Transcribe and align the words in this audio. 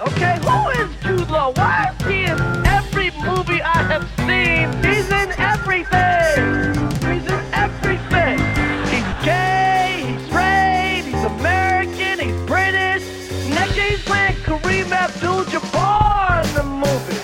okay? 0.00 0.38
Who 0.42 0.68
is 0.82 0.90
Jude 1.02 1.30
Law? 1.30 1.52
Why 1.52 1.94
is 1.98 2.06
he 2.06 2.24
in 2.24 2.38
every 2.66 3.10
movie 3.22 3.62
I 3.62 3.82
have 3.82 4.08
seen? 4.18 4.72
He's 4.82 5.08
in 5.10 5.32
everything. 5.38 6.74
He's 7.06 7.26
in 7.26 7.44
everything. 7.52 8.38
He's 8.90 9.24
gay, 9.24 10.04
he's 10.06 10.22
straight, 10.26 11.02
he's 11.04 11.24
American, 11.24 12.18
he's 12.18 12.46
British. 12.46 13.04
Next 13.50 13.76
year 13.76 13.90
he's 13.90 14.04
playing 14.04 14.36
Kareem 14.36 14.90
Abdul-Jabbar 14.90 16.44
in 16.48 16.54
the 16.54 16.62
movie. 16.62 17.20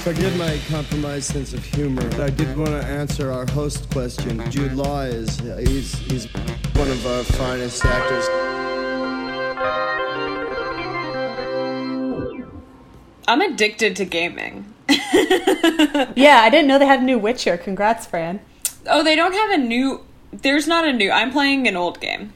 Forgive 0.00 0.36
my 0.36 0.58
compromised 0.68 1.32
sense 1.32 1.52
of 1.52 1.64
humor. 1.64 2.08
I 2.20 2.30
did 2.30 2.56
want 2.56 2.70
to 2.70 2.84
answer 2.84 3.30
our 3.30 3.46
host 3.50 3.90
question. 3.90 4.48
Jude 4.50 4.72
Law 4.72 5.02
is 5.02 5.38
he's 5.68 5.94
he's 5.98 6.26
one 6.74 6.90
of 6.90 7.06
our 7.06 7.24
finest 7.24 7.84
actors. 7.84 8.57
I'm 13.28 13.40
addicted 13.42 13.94
to 13.96 14.04
gaming. 14.04 14.74
Yeah, 16.16 16.40
I 16.42 16.50
didn't 16.50 16.66
know 16.66 16.78
they 16.78 16.86
had 16.86 17.00
a 17.00 17.04
new 17.04 17.18
Witcher. 17.18 17.56
Congrats, 17.56 18.06
Fran. 18.06 18.40
Oh, 18.88 19.02
they 19.04 19.14
don't 19.14 19.32
have 19.32 19.50
a 19.50 19.56
new. 19.58 20.04
There's 20.32 20.66
not 20.66 20.86
a 20.86 20.92
new. 20.92 21.10
I'm 21.10 21.30
playing 21.30 21.68
an 21.68 21.76
old 21.76 22.00
game, 22.00 22.32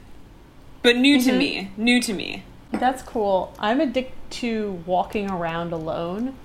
but 0.81 0.95
new 0.95 1.21
to 1.21 1.33
me. 1.33 1.71
New 1.77 2.01
to 2.01 2.13
me. 2.13 2.43
That's 2.71 3.01
cool. 3.03 3.53
I'm 3.59 3.81
addicted 3.81 4.13
to 4.41 4.83
walking 4.85 5.29
around 5.29 5.73
alone. 5.73 6.35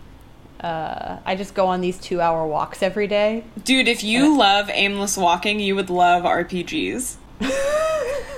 Uh, 0.60 1.18
I 1.24 1.36
just 1.36 1.54
go 1.54 1.66
on 1.66 1.80
these 1.80 1.98
two 1.98 2.20
hour 2.20 2.46
walks 2.46 2.82
every 2.82 3.06
day. 3.06 3.44
Dude, 3.64 3.88
if 3.88 4.02
you 4.02 4.36
love 4.36 4.68
aimless 4.72 5.16
walking, 5.16 5.60
you 5.60 5.74
would 5.76 5.90
love 5.90 6.24
RPGs. 6.24 7.16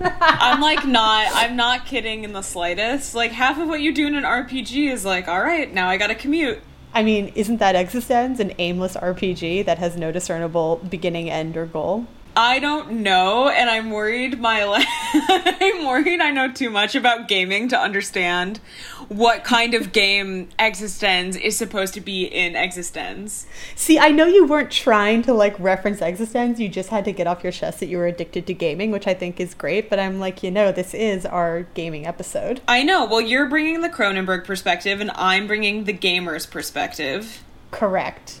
I'm 0.00 0.60
like 0.60 0.84
not 0.86 1.28
I'm 1.34 1.56
not 1.56 1.86
kidding 1.86 2.24
in 2.24 2.32
the 2.32 2.42
slightest. 2.42 3.14
Like 3.14 3.32
half 3.32 3.58
of 3.58 3.68
what 3.68 3.80
you 3.80 3.92
do 3.92 4.06
in 4.06 4.14
an 4.14 4.24
RPG 4.24 4.90
is 4.90 5.04
like, 5.04 5.28
all 5.28 5.40
right, 5.40 5.72
now 5.72 5.88
I 5.88 5.96
got 5.96 6.08
to 6.08 6.14
commute. 6.14 6.60
I 6.94 7.02
mean, 7.02 7.32
isn't 7.34 7.58
that 7.58 7.74
eXistenZ 7.74 8.40
an 8.40 8.54
aimless 8.58 8.96
RPG 8.96 9.66
that 9.66 9.78
has 9.78 9.96
no 9.96 10.12
discernible 10.12 10.80
beginning, 10.88 11.28
end, 11.28 11.56
or 11.56 11.66
goal? 11.66 12.06
I 12.34 12.58
don't 12.58 13.02
know, 13.02 13.48
and 13.48 13.70
I'm 13.70 13.90
worried 13.90 14.38
my 14.38 14.64
life. 14.64 14.86
I'm 15.14 15.86
worried 15.86 16.20
I 16.20 16.30
know 16.30 16.52
too 16.52 16.68
much 16.68 16.94
about 16.94 17.28
gaming 17.28 17.68
to 17.68 17.78
understand 17.78 18.60
what 19.08 19.44
kind 19.44 19.74
of 19.74 19.92
game 19.92 20.48
eXistenZ 20.58 21.40
is 21.40 21.56
supposed 21.56 21.94
to 21.94 22.00
be 22.00 22.24
in 22.24 22.54
eXistenZ. 22.54 23.44
See, 23.74 23.98
I 23.98 24.08
know 24.08 24.26
you 24.26 24.46
weren't 24.46 24.70
trying 24.70 25.22
to 25.22 25.32
like 25.32 25.58
reference 25.60 26.00
eXistenZ. 26.00 26.58
You 26.58 26.68
just 26.68 26.88
had 26.88 27.04
to 27.04 27.12
get 27.12 27.26
off 27.26 27.42
your 27.42 27.52
chest 27.52 27.80
that 27.80 27.86
you 27.86 27.98
were 27.98 28.06
addicted 28.06 28.46
to 28.46 28.54
gaming, 28.54 28.90
which 28.90 29.06
I 29.06 29.14
think 29.14 29.38
is 29.38 29.54
great. 29.54 29.88
But 29.88 30.00
I'm 30.00 30.18
like, 30.18 30.42
you 30.42 30.50
know, 30.50 30.72
this 30.72 30.92
is 30.92 31.24
our 31.24 31.62
gaming 31.74 32.06
episode. 32.06 32.60
I 32.66 32.82
know. 32.82 33.04
Well, 33.04 33.20
you're 33.20 33.48
bringing 33.48 33.80
the 33.80 33.88
Cronenberg 33.88 34.44
perspective, 34.44 35.00
and 35.00 35.10
I'm 35.14 35.46
bringing 35.46 35.84
the 35.84 35.92
gamer's 35.92 36.46
perspective. 36.46 37.44
Correct. 37.70 38.40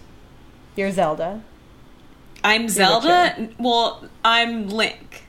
You're 0.74 0.90
Zelda. 0.90 1.42
I'm 2.42 2.68
Zelda. 2.68 3.50
Well, 3.58 4.08
I'm 4.24 4.68
Link. 4.68 5.24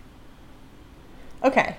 Okay. 1.44 1.78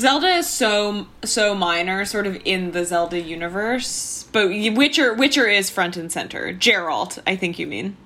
Zelda 0.00 0.28
is 0.28 0.48
so 0.48 1.06
so 1.22 1.54
minor, 1.54 2.04
sort 2.04 2.26
of 2.26 2.40
in 2.44 2.72
the 2.72 2.84
Zelda 2.84 3.20
universe, 3.20 4.26
but 4.32 4.48
Witcher 4.48 5.12
Witcher 5.14 5.46
is 5.46 5.68
front 5.68 5.96
and 5.96 6.10
center. 6.10 6.54
Geralt, 6.54 7.18
I 7.26 7.36
think 7.36 7.58
you 7.58 7.66
mean. 7.66 7.96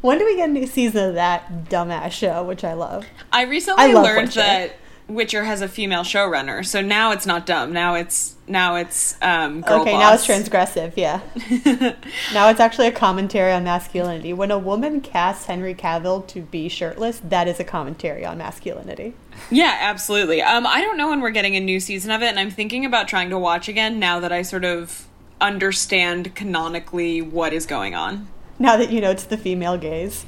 When 0.00 0.18
do 0.18 0.24
we 0.24 0.36
get 0.36 0.50
a 0.50 0.52
new 0.52 0.66
season 0.66 1.08
of 1.08 1.14
that 1.14 1.64
dumbass 1.64 2.12
show, 2.12 2.44
which 2.44 2.62
I 2.62 2.74
love? 2.74 3.06
I 3.32 3.42
recently 3.42 3.84
I 3.84 3.92
love 3.92 4.04
learned 4.04 4.28
Witcher. 4.28 4.40
that 4.40 4.76
Witcher 5.06 5.44
has 5.44 5.60
a 5.60 5.68
female 5.68 6.02
showrunner, 6.02 6.64
so 6.64 6.80
now 6.80 7.10
it's 7.10 7.26
not 7.26 7.44
dumb. 7.44 7.74
Now 7.74 7.94
it's 7.94 8.36
now 8.48 8.76
it's 8.76 9.16
um, 9.20 9.60
girl 9.60 9.82
okay, 9.82 9.92
boss. 9.92 10.00
now 10.00 10.14
it's 10.14 10.48
transgressive, 10.48 10.94
yeah. 10.96 11.20
now 12.32 12.48
it's 12.48 12.60
actually 12.60 12.86
a 12.86 12.92
commentary 12.92 13.52
on 13.52 13.64
masculinity. 13.64 14.32
When 14.32 14.50
a 14.50 14.58
woman 14.58 15.02
casts 15.02 15.44
Henry 15.44 15.74
Cavill 15.74 16.26
to 16.28 16.40
be 16.40 16.70
shirtless, 16.70 17.20
that 17.20 17.48
is 17.48 17.60
a 17.60 17.64
commentary 17.64 18.24
on 18.24 18.38
masculinity. 18.38 19.14
Yeah, 19.50 19.76
absolutely. 19.78 20.40
Um, 20.40 20.66
I 20.66 20.80
don't 20.80 20.96
know 20.96 21.10
when 21.10 21.20
we're 21.20 21.30
getting 21.30 21.54
a 21.54 21.60
new 21.60 21.80
season 21.80 22.10
of 22.10 22.22
it, 22.22 22.26
and 22.28 22.38
I'm 22.38 22.50
thinking 22.50 22.86
about 22.86 23.06
trying 23.06 23.28
to 23.28 23.38
watch 23.38 23.68
again 23.68 23.98
now 23.98 24.20
that 24.20 24.32
I 24.32 24.40
sort 24.40 24.64
of 24.64 25.06
understand 25.38 26.34
canonically 26.34 27.20
what 27.20 27.52
is 27.52 27.66
going 27.66 27.94
on. 27.94 28.28
Now 28.58 28.78
that 28.78 28.90
you 28.90 29.02
know 29.02 29.10
it's 29.10 29.24
the 29.24 29.36
female 29.36 29.76
gaze. 29.76 30.24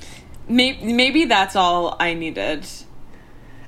Maybe, 0.49 0.93
maybe 0.93 1.25
that's 1.25 1.57
all 1.57 1.97
I 1.99 2.13
needed. 2.13 2.67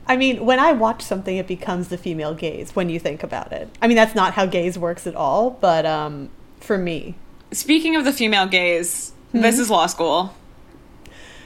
I 0.08 0.16
mean, 0.16 0.44
when 0.46 0.58
I 0.58 0.72
watch 0.72 1.02
something, 1.02 1.36
it 1.36 1.46
becomes 1.46 1.88
the 1.88 1.98
female 1.98 2.34
gaze 2.34 2.74
when 2.74 2.88
you 2.88 2.98
think 2.98 3.22
about 3.22 3.52
it. 3.52 3.68
I 3.82 3.86
mean, 3.88 3.96
that's 3.96 4.14
not 4.14 4.32
how 4.32 4.46
gaze 4.46 4.78
works 4.78 5.06
at 5.06 5.14
all, 5.14 5.50
but 5.50 5.84
um, 5.84 6.30
for 6.60 6.78
me. 6.78 7.14
Speaking 7.52 7.94
of 7.96 8.04
the 8.04 8.12
female 8.12 8.46
gaze, 8.46 9.12
Hmm? 9.32 9.42
this 9.42 9.58
is 9.58 9.68
law 9.68 9.86
school. 9.86 10.34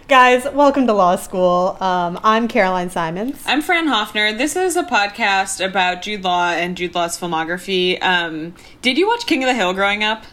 Guys, 0.06 0.45
welcome 0.53 0.87
to 0.87 0.93
law 0.93 1.17
school. 1.17 1.77
Um, 1.81 2.21
I'm 2.23 2.47
Caroline 2.47 2.91
Simons. 2.91 3.43
I'm 3.47 3.62
Fran 3.62 3.89
Hoffner. 3.89 4.33
This 4.33 4.55
is 4.55 4.77
a 4.77 4.83
podcast 4.84 5.65
about 5.65 6.03
Jude 6.03 6.23
Law 6.23 6.50
and 6.50 6.77
Jude 6.77 6.94
Law's 6.94 7.19
filmography. 7.19 8.00
Um, 8.03 8.55
did 8.83 8.99
you 8.99 9.09
watch 9.09 9.27
King 9.27 9.43
of 9.43 9.49
the 9.49 9.55
Hill 9.55 9.73
growing 9.73 10.05
up? 10.05 10.25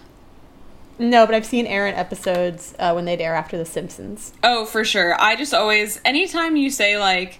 No, 0.99 1.25
but 1.25 1.33
I've 1.33 1.45
seen 1.45 1.65
errant 1.65 1.97
episodes 1.97 2.75
uh, 2.77 2.91
when 2.91 3.05
they'd 3.05 3.21
air 3.21 3.33
after 3.33 3.57
The 3.57 3.65
Simpsons. 3.65 4.33
Oh, 4.43 4.65
for 4.65 4.83
sure. 4.83 5.15
I 5.19 5.35
just 5.35 5.53
always, 5.53 5.99
anytime 6.03 6.57
you 6.57 6.69
say 6.69 6.99
like 6.99 7.39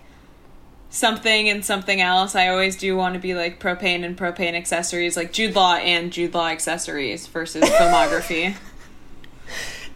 something 0.90 1.50
and 1.50 1.64
something 1.64 2.02
else, 2.02 2.36
I 2.36 2.48
always 2.48 2.76
do 2.76 2.96
want 2.96 3.14
to 3.14 3.20
be 3.20 3.34
like 3.34 3.60
propane 3.60 4.04
and 4.04 4.18
propane 4.18 4.56
accessories, 4.56 5.16
like 5.16 5.32
Jude 5.32 5.56
Law 5.56 5.76
and 5.76 6.12
Jude 6.12 6.34
Law 6.34 6.48
accessories 6.48 7.28
versus 7.28 7.64
filmography. 7.70 8.56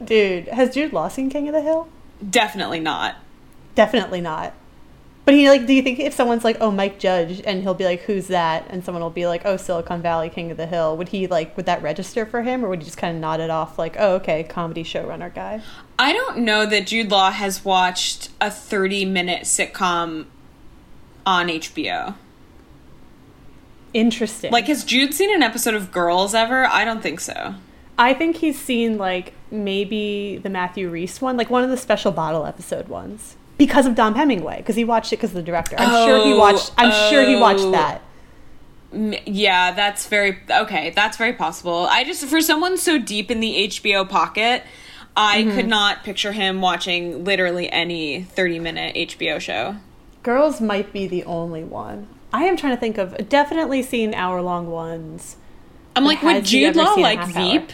Dude, 0.04 0.48
has 0.50 0.74
Jude 0.74 0.94
Law 0.94 1.08
seen 1.08 1.30
King 1.30 1.48
of 1.48 1.54
the 1.54 1.62
Hill? 1.62 1.88
Definitely 2.28 2.80
not. 2.80 3.16
Definitely 3.76 4.22
not. 4.22 4.54
But 5.26 5.36
he 5.36 5.50
like, 5.50 5.66
do 5.66 5.74
you 5.74 5.82
think 5.82 6.00
if 6.00 6.14
someone's 6.14 6.44
like, 6.44 6.58
"Oh, 6.60 6.70
Mike 6.70 7.00
Judge," 7.00 7.42
and 7.46 7.62
he'll 7.62 7.74
be 7.74 7.86
like, 7.86 8.02
"Who's 8.02 8.28
that?" 8.28 8.66
and 8.70 8.84
someone 8.84 9.02
will 9.02 9.10
be 9.10 9.26
like, 9.26 9.44
"Oh, 9.46 9.56
Silicon 9.56 10.02
Valley 10.02 10.30
King 10.30 10.52
of 10.52 10.58
the 10.58 10.68
Hill," 10.68 10.98
would 10.98 11.10
he 11.10 11.28
like, 11.28 11.56
would 11.56 11.66
that 11.66 11.82
register 11.82 12.26
for 12.26 12.42
him, 12.42 12.64
or 12.64 12.68
would 12.68 12.80
he 12.80 12.86
just 12.86 12.98
kind 12.98 13.16
of 13.16 13.22
nod 13.22 13.40
it 13.40 13.50
off 13.50 13.80
like, 13.80 13.96
"Oh, 13.98 14.16
okay, 14.16 14.44
comedy 14.44 14.84
showrunner 14.84 15.34
guy"? 15.34 15.62
I 15.98 16.12
don't 16.12 16.40
know 16.40 16.66
that 16.66 16.88
Jude 16.88 17.10
Law 17.10 17.32
has 17.32 17.64
watched 17.64 18.32
a 18.42 18.52
30 18.52 19.06
minute 19.06 19.44
sitcom 19.44 20.26
on 21.26 21.48
HBO. 21.48 22.16
Interesting. 23.94 24.52
Like, 24.52 24.68
has 24.68 24.84
Jude 24.84 25.14
seen 25.14 25.34
an 25.34 25.44
episode 25.44 25.76
of 25.76 25.92
Girls 25.92 26.34
ever? 26.34 26.66
I 26.66 26.84
don't 26.84 27.02
think 27.02 27.20
so. 27.20 27.56
I 27.98 28.14
think 28.16 28.38
he's 28.38 28.60
seen 28.60 28.98
like 28.98 29.34
maybe 29.52 30.38
the 30.42 30.50
Matthew 30.50 30.90
Rhys 30.90 31.22
one, 31.22 31.38
like 31.38 31.52
one 31.52 31.64
of 31.64 31.70
the 31.70 31.78
special 31.78 32.12
bottle 32.12 32.46
episode 32.48 32.88
ones, 32.88 33.36
because 33.60 33.86
of 33.86 33.94
Dom 33.94 34.16
Hemingway, 34.16 34.58
because 34.58 34.76
he 34.76 34.84
watched 34.84 35.14
it 35.14 35.18
because 35.18 35.30
of 35.30 35.36
the 35.36 35.44
director. 35.44 35.76
I'm 35.78 36.08
sure 36.08 36.26
he 36.26 36.34
Oh, 36.34 36.38
watched. 36.40 36.72
I'm 36.76 36.92
sure 37.12 37.24
he 37.24 37.36
watched 37.36 37.60
oh. 37.62 37.72
that. 37.72 38.02
Yeah, 39.28 39.72
that's 39.74 40.08
very 40.08 40.40
okay. 40.50 40.90
That's 40.92 41.18
very 41.18 41.34
possible. 41.34 41.88
I 41.90 42.04
just 42.04 42.26
for 42.26 42.42
someone 42.42 42.78
so 42.80 42.98
deep 42.98 43.30
in 43.30 43.40
the 43.42 43.68
HBO 43.68 44.10
pocket, 44.10 44.64
I 45.16 45.44
Mm-hmm. 45.44 45.56
could 45.56 45.68
not 45.68 46.04
picture 46.04 46.32
him 46.32 46.62
watching 46.62 47.24
literally 47.24 47.72
any 47.72 48.24
30 48.24 48.58
minute 48.60 48.96
HBO 48.96 49.40
show. 49.40 49.76
Girls 50.24 50.62
might 50.62 50.94
be 50.94 51.06
the 51.06 51.24
only 51.26 51.64
one. 51.64 52.08
I 52.32 52.46
am 52.46 52.58
trying 52.58 52.76
to 52.76 52.80
think 52.80 52.98
of 52.98 53.30
definitely 53.30 53.84
seen 53.84 54.14
hour 54.14 54.42
long 54.42 54.72
ones. 54.72 55.36
I'm 55.96 56.06
like, 56.06 56.24
would 56.24 56.46
Jude 56.46 56.76
Law 56.76 56.96
like? 56.96 57.24
Veep? 57.28 57.72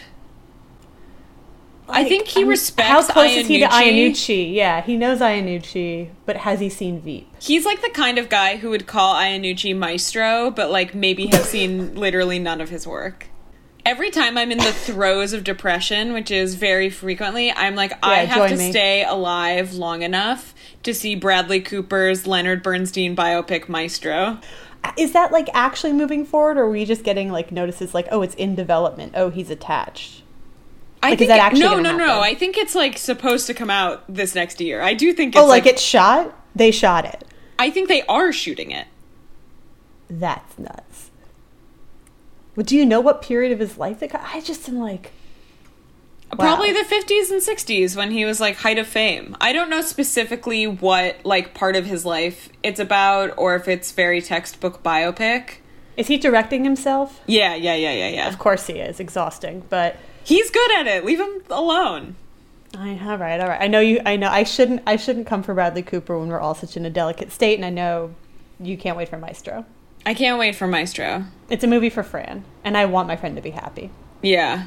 I 1.88 2.04
think 2.04 2.28
he 2.28 2.40
I'm- 2.40 2.44
um, 2.46 2.50
respects 2.50 2.88
How 2.88 3.12
close 3.12 3.36
is 3.36 3.46
he 3.48 3.60
to 3.60 3.66
Iannucci. 3.66 4.10
Iannucci? 4.10 4.54
Yeah, 4.54 4.82
he 4.82 4.96
knows 4.96 5.18
Iannucci, 5.20 6.10
but 6.26 6.38
has 6.38 6.60
he 6.60 6.68
seen 6.68 7.00
Veep? 7.00 7.28
He's 7.40 7.64
like 7.64 7.82
the 7.82 7.90
kind 7.90 8.18
of 8.18 8.28
guy 8.28 8.56
who 8.56 8.70
would 8.70 8.86
call 8.86 9.14
Iannucci 9.14 9.76
maestro, 9.76 10.50
but 10.50 10.70
like 10.70 10.94
maybe 10.94 11.26
have 11.28 11.44
seen 11.44 11.94
literally 11.94 12.38
none 12.38 12.60
of 12.60 12.68
his 12.68 12.86
work. 12.86 13.26
Every 13.84 14.10
time 14.10 14.36
I'm 14.36 14.52
in 14.52 14.58
the 14.58 14.72
throes 14.72 15.32
of 15.32 15.42
depression, 15.42 16.12
which 16.12 16.30
is 16.30 16.54
very 16.54 16.90
frequently, 16.90 17.50
I'm 17.50 17.74
like, 17.74 17.92
I 18.04 18.24
have 18.26 18.50
to 18.50 18.56
me. 18.56 18.70
stay 18.70 19.04
alive 19.04 19.72
long 19.74 20.02
enough 20.02 20.54
to 20.82 20.94
see 20.94 21.14
Bradley 21.14 21.60
Cooper's 21.60 22.26
Leonard 22.26 22.62
Bernstein 22.62 23.14
biopic 23.14 23.68
Maestro. 23.68 24.38
Is 24.96 25.12
that 25.12 25.30
like 25.30 25.48
actually 25.52 25.92
moving 25.92 26.24
forward, 26.24 26.56
or 26.56 26.62
are 26.62 26.70
we 26.70 26.84
just 26.84 27.04
getting 27.04 27.30
like 27.30 27.52
notices 27.52 27.92
like, 27.94 28.08
oh, 28.10 28.22
it's 28.22 28.34
in 28.36 28.54
development? 28.54 29.12
Oh, 29.14 29.30
he's 29.30 29.50
attached. 29.50 30.22
I 31.02 31.10
Like, 31.10 31.14
is 31.14 31.18
think 31.18 31.28
that 31.28 31.40
actually 31.40 31.60
no, 31.60 31.80
no, 31.80 31.96
no. 31.96 32.06
happen? 32.06 32.24
I 32.24 32.34
think 32.34 32.56
it's 32.56 32.74
like 32.74 32.98
supposed 32.98 33.46
to 33.46 33.54
come 33.54 33.70
out 33.70 34.04
this 34.12 34.34
next 34.34 34.60
year. 34.60 34.82
I 34.82 34.94
do 34.94 35.12
think 35.12 35.34
oh, 35.36 35.40
it's 35.40 35.44
oh, 35.44 35.48
like, 35.48 35.66
it's 35.66 35.82
shot? 35.82 36.34
They 36.54 36.70
shot 36.70 37.04
it. 37.04 37.24
I 37.58 37.70
think 37.70 37.88
they 37.88 38.02
are 38.02 38.32
shooting 38.32 38.70
it. 38.70 38.86
That's 40.08 40.58
nuts. 40.58 41.10
Well, 42.56 42.64
do 42.64 42.76
you 42.76 42.84
know 42.84 43.00
what 43.00 43.22
period 43.22 43.52
of 43.52 43.60
his 43.60 43.78
life 43.78 44.00
that 44.00 44.12
got? 44.12 44.22
I 44.24 44.40
just 44.40 44.68
am 44.68 44.78
like, 44.78 45.12
Probably 46.36 46.72
the 46.72 46.84
50s 46.84 47.30
and 47.30 47.42
60s 47.42 47.96
when 47.96 48.12
he 48.12 48.24
was 48.24 48.40
like 48.40 48.56
height 48.56 48.78
of 48.78 48.86
fame. 48.86 49.36
I 49.40 49.52
don't 49.52 49.68
know 49.68 49.80
specifically 49.80 50.66
what 50.66 51.16
like 51.24 51.54
part 51.54 51.76
of 51.76 51.86
his 51.86 52.04
life 52.04 52.48
it's 52.62 52.78
about 52.80 53.34
or 53.36 53.56
if 53.56 53.66
it's 53.68 53.92
very 53.92 54.22
textbook 54.22 54.82
biopic. 54.82 55.56
Is 55.96 56.06
he 56.06 56.16
directing 56.16 56.64
himself? 56.64 57.20
Yeah, 57.26 57.54
yeah, 57.54 57.74
yeah, 57.74 57.92
yeah, 57.92 58.08
yeah. 58.08 58.28
Of 58.28 58.38
course 58.38 58.68
he 58.68 58.74
is. 58.74 59.00
Exhausting, 59.00 59.64
but 59.68 59.96
He's 60.24 60.50
good 60.50 60.78
at 60.78 60.86
it. 60.86 61.04
Leave 61.04 61.20
him 61.20 61.42
alone. 61.50 62.16
I, 62.76 63.00
all 63.02 63.18
right, 63.18 63.40
all 63.40 63.48
right. 63.48 63.60
I 63.60 63.66
know 63.66 63.80
you. 63.80 64.00
I 64.06 64.16
know 64.16 64.28
I 64.28 64.44
shouldn't. 64.44 64.82
I 64.86 64.96
shouldn't 64.96 65.26
come 65.26 65.42
for 65.42 65.54
Bradley 65.54 65.82
Cooper 65.82 66.18
when 66.18 66.28
we're 66.28 66.38
all 66.38 66.54
such 66.54 66.76
in 66.76 66.86
a 66.86 66.90
delicate 66.90 67.32
state, 67.32 67.56
and 67.56 67.64
I 67.64 67.70
know 67.70 68.14
you 68.60 68.76
can't 68.76 68.96
wait 68.96 69.08
for 69.08 69.18
Maestro. 69.18 69.64
I 70.06 70.14
can't 70.14 70.38
wait 70.38 70.54
for 70.54 70.66
Maestro. 70.66 71.24
It's 71.48 71.64
a 71.64 71.66
movie 71.66 71.90
for 71.90 72.02
Fran, 72.02 72.44
and 72.62 72.76
I 72.76 72.84
want 72.84 73.08
my 73.08 73.16
friend 73.16 73.34
to 73.36 73.42
be 73.42 73.50
happy. 73.50 73.90
Yeah. 74.22 74.66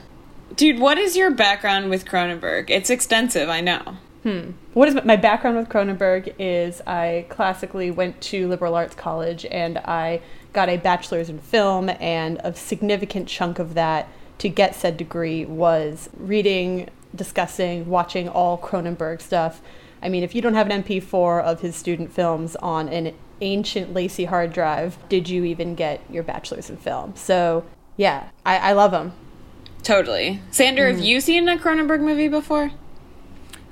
Dude, 0.55 0.79
what 0.79 0.97
is 0.99 1.17
your 1.17 1.31
background 1.31 1.89
with 1.89 2.05
Cronenberg? 2.05 2.69
It's 2.69 2.89
extensive, 2.89 3.49
I 3.49 3.61
know. 3.61 3.97
Hmm. 4.21 4.51
What 4.73 4.87
is 4.87 5.03
my 5.03 5.15
background 5.15 5.57
with 5.57 5.67
Cronenberg? 5.67 6.33
Is 6.37 6.81
I 6.85 7.25
classically 7.29 7.89
went 7.89 8.21
to 8.21 8.47
liberal 8.47 8.75
arts 8.75 8.95
college, 8.95 9.45
and 9.45 9.79
I 9.79 10.21
got 10.53 10.69
a 10.69 10.77
bachelor's 10.77 11.29
in 11.29 11.39
film, 11.39 11.89
and 11.99 12.39
a 12.43 12.53
significant 12.53 13.27
chunk 13.27 13.57
of 13.57 13.73
that 13.73 14.07
to 14.37 14.49
get 14.49 14.75
said 14.75 14.95
degree 14.95 15.43
was 15.43 16.09
reading, 16.15 16.89
discussing, 17.15 17.87
watching 17.89 18.29
all 18.29 18.57
Cronenberg 18.57 19.21
stuff. 19.21 19.61
I 20.01 20.09
mean, 20.09 20.23
if 20.23 20.35
you 20.35 20.41
don't 20.41 20.53
have 20.53 20.69
an 20.69 20.83
MP4 20.83 21.41
of 21.43 21.61
his 21.61 21.75
student 21.75 22.11
films 22.11 22.55
on 22.57 22.89
an 22.89 23.15
ancient 23.41 23.93
LaCie 23.93 24.27
hard 24.27 24.53
drive, 24.53 24.97
did 25.09 25.29
you 25.29 25.43
even 25.45 25.75
get 25.75 26.01
your 26.09 26.23
bachelor's 26.23 26.69
in 26.69 26.77
film? 26.77 27.15
So, 27.15 27.65
yeah, 27.97 28.29
I, 28.45 28.57
I 28.57 28.71
love 28.73 28.93
him. 28.93 29.13
Totally. 29.83 30.41
Sander, 30.51 30.89
Mm. 30.89 30.95
have 30.95 30.99
you 31.05 31.19
seen 31.21 31.47
a 31.49 31.57
Cronenberg 31.57 31.99
movie 32.01 32.27
before? 32.29 32.71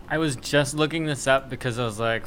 I 0.10 0.18
was 0.18 0.36
just 0.36 0.76
looking 0.76 1.06
this 1.06 1.26
up 1.26 1.50
because 1.50 1.80
I 1.80 1.86
was 1.86 2.00
like, 2.00 2.24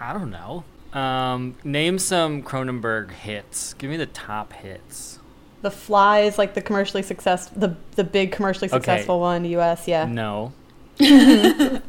I 0.00 0.12
don't 0.12 0.30
know. 0.30 0.64
Um, 0.98 1.56
name 1.64 1.98
some 1.98 2.42
Cronenberg 2.44 3.10
hits. 3.10 3.74
Give 3.74 3.90
me 3.90 3.96
the 3.96 4.06
top 4.06 4.52
hits. 4.52 5.18
The 5.62 5.70
Fly 5.72 6.20
is 6.20 6.38
like 6.38 6.54
the 6.54 6.60
commercially 6.62 7.02
success, 7.02 7.48
the 7.48 7.74
the 7.96 8.04
big 8.04 8.30
commercially 8.32 8.68
Okay. 8.68 8.76
successful 8.76 9.18
one 9.18 9.36
in 9.38 9.42
the 9.42 9.48
U.S. 9.50 9.88
Yeah. 9.88 10.04
No. 10.04 10.52
Have 11.00 11.82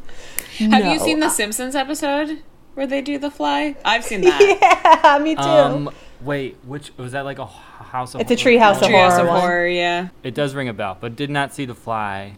you 0.86 0.98
seen 0.98 1.20
the 1.20 1.28
Simpsons 1.28 1.74
episode 1.76 2.42
where 2.74 2.86
they 2.86 3.02
do 3.02 3.18
the 3.18 3.30
fly? 3.30 3.76
I've 3.84 4.02
seen 4.04 4.20
that. 4.22 5.00
yeah, 5.04 5.18
me 5.22 5.34
too. 5.34 5.40
Um, 5.42 5.90
wait, 6.20 6.56
which 6.64 6.92
was 6.96 7.12
that 7.12 7.24
like 7.24 7.38
a 7.38 7.46
house 7.46 8.14
of 8.14 8.20
It's 8.20 8.30
a 8.30 8.36
Treehouse 8.36 8.76
of 8.82 8.88
Treehouse 8.88 9.10
Horror 9.10 9.20
of 9.22 9.28
one. 9.28 9.40
Horror, 9.40 9.66
yeah. 9.68 10.08
It 10.22 10.34
does 10.34 10.54
ring 10.54 10.68
a 10.68 10.74
bell, 10.74 10.96
but 11.00 11.16
did 11.16 11.30
not 11.30 11.52
see 11.54 11.64
the 11.64 11.74
fly. 11.74 12.36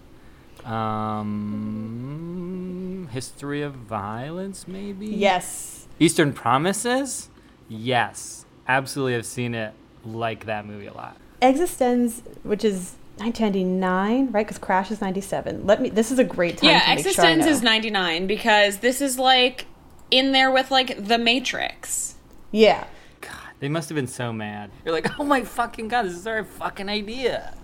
Um, 1.69 3.09
history 3.13 3.63
of 3.63 3.75
violence, 3.75 4.69
maybe. 4.69 5.07
yes. 5.07 5.87
Eastern 6.01 6.33
Promises. 6.33 7.29
Yes, 7.69 8.45
absolutely. 8.67 9.17
I've 9.17 9.27
seen 9.27 9.55
it. 9.55 9.75
Like 10.05 10.47
that 10.47 10.65
movie 10.65 10.87
a 10.87 10.95
lot. 10.95 11.17
Existenz, 11.43 12.23
which 12.45 12.65
is 12.65 12.95
1999, 13.17 14.31
right? 14.31 14.47
Because 14.47 14.59
Crash 14.59 14.91
is 14.93 15.01
97. 15.01 15.67
Let 15.67 15.83
me. 15.83 15.91
This 15.91 16.11
is 16.13 16.19
a 16.21 16.25
great 16.25 16.59
time. 16.59 16.71
Yeah, 16.71 16.81
to 16.81 16.95
make 17.03 17.15
sure 17.15 17.25
I 17.25 17.35
eXistenZ 17.35 17.39
know. 17.41 17.47
is 17.49 17.63
99 17.63 18.27
because 18.29 18.79
this 18.79 19.01
is 19.01 19.19
like 19.19 19.67
in 20.11 20.33
there 20.33 20.51
with 20.53 20.71
like 20.71 21.05
The 21.05 21.19
Matrix. 21.19 22.15
Yeah. 22.53 22.85
God, 23.59 23.61
they 23.61 23.69
must 23.69 23.89
have 23.89 23.97
been 23.97 24.07
so 24.07 24.33
mad. 24.33 24.71
You're 24.85 24.95
like, 24.95 25.19
oh 25.19 25.25
my 25.25 25.43
fucking 25.43 25.89
god, 25.89 26.07
this 26.07 26.15
is 26.15 26.27
our 26.27 26.45
fucking 26.45 26.89
idea. 26.89 27.55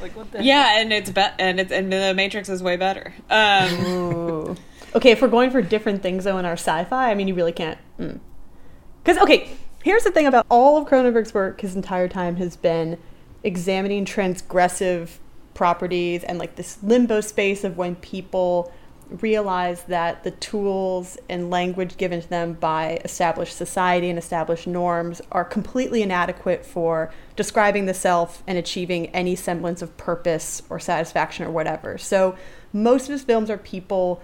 Like 0.00 0.16
what 0.16 0.30
the? 0.32 0.42
Yeah, 0.42 0.80
and 0.80 0.92
it's 0.92 1.10
be- 1.10 1.22
and 1.38 1.60
it's 1.60 1.72
and 1.72 1.92
The 1.92 2.14
Matrix 2.14 2.48
is 2.48 2.62
way 2.62 2.76
better. 2.76 3.14
Um, 3.30 4.56
Okay, 4.94 5.10
if 5.10 5.20
we're 5.20 5.28
going 5.28 5.50
for 5.50 5.60
different 5.60 6.02
things 6.02 6.24
though 6.24 6.38
in 6.38 6.44
our 6.44 6.52
sci-fi, 6.52 7.10
I 7.10 7.14
mean, 7.14 7.26
you 7.26 7.34
really 7.34 7.52
can't. 7.52 7.78
Because 7.96 9.18
okay, 9.22 9.50
here's 9.82 10.04
the 10.04 10.12
thing 10.12 10.26
about 10.26 10.46
all 10.48 10.76
of 10.76 10.88
Cronenberg's 10.88 11.34
work. 11.34 11.60
His 11.60 11.74
entire 11.74 12.06
time 12.06 12.36
has 12.36 12.56
been 12.56 12.98
examining 13.42 14.04
transgressive 14.04 15.18
properties 15.52 16.22
and 16.24 16.38
like 16.38 16.54
this 16.56 16.78
limbo 16.82 17.20
space 17.20 17.64
of 17.64 17.76
when 17.76 17.96
people 17.96 18.72
realize 19.08 19.84
that 19.84 20.24
the 20.24 20.30
tools 20.30 21.18
and 21.28 21.50
language 21.50 21.96
given 21.96 22.20
to 22.20 22.28
them 22.28 22.54
by 22.54 23.00
established 23.04 23.56
society 23.56 24.08
and 24.08 24.18
established 24.18 24.66
norms 24.66 25.20
are 25.30 25.44
completely 25.44 26.02
inadequate 26.02 26.64
for 26.64 27.12
describing 27.36 27.86
the 27.86 27.94
self 27.94 28.42
and 28.46 28.58
achieving 28.58 29.06
any 29.08 29.36
semblance 29.36 29.82
of 29.82 29.96
purpose 29.96 30.62
or 30.70 30.78
satisfaction 30.78 31.44
or 31.44 31.50
whatever. 31.50 31.98
So 31.98 32.36
most 32.72 33.04
of 33.04 33.12
his 33.12 33.22
films 33.22 33.50
are 33.50 33.58
people 33.58 34.22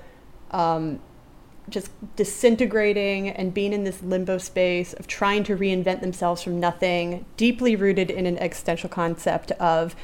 um, 0.50 1.00
just 1.68 1.90
disintegrating 2.16 3.28
and 3.28 3.54
being 3.54 3.72
in 3.72 3.84
this 3.84 4.02
limbo 4.02 4.38
space 4.38 4.92
of 4.94 5.06
trying 5.06 5.44
to 5.44 5.56
reinvent 5.56 6.00
themselves 6.00 6.42
from 6.42 6.58
nothing, 6.58 7.24
deeply 7.36 7.76
rooted 7.76 8.10
in 8.10 8.26
an 8.26 8.38
existential 8.38 8.88
concept 8.88 9.52
of 9.52 9.94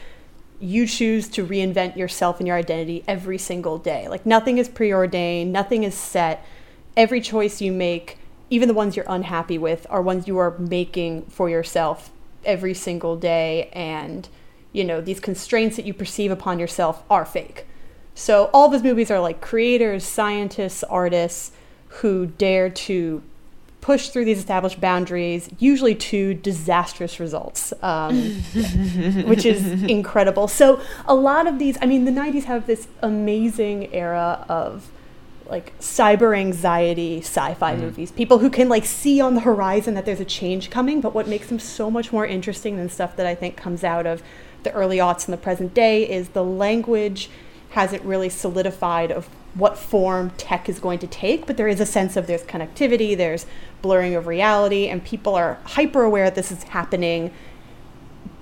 you 0.61 0.87
choose 0.87 1.29
to 1.29 1.47
reinvent 1.47 1.97
yourself 1.97 2.38
and 2.38 2.47
your 2.47 2.56
identity 2.56 3.05
every 3.06 3.38
single 3.38 3.79
day. 3.79 4.08
Like 4.08 4.25
nothing 4.26 4.58
is 4.58 4.69
preordained, 4.69 5.53
nothing 5.53 5.85
is 5.85 5.94
set. 5.94 6.44
Every 6.97 7.20
choice 7.20 7.61
you 7.61 7.73
make, 7.73 8.19
even 8.49 8.69
the 8.69 8.75
ones 8.75 8.97
you're 8.97 9.05
unhappy 9.08 9.58
with, 9.58 9.87
are 9.91 10.00
ones 10.00 10.26
you 10.26 10.38
are 10.38 10.56
making 10.58 11.23
for 11.26 11.50
yourself 11.50 12.11
every 12.44 12.75
single 12.75 13.17
day. 13.17 13.69
And, 13.73 14.29
you 14.73 14.85
know, 14.85 15.00
these 15.00 15.20
constraints 15.20 15.76
that 15.76 15.85
you 15.85 15.93
perceive 15.93 16.31
upon 16.31 16.58
yourself 16.58 17.03
are 17.11 17.25
fake. 17.25 17.67
So 18.14 18.49
all 18.55 18.73
of 18.75 18.82
movies 18.82 19.11
are 19.11 19.20
like 19.20 19.43
creators, 19.43 20.05
scientists, 20.05 20.82
artists 20.85 21.53
who 21.88 22.26
dare 22.26 22.70
to 22.70 23.23
push 23.86 24.08
through 24.08 24.24
these 24.24 24.38
established 24.38 24.80
boundaries, 24.80 25.48
usually 25.60 25.94
to 25.94 26.34
disastrous 26.34 27.20
results, 27.20 27.72
um, 27.82 28.16
which 29.26 29.46
is 29.46 29.84
incredible. 29.84 30.48
So 30.48 30.80
a 31.06 31.14
lot 31.14 31.46
of 31.46 31.60
these, 31.60 31.78
I 31.80 31.86
mean, 31.86 32.04
the 32.04 32.10
'90s 32.10 32.44
have 32.44 32.66
this 32.66 32.88
amazing 33.00 33.94
era 33.94 34.44
of 34.48 34.90
like 35.48 35.78
cyber 35.78 36.36
anxiety 36.36 37.18
sci-fi 37.20 37.76
movies 37.76 38.10
people 38.10 38.38
who 38.38 38.50
can 38.50 38.68
like 38.68 38.84
see 38.84 39.20
on 39.20 39.36
the 39.36 39.42
horizon 39.42 39.94
that 39.94 40.04
there's 40.04 40.18
a 40.18 40.24
change 40.24 40.70
coming 40.70 41.00
but 41.00 41.14
what 41.14 41.28
makes 41.28 41.46
them 41.46 41.60
so 41.60 41.88
much 41.88 42.12
more 42.12 42.26
interesting 42.26 42.76
than 42.76 42.88
stuff 42.88 43.14
that 43.14 43.28
i 43.28 43.32
think 43.32 43.56
comes 43.56 43.84
out 43.84 44.06
of 44.06 44.24
the 44.64 44.72
early 44.72 44.96
aughts 44.96 45.26
and 45.26 45.32
the 45.32 45.40
present 45.40 45.72
day 45.72 46.02
is 46.02 46.30
the 46.30 46.42
language 46.42 47.30
hasn't 47.70 48.02
really 48.02 48.28
solidified 48.28 49.12
of 49.12 49.28
what 49.56 49.79
form 49.79 50.31
tech 50.37 50.69
is 50.69 50.79
going 50.79 50.99
to 50.99 51.06
take 51.06 51.47
but 51.47 51.56
there 51.56 51.69
is 51.69 51.81
a 51.81 51.87
sense 51.87 52.17
of 52.17 52.26
there's 52.26 52.43
connectivity 52.43 53.17
there's 53.17 53.47
blurring 53.82 54.14
of 54.14 54.26
reality 54.26 54.87
and 54.87 55.05
people 55.05 55.35
are 55.35 55.58
hyper 55.64 56.03
aware 56.03 56.31
this 56.31 56.53
is 56.53 56.62
happening 56.64 57.32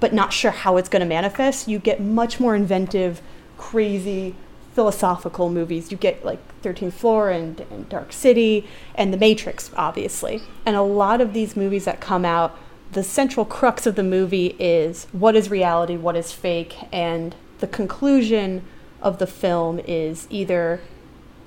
but 0.05 0.13
not 0.13 0.35
sure 0.35 0.51
how 0.51 0.77
it's 0.77 0.91
going 0.91 1.01
to 1.01 1.07
manifest, 1.07 1.67
you 1.67 1.79
get 1.79 1.99
much 1.99 2.39
more 2.39 2.55
inventive, 2.55 3.23
crazy, 3.57 4.35
philosophical 4.75 5.49
movies. 5.49 5.91
You 5.91 5.97
get 5.97 6.25
like 6.25 6.41
13th 6.63 6.93
Floor 6.93 7.31
and, 7.31 7.61
and 7.71 7.89
Dark 7.89 8.13
City 8.13 8.67
and 8.95 9.15
The 9.15 9.17
Matrix, 9.17 9.71
obviously. 9.77 10.43
And 10.67 10.77
a 10.77 10.83
lot 10.83 11.21
of 11.23 11.33
these 11.33 11.57
movies 11.57 11.87
that 11.87 12.01
come 12.01 12.27
out, 12.27 12.55
the 12.93 13.03
central 13.03 13.47
crux 13.47 13.87
of 13.87 13.95
the 13.95 14.03
movie 14.03 14.57
is 14.59 15.07
what 15.13 15.37
is 15.37 15.51
reality, 15.51 15.97
what 15.97 16.17
is 16.17 16.33
fake, 16.33 16.77
and 16.93 17.35
the 17.61 17.67
conclusion 17.67 18.63
of 19.01 19.19
the 19.19 19.27
film 19.27 19.81
is 19.87 20.27
either 20.29 20.81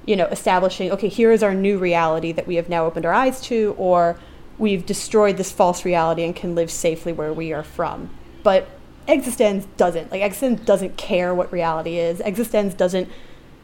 you 0.08 0.16
know, 0.16 0.26
establishing, 0.28 0.90
okay, 0.92 1.10
here 1.10 1.32
is 1.32 1.44
our 1.44 1.54
new 1.54 1.78
reality 1.78 2.32
that 2.32 2.48
we 2.48 2.56
have 2.56 2.70
now 2.70 2.86
opened 2.86 3.06
our 3.06 3.14
eyes 3.14 3.40
to, 3.42 3.76
or 3.78 4.18
we've 4.58 4.86
destroyed 4.86 5.38
this 5.38 5.52
false 5.52 5.86
reality 5.86 6.24
and 6.24 6.36
can 6.36 6.56
live 6.56 6.72
safely 6.72 7.14
where 7.14 7.34
we 7.34 7.54
are 7.54 7.62
from. 7.62 8.10
But 8.42 8.70
Existenz 9.08 9.68
doesn't. 9.76 10.10
Like, 10.10 10.22
Existenz 10.22 10.66
doesn't 10.66 10.98
care 10.98 11.36
what 11.36 11.52
reality 11.52 12.00
is. 12.00 12.20
Existenz 12.20 12.76
doesn't 12.76 13.10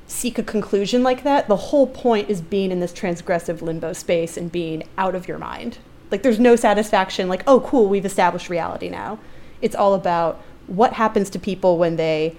seek 0.05 0.37
a 0.37 0.43
conclusion 0.43 1.01
like 1.01 1.23
that. 1.23 1.47
The 1.47 1.55
whole 1.55 1.87
point 1.87 2.29
is 2.29 2.41
being 2.41 2.71
in 2.71 2.81
this 2.81 2.91
transgressive 2.91 3.61
limbo 3.61 3.93
space 3.93 4.35
and 4.35 4.51
being 4.51 4.83
out 4.97 5.15
of 5.15 5.29
your 5.29 5.37
mind. 5.37 5.77
Like, 6.11 6.23
there's 6.23 6.39
no 6.39 6.57
satisfaction, 6.57 7.29
like, 7.29 7.43
oh, 7.47 7.61
cool, 7.61 7.87
we've 7.87 8.05
established 8.05 8.49
reality 8.49 8.89
now. 8.89 9.17
It's 9.61 9.75
all 9.75 9.93
about 9.93 10.41
what 10.67 10.93
happens 10.93 11.29
to 11.31 11.39
people 11.39 11.77
when 11.77 11.95
they 11.95 12.35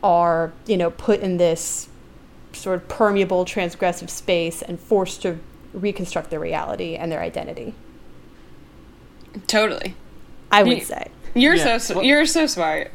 are, 0.00 0.52
you 0.66 0.76
know, 0.76 0.90
put 0.90 1.20
in 1.20 1.36
this 1.38 1.88
sort 2.52 2.76
of 2.76 2.88
permeable, 2.88 3.44
transgressive 3.44 4.10
space 4.10 4.62
and 4.62 4.78
forced 4.78 5.22
to 5.22 5.38
reconstruct 5.72 6.30
their 6.30 6.40
reality 6.40 6.94
and 6.96 7.10
their 7.10 7.20
identity. 7.22 7.74
totally. 9.46 9.94
I 10.50 10.62
would 10.62 10.78
You- 10.78 10.84
say. 10.84 11.06
You're 11.34 11.54
Yeah. 11.54 11.78
so 11.78 11.94
Well- 11.96 12.04
you're 12.04 12.26
so 12.26 12.46
smart. 12.46 12.90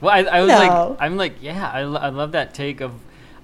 Well, 0.00 0.12
I, 0.12 0.18
I 0.20 0.40
was 0.40 0.48
No. 0.48 0.56
like, 0.90 0.96
I'm 1.00 1.16
like, 1.16 1.34
yeah, 1.40 1.70
I, 1.72 1.80
I 1.80 2.08
love 2.10 2.32
that 2.32 2.52
take 2.54 2.80
of, 2.80 2.92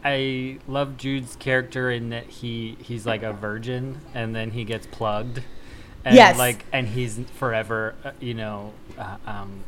I 0.04 0.58
love 0.68 0.96
Jude's 0.98 1.36
character 1.36 1.90
in 1.90 2.10
that 2.10 2.24
he 2.26 2.76
he's 2.82 3.06
like 3.06 3.22
a 3.22 3.32
virgin 3.32 4.00
and 4.14 4.34
then 4.34 4.50
he 4.50 4.64
gets 4.64 4.86
plugged, 4.86 5.40
and 6.04 6.14
Yes. 6.14 6.38
like, 6.38 6.64
and 6.72 6.88
he's 6.88 7.18
forever, 7.38 7.94
uh, 8.04 8.10
you 8.20 8.34
know, 8.34 8.72
uh, 8.98 9.16
um, 9.26 9.64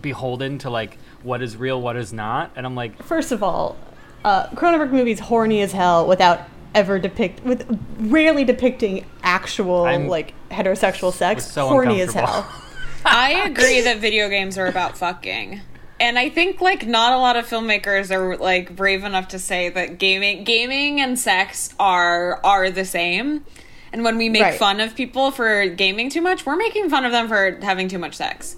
beholden 0.00 0.58
to 0.58 0.70
like 0.70 0.98
what 1.22 1.42
is 1.42 1.56
real, 1.56 1.80
what 1.80 1.96
is 1.96 2.12
not, 2.12 2.50
and 2.56 2.64
I'm 2.64 2.74
like, 2.76 3.02
First 3.02 3.30
of 3.32 3.42
all, 3.42 3.76
uh, 4.24 4.46
Cronenberg 4.50 4.90
movies 4.90 5.20
horny 5.20 5.60
as 5.62 5.72
hell 5.72 6.06
without 6.06 6.40
ever 6.74 6.98
depict 6.98 7.44
with 7.44 7.66
rarely 7.98 8.44
depicting 8.44 9.04
actual 9.22 9.84
I'm- 9.84 10.08
like 10.08 10.34
heterosexual 10.50 11.12
sex. 11.12 11.46
so 11.46 11.68
horny 11.68 12.00
as 12.00 12.12
hell. 12.12 12.50
I 13.04 13.42
agree 13.46 13.82
that 13.82 13.98
video 13.98 14.28
games 14.28 14.56
are 14.56 14.66
about 14.66 14.96
fucking. 14.96 15.60
And 16.00 16.18
I 16.18 16.28
think 16.30 16.60
like 16.60 16.86
not 16.86 17.12
a 17.12 17.18
lot 17.18 17.36
of 17.36 17.46
filmmakers 17.46 18.10
are 18.10 18.36
like 18.36 18.74
brave 18.74 19.04
enough 19.04 19.28
to 19.28 19.38
say 19.38 19.68
that 19.68 19.98
gaming 19.98 20.42
gaming 20.44 21.00
and 21.00 21.18
sex 21.18 21.72
are 21.78 22.40
are 22.44 22.70
the 22.70 22.84
same. 22.84 23.44
And 23.92 24.02
when 24.02 24.16
we 24.18 24.28
make 24.28 24.42
Right. 24.42 24.58
fun 24.58 24.80
of 24.80 24.96
people 24.96 25.30
for 25.30 25.66
gaming 25.68 26.10
too 26.10 26.20
much, 26.20 26.44
we're 26.44 26.56
making 26.56 26.90
fun 26.90 27.04
of 27.04 27.12
them 27.12 27.28
for 27.28 27.58
having 27.62 27.86
too 27.88 27.98
much 27.98 28.16
sex. 28.16 28.56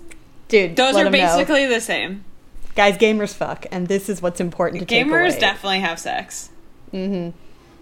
Dude, 0.49 0.77
Those 0.77 0.95
let 0.95 1.03
are 1.03 1.07
'em 1.09 1.13
know. 1.13 1.19
basically 1.19 1.67
the 1.67 1.81
same. 1.81 2.25
Guys. 2.77 2.97
Gamers 2.97 3.35
fuck, 3.35 3.67
and 3.73 3.89
this 3.89 4.09
is 4.09 4.23
what's 4.23 4.41
important 4.41 4.81
to 4.81 4.87
take 4.87 5.07
Gamers 5.07 5.31
away. 5.33 5.41
definitely 5.41 5.81
have 5.81 5.99
sex. 5.99 6.51
Mm-hmm. 6.93 7.37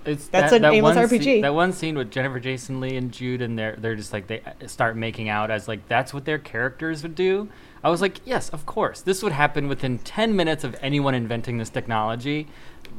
It's 0.06 0.28
That's 0.28 0.50
that, 0.50 0.56
an 0.56 0.62
that 0.62 0.72
aimless 0.74 0.96
one 0.96 1.08
RPG. 1.08 1.22
Scene, 1.24 1.40
that 1.42 1.54
one 1.54 1.72
scene 1.72 1.96
with 1.96 2.10
Jennifer 2.10 2.38
Jason 2.38 2.80
Lee 2.80 2.96
and 2.96 3.10
Jude, 3.10 3.40
and 3.40 3.58
they're 3.58 3.74
they're 3.76 3.94
just 3.96 4.12
like 4.12 4.26
they 4.26 4.42
start 4.66 4.96
making 4.96 5.28
out 5.28 5.50
as 5.50 5.66
like 5.66 5.88
that's 5.88 6.12
what 6.12 6.24
their 6.26 6.38
characters 6.38 7.02
would 7.02 7.14
do. 7.14 7.48
I 7.82 7.90
was 7.90 8.00
like, 8.00 8.20
yes, 8.24 8.48
of 8.50 8.64
course, 8.66 9.00
this 9.00 9.22
would 9.22 9.32
happen 9.32 9.66
within 9.68 9.98
ten 9.98 10.36
minutes 10.36 10.62
of 10.64 10.76
anyone 10.82 11.14
inventing 11.14 11.58
this 11.58 11.70
technology. 11.70 12.48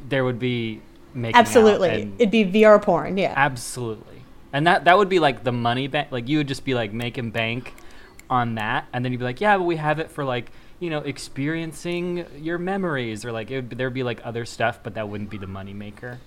There 0.10 0.24
would 0.24 0.40
be 0.40 0.82
making 1.14 1.36
Absolutely, 1.40 2.02
and- 2.04 2.14
it'd 2.20 2.32
be 2.32 2.44
VR 2.44 2.82
porn. 2.82 3.18
Yeah, 3.18 3.34
absolutely, 3.36 4.24
and 4.52 4.66
that 4.66 4.86
that 4.86 4.98
would 4.98 5.10
be 5.10 5.20
like 5.20 5.44
the 5.44 5.52
money 5.52 5.88
bank. 5.88 6.12
Like 6.12 6.28
you 6.28 6.40
would 6.40 6.48
just 6.48 6.66
be 6.66 6.74
like 6.74 6.92
making 6.92 7.30
bank 7.32 7.75
on 8.32 8.56
that, 8.56 8.88
and 8.94 9.06
then 9.06 9.12
you'd 9.12 9.20
be 9.20 9.25
like, 9.25 9.42
yeah, 9.42 9.58
but 9.58 9.64
we 9.66 9.75
have 9.75 10.00
it 10.00 10.10
for 10.10 10.25
like 10.25 10.52
you 10.79 10.89
know 10.89 11.00
experiencing 11.00 12.25
your 12.38 12.58
memories, 12.58 13.25
or 13.25 13.32
like 13.32 13.51
it 13.51 13.55
would, 13.55 13.70
there'd 13.77 13.94
be 13.94 14.03
like 14.03 14.22
other 14.24 14.46
stuff, 14.46 14.79
but 14.84 14.96
that 14.96 15.10
wouldn't 15.10 15.29
be 15.29 15.38
the 15.38 15.46
moneymaker. 15.46 16.17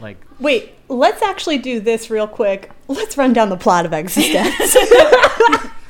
Like 0.00 0.16
Wait, 0.38 0.74
let's 0.88 1.22
actually 1.22 1.58
do 1.58 1.80
this 1.80 2.10
real 2.10 2.26
quick. 2.26 2.70
Let's 2.88 3.16
run 3.18 3.32
down 3.32 3.50
the 3.50 3.56
plot 3.56 3.86
of 3.86 3.92
eXistenZ. 3.92 5.70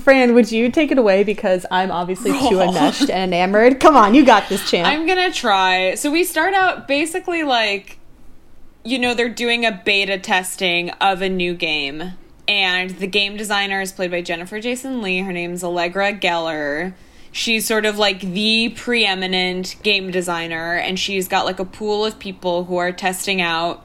Fran, 0.00 0.34
would 0.34 0.50
you 0.50 0.70
take 0.70 0.90
it 0.90 0.98
away 0.98 1.24
because 1.24 1.66
I'm 1.70 1.90
obviously 1.90 2.32
too 2.32 2.60
enmeshed 2.62 3.10
and 3.10 3.32
enamored? 3.32 3.80
Come 3.80 3.96
on, 3.96 4.14
you 4.14 4.24
got 4.24 4.48
this, 4.48 4.68
champ. 4.68 4.88
I'm 4.88 5.06
gonna 5.06 5.32
try. 5.32 5.94
So 5.94 6.10
we 6.10 6.24
start 6.24 6.54
out 6.54 6.88
basically 6.88 7.42
like, 7.42 7.98
you 8.84 8.98
know, 8.98 9.14
they're 9.14 9.28
doing 9.28 9.64
a 9.64 9.82
beta 9.84 10.18
testing 10.18 10.90
of 10.92 11.22
a 11.22 11.28
new 11.28 11.54
game, 11.54 12.12
and 12.48 12.90
the 12.90 13.06
game 13.06 13.36
designer 13.36 13.80
is 13.80 13.92
played 13.92 14.10
by 14.10 14.22
Jennifer 14.22 14.58
Jason 14.58 15.02
Lee. 15.02 15.20
Her 15.20 15.32
name's 15.32 15.62
Allegra 15.62 16.14
Geller. 16.14 16.94
She's 17.30 17.66
sort 17.66 17.84
of 17.84 17.98
like 17.98 18.20
the 18.20 18.70
preeminent 18.70 19.76
game 19.82 20.10
designer, 20.10 20.74
and 20.74 20.98
she's 20.98 21.28
got 21.28 21.44
like 21.44 21.58
a 21.58 21.64
pool 21.64 22.06
of 22.06 22.18
people 22.18 22.64
who 22.64 22.78
are 22.78 22.90
testing 22.90 23.40
out 23.42 23.84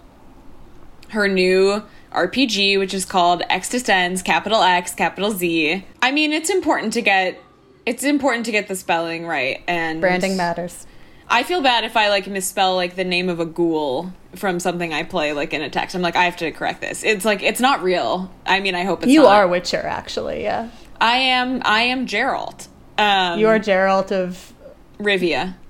her 1.10 1.28
new 1.28 1.84
RPG, 2.12 2.80
which 2.80 2.94
is 2.94 3.06
called 3.06 3.42
eXistenZ, 3.52 4.24
capital 4.24 4.62
X, 4.62 4.94
capital 4.96 5.32
Z. 5.32 5.86
I 6.02 6.12
mean, 6.12 6.32
it's 6.32 6.50
important 6.50 6.94
to 6.94 7.02
get 7.02 7.42
it's 7.86 8.04
important 8.04 8.46
to 8.46 8.52
get 8.52 8.70
the 8.70 8.76
spelling 8.76 9.26
right 9.28 9.62
and 9.68 10.00
Branding 10.00 10.38
matters. 10.38 10.88
I 11.28 11.44
feel 11.44 11.62
bad 11.62 11.84
if 11.84 11.96
I 11.98 12.10
like 12.10 12.28
misspell 12.28 12.76
like 12.76 12.96
the 12.96 13.04
name 13.04 13.30
of 13.30 13.40
a 13.40 13.46
ghoul 13.46 14.12
from 14.36 14.60
something 14.60 14.94
I 14.94 15.04
play 15.04 15.34
like 15.34 15.54
in 15.54 15.62
a 15.62 15.70
text. 15.70 15.96
I'm 15.96 16.02
like 16.02 16.16
I 16.16 16.26
have 16.26 16.38
to 16.38 16.52
correct 16.52 16.82
this. 16.82 17.04
It's 17.04 17.26
like 17.26 17.42
it's 17.42 17.60
not 17.60 17.82
real. 17.84 18.32
I 18.46 18.60
mean, 18.60 18.76
I 18.76 18.84
hope 18.84 19.04
it's 19.04 19.12
You 19.12 19.24
not. 19.24 19.34
are 19.34 19.48
Witcher, 19.48 19.82
actually. 19.86 20.44
Yeah, 20.44 20.70
I 21.00 21.18
am 21.18 21.62
I 21.66 21.84
am 21.84 22.06
Geralt. 22.08 22.68
Um 22.98 23.40
you 23.40 23.48
are 23.48 23.60
Geralt 23.60 24.12
of. 24.12 24.54
Rivia. 25.00 25.56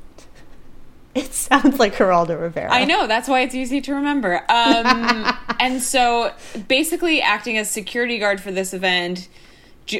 It 1.15 1.31
sounds 1.31 1.77
like 1.77 1.95
Geraldo 1.95 2.41
Rivera. 2.41 2.71
I 2.73 2.85
know, 2.85 3.05
that's 3.05 3.27
why 3.27 3.41
it's 3.41 3.53
easy 3.53 3.81
to 3.81 3.93
remember. 3.93 4.37
Um, 4.49 5.31
and 5.59 5.79
so, 5.79 6.33
basically, 6.67 7.21
acting 7.21 7.55
as 7.59 7.69
security 7.69 8.17
guard 8.17 8.41
for 8.41 8.51
this 8.51 8.73
event, 8.73 9.27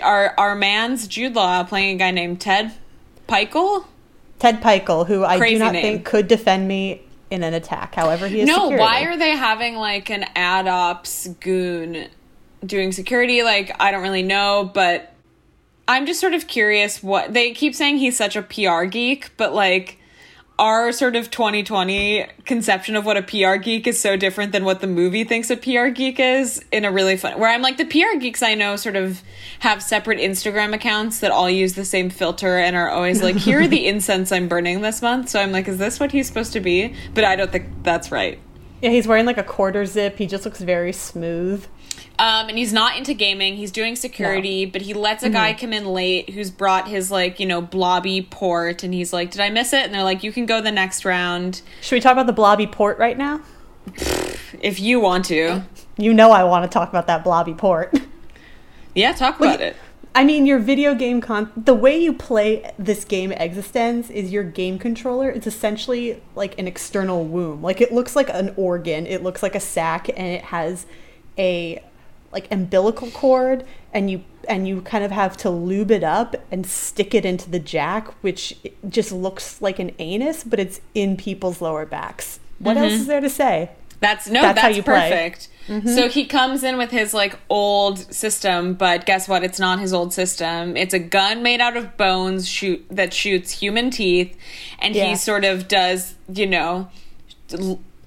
our 0.01 0.33
our 0.39 0.55
man's 0.55 1.07
Jude 1.07 1.36
Law 1.36 1.63
playing 1.65 1.98
a 1.98 2.00
guy 2.00 2.10
named 2.10 2.41
Ted 2.41 2.74
Pikul. 3.27 3.86
Ted 4.43 4.62
Pikul, 4.62 5.07
who 5.07 5.23
I 5.23 5.38
Crazy 5.38 5.55
do 5.55 5.59
not 5.59 5.71
name. 5.71 5.81
think 5.81 6.05
could 6.05 6.27
defend 6.27 6.67
me 6.67 7.01
in 7.31 7.43
an 7.43 7.53
attack. 7.53 7.95
However, 7.95 8.27
he 8.27 8.41
is. 8.41 8.45
No, 8.45 8.55
security. 8.55 8.77
why 8.81 9.03
are 9.03 9.15
they 9.15 9.29
having 9.38 9.75
like 9.77 10.09
an 10.09 10.25
ad 10.35 10.67
ops 10.67 11.27
goon 11.39 12.09
doing 12.65 12.91
security? 12.91 13.41
Like, 13.41 13.73
I 13.79 13.89
don't 13.91 14.01
really 14.03 14.21
know, 14.21 14.69
but 14.73 15.13
I'm 15.88 16.05
just 16.05 16.19
sort 16.19 16.33
of 16.33 16.47
curious 16.47 17.01
what 17.01 17.33
they 17.33 17.53
keep 17.53 17.73
saying 17.73 18.00
he's 18.00 18.17
such 18.17 18.35
a 18.35 18.41
PR 18.41 18.83
geek, 18.83 19.31
but 19.38 19.53
like 19.53 19.97
our 20.60 20.91
sort 20.91 21.15
of 21.15 21.31
2020 21.31 22.27
conception 22.45 22.95
of 22.95 23.05
what 23.05 23.17
a 23.17 23.24
PR 23.24 23.55
geek 23.55 23.88
is 23.88 24.00
so 24.00 24.15
different 24.15 24.51
than 24.51 24.63
what 24.63 24.81
the 24.81 24.88
movie 24.88 25.24
thinks 25.24 25.50
a 25.50 25.57
PR 25.57 25.88
geek 25.88 26.19
is 26.19 26.63
in 26.72 26.86
a 26.86 26.91
really 26.91 27.17
fun 27.17 27.39
where 27.39 27.50
I'm 27.50 27.63
like 27.63 27.77
the 27.77 27.86
PR 27.86 28.19
geeks 28.19 28.43
I 28.43 28.53
know 28.53 28.75
sort 28.75 28.95
of 28.95 29.24
have 29.60 29.81
separate 29.81 30.19
Instagram 30.19 30.74
accounts 30.75 31.22
that 31.22 31.31
all 31.31 31.50
use 31.50 31.74
the 31.74 31.86
same 31.86 32.12
filter 32.12 32.60
and 32.60 32.75
are 32.75 32.89
always 32.89 33.24
like 33.24 33.36
here 33.36 33.62
are 33.62 33.67
the 33.67 33.88
incense 33.88 34.31
I'm 34.31 34.48
burning 34.48 34.81
this 34.81 35.01
month 35.01 35.29
so 35.29 35.41
I'm 35.41 35.51
like 35.51 35.67
is 35.67 35.79
this 35.79 36.00
what 36.00 36.12
he's 36.12 36.27
supposed 36.27 36.53
to 36.53 36.60
be 36.60 36.93
but 37.15 37.24
I 37.24 37.36
don't 37.36 37.51
think 37.51 37.67
that's 37.81 38.12
right 38.12 38.39
Yeah, 38.81 38.91
he's 38.91 39.07
wearing 39.07 39.25
like 39.25 39.38
a 39.38 39.43
quarter 39.43 39.86
zip. 39.86 40.17
He 40.17 40.27
just 40.27 40.43
looks 40.45 40.60
very 40.60 40.91
smooth. 40.93 41.65
Um, 42.19 42.47
and 42.50 42.57
he's 42.57 42.71
not 42.71 42.95
into 42.97 43.13
gaming. 43.13 43.55
He's 43.55 43.71
doing 43.71 43.95
security, 43.95 44.65
but 44.65 44.81
he 44.83 44.93
lets 44.93 45.23
a 45.23 45.29
guy 45.29 45.53
come 45.53 45.73
in 45.73 45.85
late 45.85 46.29
who's 46.29 46.51
brought 46.51 46.88
his 46.88 47.09
like 47.09 47.39
you 47.39 47.45
know 47.45 47.62
blobby 47.62 48.21
port, 48.21 48.83
and 48.83 48.93
he's 48.93 49.12
like, 49.12 49.31
"Did 49.31 49.41
I 49.41 49.50
miss 49.50 49.73
it?" 49.73 49.83
And 49.83 49.93
they're 49.93 50.03
like, 50.03 50.23
"You 50.23 50.31
can 50.31 50.45
go 50.45 50.62
the 50.62 50.71
next 50.71 51.05
round 51.05 51.62
Should 51.81 51.95
we 51.95 52.00
talk 52.00 52.13
about 52.13 52.27
the 52.27 52.33
blobby 52.33 52.67
port 52.67 52.97
right 53.00 53.17
now? 53.17 53.41
if 54.62 54.79
you 54.79 55.00
want 55.00 55.25
to." 55.25 55.63
You 55.97 56.13
know 56.13 56.31
I 56.31 56.43
want 56.43 56.69
to 56.69 56.73
talk 56.73 56.89
about 56.89 57.07
that 57.07 57.23
blobby 57.23 57.53
port. 57.53 57.93
Yeah, 58.95 59.12
talk 59.13 59.39
about 59.39 59.59
it. 59.59 59.75
I 60.15 60.23
mean, 60.23 60.45
your 60.45 60.59
video 60.59 60.93
game 60.93 61.21
con 61.21 61.51
the 61.57 61.73
way 61.73 61.97
you 61.97 62.13
play 62.13 62.71
this 62.77 63.03
game 63.03 63.31
Existence 63.31 64.09
is 64.12 64.31
your 64.31 64.43
game 64.43 64.77
controller. 64.77 65.29
It's 65.29 65.47
essentially 65.47 66.21
like 66.35 66.57
an 66.59 66.67
external 66.67 67.25
womb. 67.25 67.63
Like 67.63 67.81
it 67.81 67.91
looks 67.91 68.15
like 68.15 68.29
an 68.29 68.53
organ. 68.55 69.07
It 69.07 69.23
looks 69.23 69.41
like 69.41 69.55
a 69.55 69.59
sac, 69.59 70.09
and 70.09 70.27
it 70.27 70.43
has 70.45 70.85
a 71.37 71.83
like 72.31 72.51
umbilical 72.51 73.11
cord, 73.11 73.65
and 73.93 74.09
you 74.09 74.23
and 74.49 74.67
you 74.67 74.81
kind 74.81 75.03
of 75.03 75.11
have 75.11 75.37
to 75.37 75.49
lube 75.49 75.91
it 75.91 76.03
up 76.03 76.35
and 76.51 76.65
stick 76.65 77.13
it 77.13 77.25
into 77.25 77.49
the 77.49 77.59
jack, 77.59 78.07
which 78.23 78.57
just 78.87 79.11
looks 79.11 79.61
like 79.61 79.79
an 79.79 79.91
anus, 79.99 80.43
but 80.43 80.59
it's 80.59 80.81
in 80.93 81.15
people's 81.15 81.61
lower 81.61 81.85
backs. 81.85 82.39
What 82.59 82.77
else 82.77 82.91
mm-hmm. 82.91 83.01
is 83.01 83.07
there 83.07 83.21
to 83.21 83.29
say? 83.29 83.71
That's 83.99 84.27
no, 84.27 84.41
That's 84.41 84.55
that's, 84.55 84.61
how 84.61 84.67
you 84.67 84.83
play. 84.83 85.09
perfect. 85.09 85.47
Mm-hmm. 85.67 85.87
So 85.87 86.09
he 86.09 86.25
comes 86.25 86.61
in 86.63 86.77
with 86.77 86.91
his 86.91 87.13
like 87.13 87.39
old 87.49 88.13
system, 88.13 88.73
but 88.73 89.05
guess 89.05 89.29
what? 89.29 89.45
It's 89.45 89.59
not 89.59 89.79
his 89.79 89.93
old 89.93 90.11
system. 90.11 90.75
It's 90.75 90.93
a 90.93 90.99
gun 90.99 91.41
made 91.41 91.61
out 91.61 91.77
of 91.77 91.95
bones 91.95 92.45
shoot 92.45 92.85
that 92.91 93.13
shoots 93.13 93.51
human 93.51 93.91
teeth, 93.91 94.35
and 94.79 94.93
Yeah. 94.93 95.05
he 95.05 95.15
sort 95.15 95.45
of 95.45 95.69
does 95.69 96.15
you 96.27 96.45
know 96.45 96.89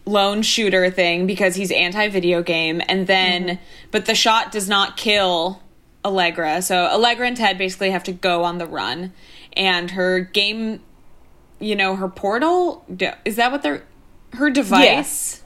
lone 0.07 0.43
shooter 0.43 0.91
thing 0.91 1.27
because 1.27 1.57
he's 1.57 1.71
anti 1.71 2.09
video 2.09 2.43
game, 2.43 2.81
and 2.89 3.07
then 3.07 3.59
but 3.91 4.07
the 4.07 4.15
shot 4.15 4.53
does 4.53 4.69
not 4.69 4.97
kill 4.97 5.63
Allegra. 6.05 6.63
So 6.63 6.87
Allegra 6.87 7.27
and 7.27 7.37
Ted 7.37 7.59
basically 7.59 7.91
have 7.91 8.05
to 8.05 8.13
go 8.13 8.45
on 8.45 8.59
the 8.59 8.67
run, 8.67 9.13
and 9.53 9.91
her 9.91 10.21
game, 10.21 10.81
you 11.59 11.77
know, 11.77 11.97
her 11.97 12.09
portal 12.09 12.85
is 13.25 13.37
that 13.37 13.53
what 13.53 13.63
they're 13.63 13.85
her 14.33 14.51
device 14.51 15.43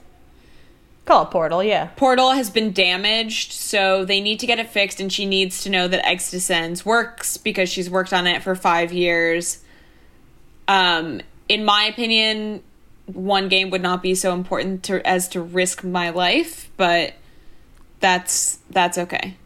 Call 1.05 1.23
it 1.23 1.31
Portal, 1.31 1.63
yeah. 1.63 1.87
portal 1.95 2.31
has 2.31 2.51
been 2.51 2.73
damaged, 2.73 3.53
so 3.53 4.05
they 4.05 4.21
need 4.21 4.39
to 4.39 4.45
get 4.45 4.59
it 4.59 4.69
fixed, 4.69 4.99
and 4.99 5.11
she 5.11 5.25
needs 5.25 5.63
to 5.63 5.69
know 5.69 5.87
that 5.87 6.03
eXistenZ 6.05 6.85
works 6.85 7.37
because 7.37 7.69
she's 7.69 7.89
worked 7.89 8.13
on 8.13 8.27
it 8.27 8.43
for 8.43 8.55
five 8.55 8.93
years. 8.93 9.63
Um, 10.67 11.21
in 11.49 11.65
my 11.65 11.85
opinion, 11.85 12.61
one 13.05 13.49
game 13.49 13.69
would 13.69 13.81
not 13.81 14.01
be 14.01 14.15
so 14.15 14.33
important 14.33 14.83
to, 14.83 15.05
as 15.07 15.27
to 15.29 15.41
risk 15.41 15.83
my 15.83 16.09
life, 16.09 16.69
but 16.77 17.13
that's 17.99 18.59
that's 18.69 18.97
okay. 18.97 19.37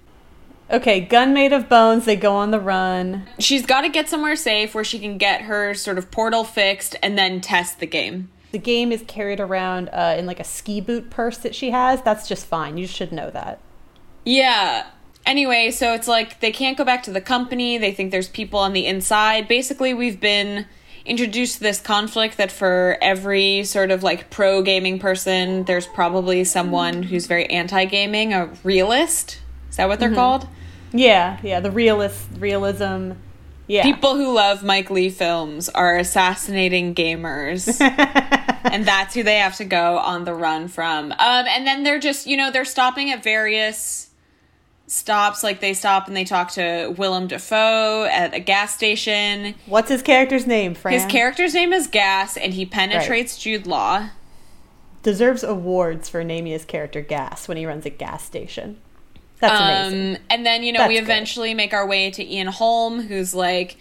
Okay, 0.71 0.99
gun 0.99 1.33
made 1.33 1.53
of 1.53 1.69
bones. 1.69 2.05
They 2.05 2.15
go 2.15 2.35
on 2.35 2.49
the 2.49 2.59
run. 2.59 3.27
She's 3.37 3.65
got 3.65 3.81
to 3.81 3.89
get 3.89 4.09
somewhere 4.09 4.35
safe 4.35 4.73
where 4.73 4.83
she 4.83 4.97
can 4.97 5.19
get 5.19 5.41
her 5.41 5.75
sort 5.75 5.99
of 5.99 6.09
portal 6.09 6.43
fixed 6.43 6.95
and 7.03 7.17
then 7.17 7.39
test 7.39 7.79
the 7.79 7.85
game. 7.85 8.29
The 8.51 8.57
game 8.57 8.91
is 8.91 9.03
carried 9.05 9.39
around 9.39 9.89
uh, 9.89 10.15
in 10.17 10.25
like 10.25 10.39
a 10.39 10.43
ski 10.43 10.81
boot 10.81 11.11
purse 11.11 11.37
that 11.39 11.53
she 11.53 11.69
has. 11.69 12.01
That's 12.01 12.27
just 12.27 12.47
fine. 12.47 12.77
You 12.77 12.87
should 12.87 13.11
know 13.11 13.29
that. 13.29 13.59
Yeah. 14.23 14.87
Anyway, 15.25 15.69
so 15.71 15.93
it's 15.93 16.07
like 16.07 16.39
they 16.39 16.51
can't 16.51 16.77
go 16.77 16.83
back 16.83 17.03
to 17.03 17.11
the 17.11 17.21
company. 17.21 17.77
They 17.77 17.91
think 17.91 18.11
there's 18.11 18.29
people 18.29 18.59
on 18.59 18.73
the 18.73 18.87
inside. 18.87 19.47
Basically, 19.47 19.93
we've 19.93 20.19
been 20.19 20.65
introduced 21.05 21.59
this 21.59 21.79
conflict 21.79 22.37
that 22.37 22.51
for 22.51 22.97
every 23.01 23.63
sort 23.63 23.91
of 23.91 24.03
like 24.03 24.29
pro 24.29 24.61
gaming 24.61 24.99
person, 24.99 25.63
there's 25.65 25.87
probably 25.87 26.43
someone 26.43 27.03
who's 27.03 27.27
very 27.27 27.45
anti 27.47 27.85
gaming, 27.85 28.33
a 28.33 28.47
realist. 28.63 29.39
Is 29.69 29.77
that 29.77 29.87
what 29.87 29.99
they're 29.99 30.13
called? 30.13 30.47
Yeah, 30.91 31.39
yeah. 31.43 31.59
The 31.59 31.71
realist 31.71 32.27
realism. 32.39 33.11
Yeah. 33.67 33.83
People 33.83 34.15
who 34.15 34.33
love 34.33 34.63
Mike 34.63 34.89
Leigh 34.89 35.09
films 35.09 35.69
are 35.69 35.97
assassinating 35.97 36.93
gamers. 36.93 37.81
and 38.71 38.85
that's 38.85 39.15
who 39.15 39.23
they 39.23 39.37
have 39.37 39.57
to 39.57 39.65
go 39.65 39.97
on 39.97 40.23
the 40.23 40.33
run 40.33 40.67
from. 40.67 41.11
Um, 41.11 41.17
and 41.19 41.65
then 41.65 41.83
they're 41.83 41.99
just, 41.99 42.27
you 42.27 42.37
know, 42.37 42.51
they're 42.51 42.63
stopping 42.63 43.11
at 43.11 43.23
various 43.23 44.09
stops, 44.87 45.43
like 45.43 45.59
they 45.61 45.73
stop 45.73 46.07
and 46.07 46.15
they 46.15 46.23
talk 46.25 46.51
to 46.51 46.93
Willem 46.97 47.27
Dafoe 47.27 48.05
at 48.05 48.33
a 48.33 48.39
gas 48.39 48.73
station. 48.75 49.55
What's 49.65 49.89
his 49.89 50.01
character's 50.01 50.45
name, 50.45 50.75
Fran? 50.75 50.93
His 50.93 51.05
character's 51.11 51.53
name 51.53 51.73
is 51.73 51.87
Gas, 51.87 52.37
and 52.37 52.53
he 52.53 52.65
penetrates 52.65 53.37
Jude 53.37 53.65
Law. 53.67 54.09
deserves 55.03 55.43
awards 55.43 56.09
for 56.09 56.23
naming 56.23 56.51
his 56.51 56.65
character 56.65 57.01
Gas 57.01 57.47
when 57.47 57.57
he 57.57 57.65
runs 57.65 57.85
a 57.85 57.89
gas 57.89 58.23
station. 58.23 58.77
That's 59.39 59.59
amazing. 59.91 60.15
Um, 60.15 60.21
and 60.29 60.45
then 60.45 60.63
you 60.63 60.71
know 60.71 60.87
we 60.87 60.95
That's 60.95 61.07
good. 61.07 61.13
eventually 61.13 61.53
make 61.53 61.73
our 61.73 61.85
way 61.85 62.09
to 62.11 62.23
Ian 62.25 62.47
Holm, 62.47 63.01
who's 63.01 63.35
like 63.35 63.77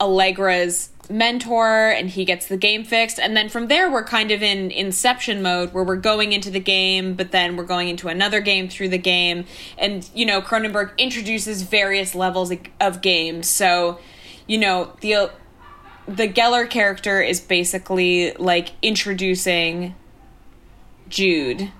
Allegra's 0.00 0.90
mentor, 1.10 1.90
and 1.90 2.10
he 2.10 2.24
gets 2.24 2.46
the 2.46 2.56
game 2.56 2.84
fixed. 2.84 3.18
And 3.18 3.36
then 3.36 3.48
from 3.48 3.68
there, 3.68 3.90
we're 3.90 4.04
kind 4.04 4.30
of 4.30 4.42
in 4.42 4.70
Inception 4.70 5.42
mode, 5.42 5.72
where 5.72 5.84
we're 5.84 5.96
going 5.96 6.32
into 6.32 6.50
the 6.50 6.60
game, 6.60 7.14
but 7.14 7.32
then 7.32 7.56
we're 7.56 7.64
going 7.64 7.88
into 7.88 8.08
another 8.08 8.40
game 8.40 8.68
through 8.68 8.88
the 8.88 8.98
game. 8.98 9.44
And 9.78 10.08
you 10.14 10.26
know 10.26 10.40
Cronenberg 10.42 10.96
introduces 10.98 11.62
various 11.62 12.14
levels 12.14 12.52
of- 12.80 13.02
games. 13.02 13.48
So 13.48 13.98
you 14.46 14.58
know 14.58 14.92
the 15.00 15.30
the 16.08 16.28
Geller 16.28 16.68
character 16.68 17.20
is 17.20 17.40
basically 17.40 18.32
like 18.34 18.72
introducing 18.80 19.94
Jude 21.08 21.72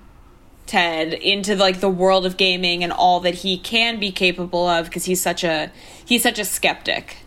Ted 0.67 1.13
into 1.13 1.55
like 1.55 1.79
the 1.79 1.89
world 1.89 2.25
of 2.25 2.37
gaming 2.37 2.83
and 2.83 2.91
all 2.91 3.21
that 3.21 3.35
he 3.35 3.57
can 3.57 3.99
be 3.99 4.11
capable 4.11 4.67
of 4.67 4.85
because 4.85 5.05
he's 5.05 5.21
such 5.21 5.43
a 5.43 5.71
he's 6.05 6.21
such 6.21 6.37
a 6.37 6.45
skeptic. 6.45 7.17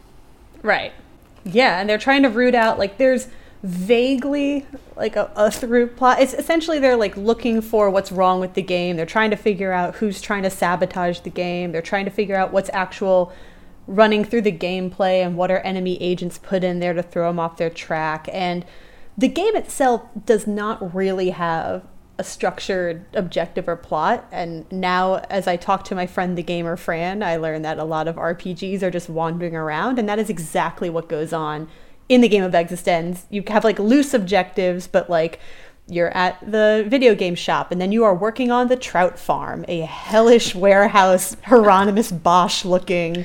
Right. 0.63 0.93
Yeah, 1.45 1.81
and 1.81 1.89
they're 1.89 1.99
trying 1.99 2.23
to 2.23 2.29
root 2.29 2.55
out 2.55 2.79
like 2.79 2.99
there's 2.99 3.29
vaguely 3.63 4.67
like 4.97 5.17
a, 5.17 5.31
a 5.37 5.51
through 5.51 5.89
plot. 5.89 6.21
It's 6.21 6.35
essentially 6.35 6.79
they're 6.79 6.97
like 6.97 7.17
looking 7.17 7.61
for 7.61 7.91
what's 7.91 8.13
wrong 8.13 8.41
with 8.41 8.55
the 8.55 8.63
game. 8.63 8.97
They're 8.97 9.07
trying 9.07 9.31
to 9.31 9.37
figure 9.37 9.73
out 9.73 9.97
who's 9.97 10.21
trying 10.21 10.43
to 10.45 10.51
sabotage 10.51 11.21
the 11.21 11.31
game. 11.31 11.73
They're 11.73 11.83
trying 11.83 12.05
to 12.07 12.11
figure 12.11 12.37
out 12.37 12.53
what's 12.53 12.71
actual 12.73 13.33
running 13.87 14.25
through 14.25 14.43
the 14.43 14.53
gameplay 14.53 15.25
and 15.25 15.37
what 15.37 15.51
are 15.51 15.59
enemy 15.59 16.01
agents 16.01 16.39
put 16.39 16.63
in 16.63 16.81
there 16.81 16.95
to 16.95 17.03
throw 17.03 17.29
them 17.29 17.39
off 17.41 17.57
their 17.57 17.71
track. 17.71 18.29
And 18.33 18.65
the 19.19 19.29
game 19.29 19.57
itself 19.57 20.03
does 20.25 20.47
not 20.47 20.95
really 20.95 21.31
have 21.31 21.83
a 22.21 22.25
structured 22.25 23.03
objective 23.15 23.67
or 23.67 23.77
plot. 23.77 24.29
And 24.31 24.71
now, 24.71 25.25
as 25.31 25.49
I 25.49 25.57
talk 25.57 25.85
to 25.85 25.95
my 25.95 26.07
friend, 26.07 26.37
the 26.37 26.43
gamer 26.43 26.77
Fran, 26.77 27.23
I 27.23 27.37
learned 27.37 27.65
that 27.65 27.79
a 27.79 27.85
lot 27.85 28.07
of 28.07 28.17
RPGs 28.17 28.83
are 28.83 28.91
just 28.91 29.09
wandering 29.09 29.57
around, 29.57 29.99
and 29.99 30.07
that 30.07 30.19
is 30.19 30.29
exactly 30.29 30.91
what 30.91 31.09
goes 31.09 31.33
on 31.33 31.67
in 32.11 32.21
the 32.21 32.29
game 32.29 32.45
of 32.45 32.53
eXistenZ. 32.53 33.25
You 33.31 33.43
have 33.47 33.65
like 33.65 33.79
loose 33.79 34.13
objectives, 34.13 34.87
but 34.87 35.09
like 35.09 35.41
you're 35.89 36.15
at 36.15 36.39
the 36.43 36.85
video 36.87 37.15
game 37.15 37.35
shop, 37.35 37.73
and 37.73 37.81
then 37.81 37.91
you 37.91 38.05
are 38.05 38.15
working 38.15 38.51
on 38.51 38.69
the 38.69 38.77
trout 38.77 39.19
farm, 39.19 39.65
a 39.67 39.81
hellish 39.81 40.55
warehouse, 40.55 41.39
Hieronymus 41.45 42.13
Bosch 42.13 42.67
looking 42.67 43.25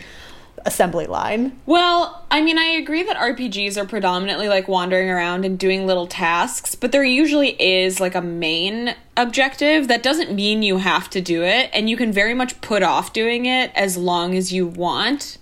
assembly 0.66 1.06
line. 1.06 1.58
Well, 1.66 2.26
I 2.32 2.42
mean, 2.42 2.58
I 2.58 2.66
agree 2.66 3.04
that 3.04 3.16
RPGs 3.18 3.78
are 3.78 3.86
predominantly 3.86 4.50
like 4.50 4.68
wandering 4.68 5.10
around 5.10 5.46
and 5.46 5.60
doing 5.60 5.86
little 5.86 6.08
tasks, 6.08 6.74
but 6.76 6.92
there 6.92 7.04
usually 7.04 7.50
is 7.62 8.00
like 8.00 8.16
a 8.16 8.22
main 8.22 8.96
objective. 9.16 9.88
That 9.88 10.02
doesn't 10.02 10.34
mean 10.34 10.64
you 10.64 10.78
have 10.78 11.10
to 11.12 11.22
do 11.22 11.44
it, 11.44 11.70
and 11.74 11.90
you 11.90 11.96
can 11.96 12.12
very 12.12 12.34
much 12.34 12.60
put 12.62 12.82
off 12.84 13.14
doing 13.14 13.46
it 13.46 13.72
as 13.76 13.96
long 13.96 14.36
as 14.36 14.52
you 14.52 14.66
want. 14.66 15.38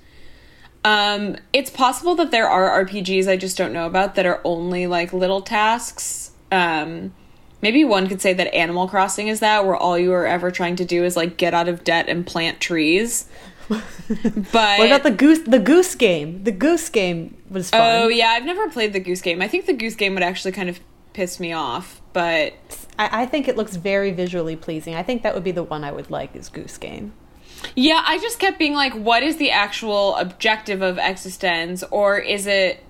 Um, 0.86 1.38
it's 1.54 1.70
possible 1.70 2.16
that 2.16 2.32
there 2.32 2.50
are 2.50 2.84
RPGs 2.84 3.28
I 3.28 3.38
just 3.38 3.58
don't 3.58 3.72
know 3.72 3.88
about 3.88 4.16
that 4.16 4.26
are 4.26 4.42
only 4.44 4.88
like 4.88 5.14
little 5.14 5.42
tasks. 5.42 6.32
Um, 6.52 7.14
maybe 7.62 7.86
one 7.86 8.08
could 8.08 8.22
say 8.22 8.34
that 8.34 8.54
Animal 8.54 8.90
Crossing 8.90 9.30
is 9.30 9.40
that, 9.40 9.66
where 9.66 9.78
all 9.78 9.98
you 9.98 10.12
are 10.12 10.28
ever 10.28 10.52
trying 10.52 10.76
to 10.76 10.86
do 10.86 11.06
is 11.06 11.16
like 11.16 11.38
get 11.38 11.54
out 11.54 11.70
of 11.70 11.86
debt 11.86 12.10
and 12.10 12.28
plant 12.28 12.60
trees. 12.60 13.30
But 13.70 14.80
What 14.80 14.88
about 14.88 15.04
the 15.04 15.12
goose? 15.12 15.40
The 15.40 15.60
goose 15.60 15.96
game. 15.96 16.44
The 16.44 16.52
goose 16.52 16.90
game 16.90 17.38
was 17.50 17.70
fun. 17.70 17.82
Oh 17.82 18.08
yeah, 18.08 18.30
I've 18.30 18.46
never 18.46 18.70
played 18.70 18.94
the 18.94 19.00
Goose 19.00 19.22
Game. 19.22 19.42
I 19.42 19.48
think 19.48 19.66
the 19.66 19.74
Goose 19.74 19.96
Game 19.96 20.14
would 20.16 20.24
actually 20.24 20.52
kind 20.52 20.70
of 20.70 20.80
piss 21.14 21.40
me 21.40 21.54
off, 21.54 22.02
but 22.12 22.54
I, 22.98 23.24
I 23.24 23.26
think 23.26 23.48
it 23.48 23.56
looks 23.56 23.76
very 23.76 24.12
visually 24.12 24.56
pleasing. 24.56 24.96
I 24.96 25.04
think 25.04 25.24
that 25.24 25.34
would 25.34 25.44
be 25.44 25.52
the 25.52 25.64
one 25.64 25.84
I 25.84 25.92
would 25.92 26.10
like 26.10 26.36
is 26.36 26.50
Goose 26.50 26.78
Game. 26.78 27.14
yeah, 27.76 28.04
I 28.06 28.18
just 28.20 28.40
kept 28.40 28.60
being 28.60 28.74
like, 28.74 28.94
what 28.94 29.24
is 29.24 29.38
the 29.38 29.52
actual 29.52 30.16
objective 30.16 30.82
of 30.82 30.98
eXistenZ, 30.98 31.84
or 31.92 32.18
is 32.18 32.48
it 32.48 32.84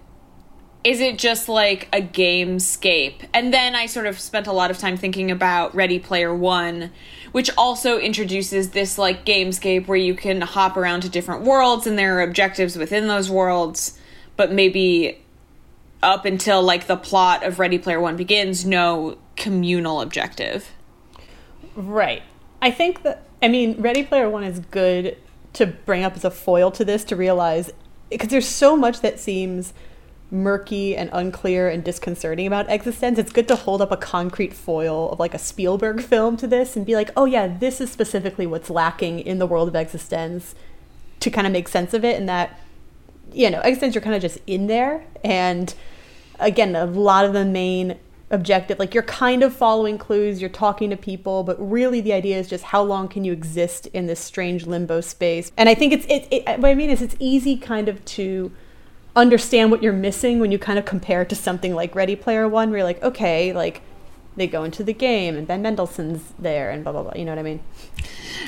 is 0.83 0.99
it 0.99 1.17
just 1.17 1.47
like 1.47 1.87
a 1.93 2.01
gamescape? 2.01 3.25
And 3.33 3.53
then 3.53 3.73
I 3.75 3.85
sort 3.85 4.05
of 4.05 4.19
spent 4.19 4.47
a 4.47 4.51
lot 4.51 4.69
of 4.69 4.77
time 4.77 4.97
thinking 4.97 5.31
about 5.31 5.73
Ready 5.73 5.97
Player 5.99 6.35
One, 6.35 6.91
which 7.33 7.49
also 7.57 7.97
introduces 7.97 8.69
this 8.69 8.97
like 8.97 9.25
gamescape 9.25 9.87
where 9.87 9.97
you 9.97 10.13
can 10.13 10.39
hop 10.39 10.77
around 10.77 11.01
to 11.01 11.09
different 11.09 11.41
worlds 11.41 11.85
and 11.85 11.97
there 11.97 12.17
are 12.17 12.21
objectives 12.21 12.77
within 12.77 13.07
those 13.07 13.29
worlds, 13.29 13.99
but 14.37 14.51
maybe 14.51 15.19
up 16.03 16.25
until 16.25 16.61
like 16.61 16.85
the 16.85 16.95
plot 16.95 17.43
of 17.43 17.57
Ready 17.59 17.79
Player 17.79 17.99
One 17.99 18.15
begins, 18.15 18.65
no 18.65 19.17
communal 19.35 19.99
objective. 19.99 20.69
Right. 21.75 22.21
I 22.61 22.69
think 22.69 23.01
that 23.01 23.23
I 23.41 23.47
mean 23.47 23.81
Ready 23.81 24.03
Player 24.03 24.29
One 24.29 24.43
is 24.43 24.59
good 24.59 25.17
to 25.53 25.65
bring 25.65 26.03
up 26.03 26.15
as 26.15 26.23
a 26.23 26.31
foil 26.31 26.69
to 26.71 26.85
this 26.85 27.03
to 27.05 27.15
realize 27.15 27.71
because 28.11 28.29
there's 28.29 28.47
so 28.47 28.77
much 28.77 29.01
that 29.01 29.19
seems 29.19 29.73
murky 30.33 30.97
and 30.97 31.09
unclear 31.13 31.69
and 31.69 31.83
disconcerting 31.83 32.47
about 32.47 32.69
existence 32.69 33.19
it's 33.19 33.31
good 33.31 33.47
to 33.47 33.55
hold 33.55 33.81
up 33.81 33.91
a 33.91 33.97
concrete 33.97 34.53
foil 34.53 35.11
of 35.11 35.19
like 35.19 35.35
a 35.35 35.39
spielberg 35.39 36.01
film 36.09 36.35
to 36.35 36.47
this 36.47 36.75
and 36.75 36.85
be 36.85 36.95
like 36.95 37.11
oh 37.15 37.25
yeah 37.25 37.47
this 37.47 37.79
is 37.79 37.91
specifically 37.91 38.47
what's 38.47 38.69
lacking 38.69 39.19
in 39.19 39.37
the 39.37 39.45
world 39.45 39.67
of 39.67 39.75
existence 39.75 40.55
to 41.23 41.29
kind 41.29 41.47
of 41.47 41.53
make 41.53 41.67
sense 41.67 41.93
of 41.93 42.03
it 42.03 42.17
and 42.17 42.27
that 42.27 42.59
you 43.31 43.49
know 43.49 43.59
existence 43.61 43.95
you're 43.95 44.01
kind 44.01 44.15
of 44.15 44.21
just 44.21 44.37
in 44.45 44.67
there. 44.67 45.05
And 45.23 45.73
again 46.39 46.75
a 46.75 46.85
lot 46.85 47.25
of 47.25 47.33
the 47.33 47.45
main 47.45 47.97
objective 48.29 48.79
like 48.79 48.95
you're 48.95 49.03
kind 49.03 49.43
of 49.43 49.55
following 49.55 49.95
clues 49.95 50.41
you're 50.41 50.49
talking 50.49 50.89
to 50.89 50.97
people 50.97 51.43
but 51.43 51.55
really 51.59 52.01
the 52.01 52.11
idea 52.11 52.39
is 52.39 52.47
just 52.47 52.63
how 52.63 52.81
long 52.81 53.07
can 53.07 53.23
you 53.23 53.31
exist 53.31 53.85
in 53.87 54.07
this 54.07 54.19
strange 54.19 54.65
limbo 54.65 55.01
space? 55.01 55.51
And 55.55 55.69
i 55.69 55.75
think 55.75 55.93
it's 55.93 56.05
it, 56.07 56.27
it 56.31 56.59
what 56.59 56.69
i 56.69 56.75
mean 56.75 56.89
is 56.89 57.01
it's 57.01 57.15
easy 57.19 57.57
kind 57.57 57.87
of 57.87 58.03
to 58.05 58.51
understand 59.15 59.69
what 59.71 59.83
you're 59.83 59.93
missing 59.93 60.39
when 60.39 60.51
you 60.51 60.57
kind 60.59 60.79
of 60.79 60.85
compare 60.85 61.21
it 61.21 61.29
to 61.29 61.35
something 61.35 61.73
like 61.75 61.93
ready 61.95 62.15
player 62.15 62.47
one 62.47 62.69
where 62.69 62.79
you're 62.79 62.85
like 62.87 63.01
okay 63.03 63.53
like 63.53 63.81
they 64.35 64.47
go 64.47 64.63
into 64.63 64.83
the 64.83 64.93
game 64.93 65.35
and 65.37 65.45
ben 65.45 65.61
mendelsohn's 65.61 66.33
there 66.39 66.71
and 66.71 66.83
blah 66.83 66.91
blah 66.91 67.03
blah. 67.03 67.13
You 67.15 67.23
know 67.25 67.31
what 67.31 67.39
i 67.39 67.43
mean? 67.43 67.59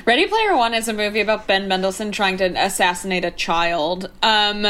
Ready 0.06 0.28
Player 0.28 0.56
One 0.56 0.74
is 0.74 0.88
a 0.88 0.94
movie 0.94 1.20
about 1.22 1.48
Ben 1.48 1.68
Mendelsohn 1.68 2.12
trying 2.12 2.38
to 2.38 2.46
assassinate 2.46 3.24
a 3.26 3.32
child. 3.32 4.10
Um, 4.22 4.64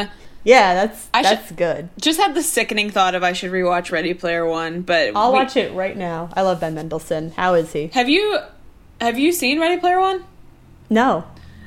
yeah 0.44 0.74
that's 0.76 1.10
I 1.14 1.22
should- 1.24 1.38
that's 1.38 1.52
good. 1.54 1.90
just 2.00 2.20
had 2.20 2.36
the 2.36 2.44
sickening 2.44 2.90
thought 2.90 3.16
of 3.16 3.24
I 3.24 3.34
should 3.34 3.52
rewatch 3.52 3.92
Ready 3.92 4.14
Player 4.14 4.46
One, 4.46 4.82
but 4.82 5.12
i'll 5.16 5.32
we- 5.32 5.40
watch 5.40 5.56
it 5.58 5.74
right 5.74 5.96
now. 5.98 6.30
I 6.34 6.42
love 6.42 6.60
ben 6.60 6.76
mendelsohn. 6.76 7.32
How 7.32 7.54
is 7.56 7.72
he? 7.74 7.88
Have 7.88 8.08
you 8.10 8.38
have 9.02 9.18
you 9.18 9.32
seen 9.32 9.60
Ready 9.60 9.80
Player 9.80 10.00
One? 10.00 10.24
no. 10.90 11.24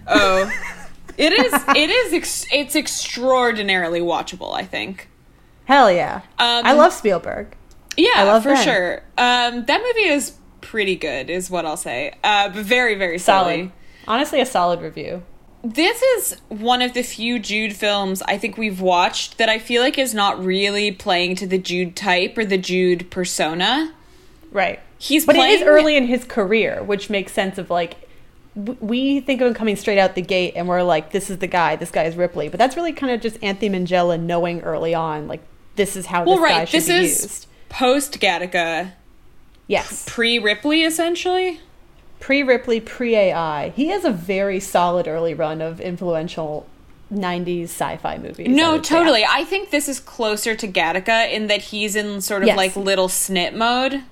Oh, 0.07 0.51
it 1.19 1.33
is 1.33 1.53
it 1.77 1.91
is 1.91 2.13
ex- 2.15 2.47
it's 2.53 2.75
extraordinarily 2.75 4.01
watchable. 4.01 4.55
I 4.55 4.65
think. 4.65 5.09
hell 5.67 5.91
yeah 5.93 6.23
Um, 6.39 6.65
i 6.65 6.73
love 6.73 6.93
spielberg 6.93 7.55
Yeah, 7.97 8.13
I 8.17 8.23
love 8.25 8.43
for 8.45 8.55
Ben. 8.55 8.65
sure. 8.65 8.95
Um, 9.19 9.65
that 9.67 9.81
movie 9.83 10.09
is 10.09 10.37
pretty 10.61 10.97
good, 10.97 11.29
is 11.31 11.51
what 11.51 11.67
I'll 11.67 11.77
say. 11.77 12.15
Uh, 12.25 12.49
but 12.49 12.65
very 12.65 12.95
very 12.95 13.19
solid 13.19 13.53
silly. 13.55 13.73
honestly 14.07 14.41
a 14.41 14.47
solid 14.47 14.81
review 14.81 15.23
This 15.65 16.01
is 16.03 16.41
one 16.49 16.81
of 16.83 16.95
the 16.95 17.03
few 17.03 17.39
Jude 17.41 17.75
films 17.75 18.23
I 18.23 18.39
think 18.39 18.57
we've 18.57 18.81
watched 18.81 19.39
that 19.39 19.49
I 19.49 19.59
feel 19.59 19.83
like 19.83 19.99
is 19.99 20.15
not 20.15 20.43
really 20.43 20.93
playing 20.93 21.35
to 21.37 21.47
the 21.47 21.59
Jude 21.59 21.97
type 21.97 22.39
or 22.39 22.45
the 22.45 22.59
Jude 22.59 23.11
persona. 23.11 23.93
Right. 24.53 24.79
He's 24.99 25.27
but 25.27 25.35
it 25.37 25.39
playing 25.41 25.61
is 25.61 25.67
early 25.67 25.97
in 25.97 26.07
his 26.07 26.25
career, 26.25 26.83
which 26.83 27.11
makes 27.11 27.33
sense 27.33 27.59
of 27.59 27.71
like 27.71 28.08
we 28.81 29.21
think 29.21 29.41
of 29.41 29.47
him 29.49 29.55
coming 29.55 29.77
straight 29.77 29.99
out 29.99 30.15
the 30.15 30.23
gate 30.23 30.55
and 30.57 30.67
we're 30.69 30.83
like, 30.83 31.13
this 31.13 31.31
is 31.31 31.39
the 31.39 31.47
guy, 31.47 31.77
this 31.77 31.91
guy 31.91 32.05
is 32.05 32.17
Ripley. 32.17 32.49
But 32.49 32.59
that's 32.59 32.77
really 32.77 32.93
kind 32.93 33.13
of 33.13 33.21
just 33.21 33.37
Anthony 33.43 33.71
Minghella 33.79 34.19
knowing 34.21 34.61
early 34.63 34.95
on, 34.95 35.29
like, 35.29 35.43
this 35.77 35.95
is 35.97 36.07
how 36.07 36.25
Well, 36.25 36.39
this 36.39 36.49
guy 36.51 36.59
right. 36.59 36.69
should 36.69 36.79
This 36.81 36.89
be 36.89 36.95
is 36.95 37.23
used. 37.23 37.47
post 37.69 38.21
Gattaca, 38.21 38.93
Yes. 39.67 40.05
pre 40.09 40.39
Ripley, 40.39 40.83
essentially. 40.83 41.61
Pre 42.21 42.43
Ripley, 42.43 42.81
pre 42.81 43.15
AI. 43.15 43.69
He 43.77 43.89
has 43.89 44.05
a 44.05 44.11
very 44.11 44.59
solid 44.59 45.07
early 45.07 45.35
run 45.35 45.61
of 45.61 45.81
influential 45.81 46.67
90s 47.13 47.65
sci 47.71 47.97
fi 47.99 48.19
movies. 48.19 48.49
I 48.49 48.51
No, 48.51 48.77
say. 48.83 48.83
totally. 48.97 49.25
I 49.29 49.45
think 49.45 49.71
this 49.71 49.89
is 49.89 50.01
closer 50.01 50.55
to 50.57 50.67
Gattaca 50.67 51.31
in 51.31 51.47
that 51.47 51.61
he's 51.63 51.95
in 51.95 52.21
sort 52.21 52.43
of 52.43 52.49
Yes. 52.49 52.57
like 52.57 52.75
little 52.77 53.09
snit 53.09 53.55
mode. 53.55 54.03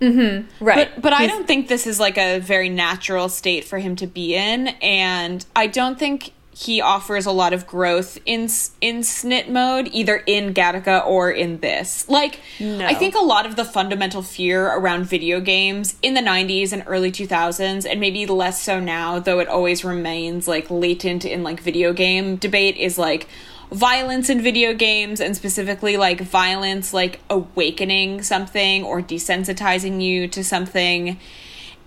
Mm-hmm. 0.00 0.64
Right. 0.64 0.90
But 0.94 1.02
but 1.02 1.12
I 1.12 1.26
don't 1.26 1.46
think 1.46 1.68
this 1.68 1.86
is 1.86 2.00
like 2.00 2.18
a 2.18 2.38
very 2.38 2.68
natural 2.68 3.28
state 3.28 3.64
for 3.64 3.78
him 3.78 3.96
to 3.96 4.06
be 4.06 4.34
in, 4.34 4.68
and 4.82 5.44
I 5.54 5.66
don't 5.66 5.98
think 5.98 6.32
he 6.56 6.80
offers 6.80 7.26
a 7.26 7.32
lot 7.32 7.52
of 7.52 7.66
growth 7.66 8.16
in 8.24 8.42
in 8.80 9.00
snit 9.00 9.48
mode 9.48 9.88
either 9.92 10.16
in 10.26 10.54
Gattaca 10.54 11.04
or 11.04 11.30
in 11.30 11.58
this. 11.58 12.08
Like 12.08 12.40
No. 12.60 12.86
I 12.86 12.94
think 12.94 13.14
a 13.16 13.24
lot 13.24 13.44
of 13.44 13.56
the 13.56 13.64
fundamental 13.64 14.22
fear 14.22 14.66
around 14.66 15.04
video 15.04 15.40
games 15.40 15.96
in 16.00 16.14
the 16.14 16.20
90s 16.20 16.72
and 16.72 16.84
early 16.86 17.10
2000s 17.10 17.86
and 17.90 17.98
maybe 17.98 18.26
less 18.26 18.62
so 18.62 18.78
now 18.78 19.18
though 19.18 19.40
it 19.40 19.48
always 19.48 19.84
remains 19.84 20.46
like 20.46 20.70
latent 20.70 21.24
in 21.24 21.42
like 21.42 21.60
video 21.60 21.92
game 21.92 22.36
debate 22.36 22.76
is 22.76 22.98
like 22.98 23.28
violence 23.74 24.30
in 24.30 24.40
video 24.40 24.72
games 24.72 25.20
and 25.20 25.36
specifically 25.36 25.96
like 25.96 26.20
violence 26.20 26.94
like 26.94 27.20
awakening 27.28 28.22
something 28.22 28.84
or 28.84 29.02
desensitizing 29.02 30.00
you 30.00 30.28
to 30.28 30.44
something. 30.44 31.18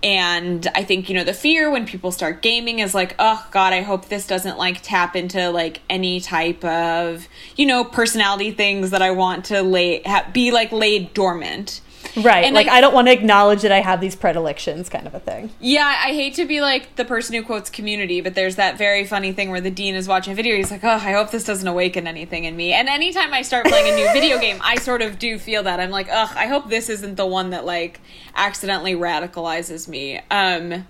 And 0.00 0.68
i 0.76 0.84
think 0.84 1.08
you 1.08 1.16
know 1.16 1.24
the 1.24 1.34
fear 1.34 1.68
when 1.72 1.84
people 1.84 2.12
start 2.12 2.40
gaming 2.40 2.78
is 2.78 2.94
like 2.94 3.16
oh 3.18 3.44
god 3.50 3.72
i 3.72 3.80
hope 3.80 4.06
this 4.06 4.28
doesn't 4.28 4.56
like 4.56 4.78
tap 4.80 5.16
into 5.16 5.50
like 5.50 5.80
any 5.90 6.20
type 6.20 6.64
of 6.64 7.26
you 7.56 7.66
know 7.66 7.82
personality 7.82 8.52
things 8.52 8.90
that 8.90 9.02
i 9.02 9.10
want 9.10 9.46
to 9.46 9.60
lay 9.60 10.00
ha- 10.02 10.30
be 10.32 10.52
like 10.52 10.70
laid 10.70 11.12
dormant 11.14 11.80
Right. 12.16 12.44
And 12.44 12.54
like 12.54 12.68
I- 12.68 12.78
I, 12.78 12.80
don't 12.80 12.94
want 12.94 13.08
to 13.08 13.12
acknowledge 13.12 13.62
that 13.62 13.72
I 13.72 13.80
have 13.80 14.00
these 14.00 14.14
predilections, 14.16 14.88
kind 14.88 15.06
of 15.06 15.14
a 15.14 15.20
thing. 15.20 15.50
Yeah, 15.60 15.86
I 15.86 16.12
hate 16.12 16.34
to 16.34 16.44
be 16.46 16.60
like 16.60 16.96
the 16.96 17.04
person 17.04 17.34
who 17.34 17.42
quotes 17.42 17.70
community, 17.70 18.20
but 18.20 18.34
there's 18.34 18.56
that 18.56 18.78
very 18.78 19.04
funny 19.04 19.32
thing 19.32 19.50
where 19.50 19.60
the 19.60 19.70
dean 19.70 19.94
is 19.94 20.08
watching 20.08 20.32
a 20.32 20.36
video. 20.36 20.56
He's 20.56 20.70
like, 20.70 20.84
oh, 20.84 20.88
I 20.88 21.12
hope 21.12 21.30
this 21.30 21.44
doesn't 21.44 21.66
awaken 21.66 22.06
anything 22.06 22.44
in 22.44 22.56
me. 22.56 22.72
And 22.72 22.88
anytime 22.88 23.32
I 23.34 23.42
start 23.42 23.66
playing 23.66 23.92
a 23.92 23.96
new 23.96 24.12
video 24.12 24.38
game, 24.40 24.60
I 24.62 24.76
sort 24.76 25.02
of 25.02 25.18
do 25.18 25.38
feel 25.38 25.62
that. 25.64 25.80
I'm 25.80 25.90
like, 25.90 26.08
ugh, 26.10 26.30
I 26.34 26.46
hope 26.46 26.68
this 26.68 26.88
isn't 26.88 27.16
the 27.16 27.26
one 27.26 27.50
that 27.50 27.64
like 27.64 28.00
accidentally 28.34 28.94
radicalizes 28.94 29.88
me. 29.88 30.20
Um, 30.30 30.86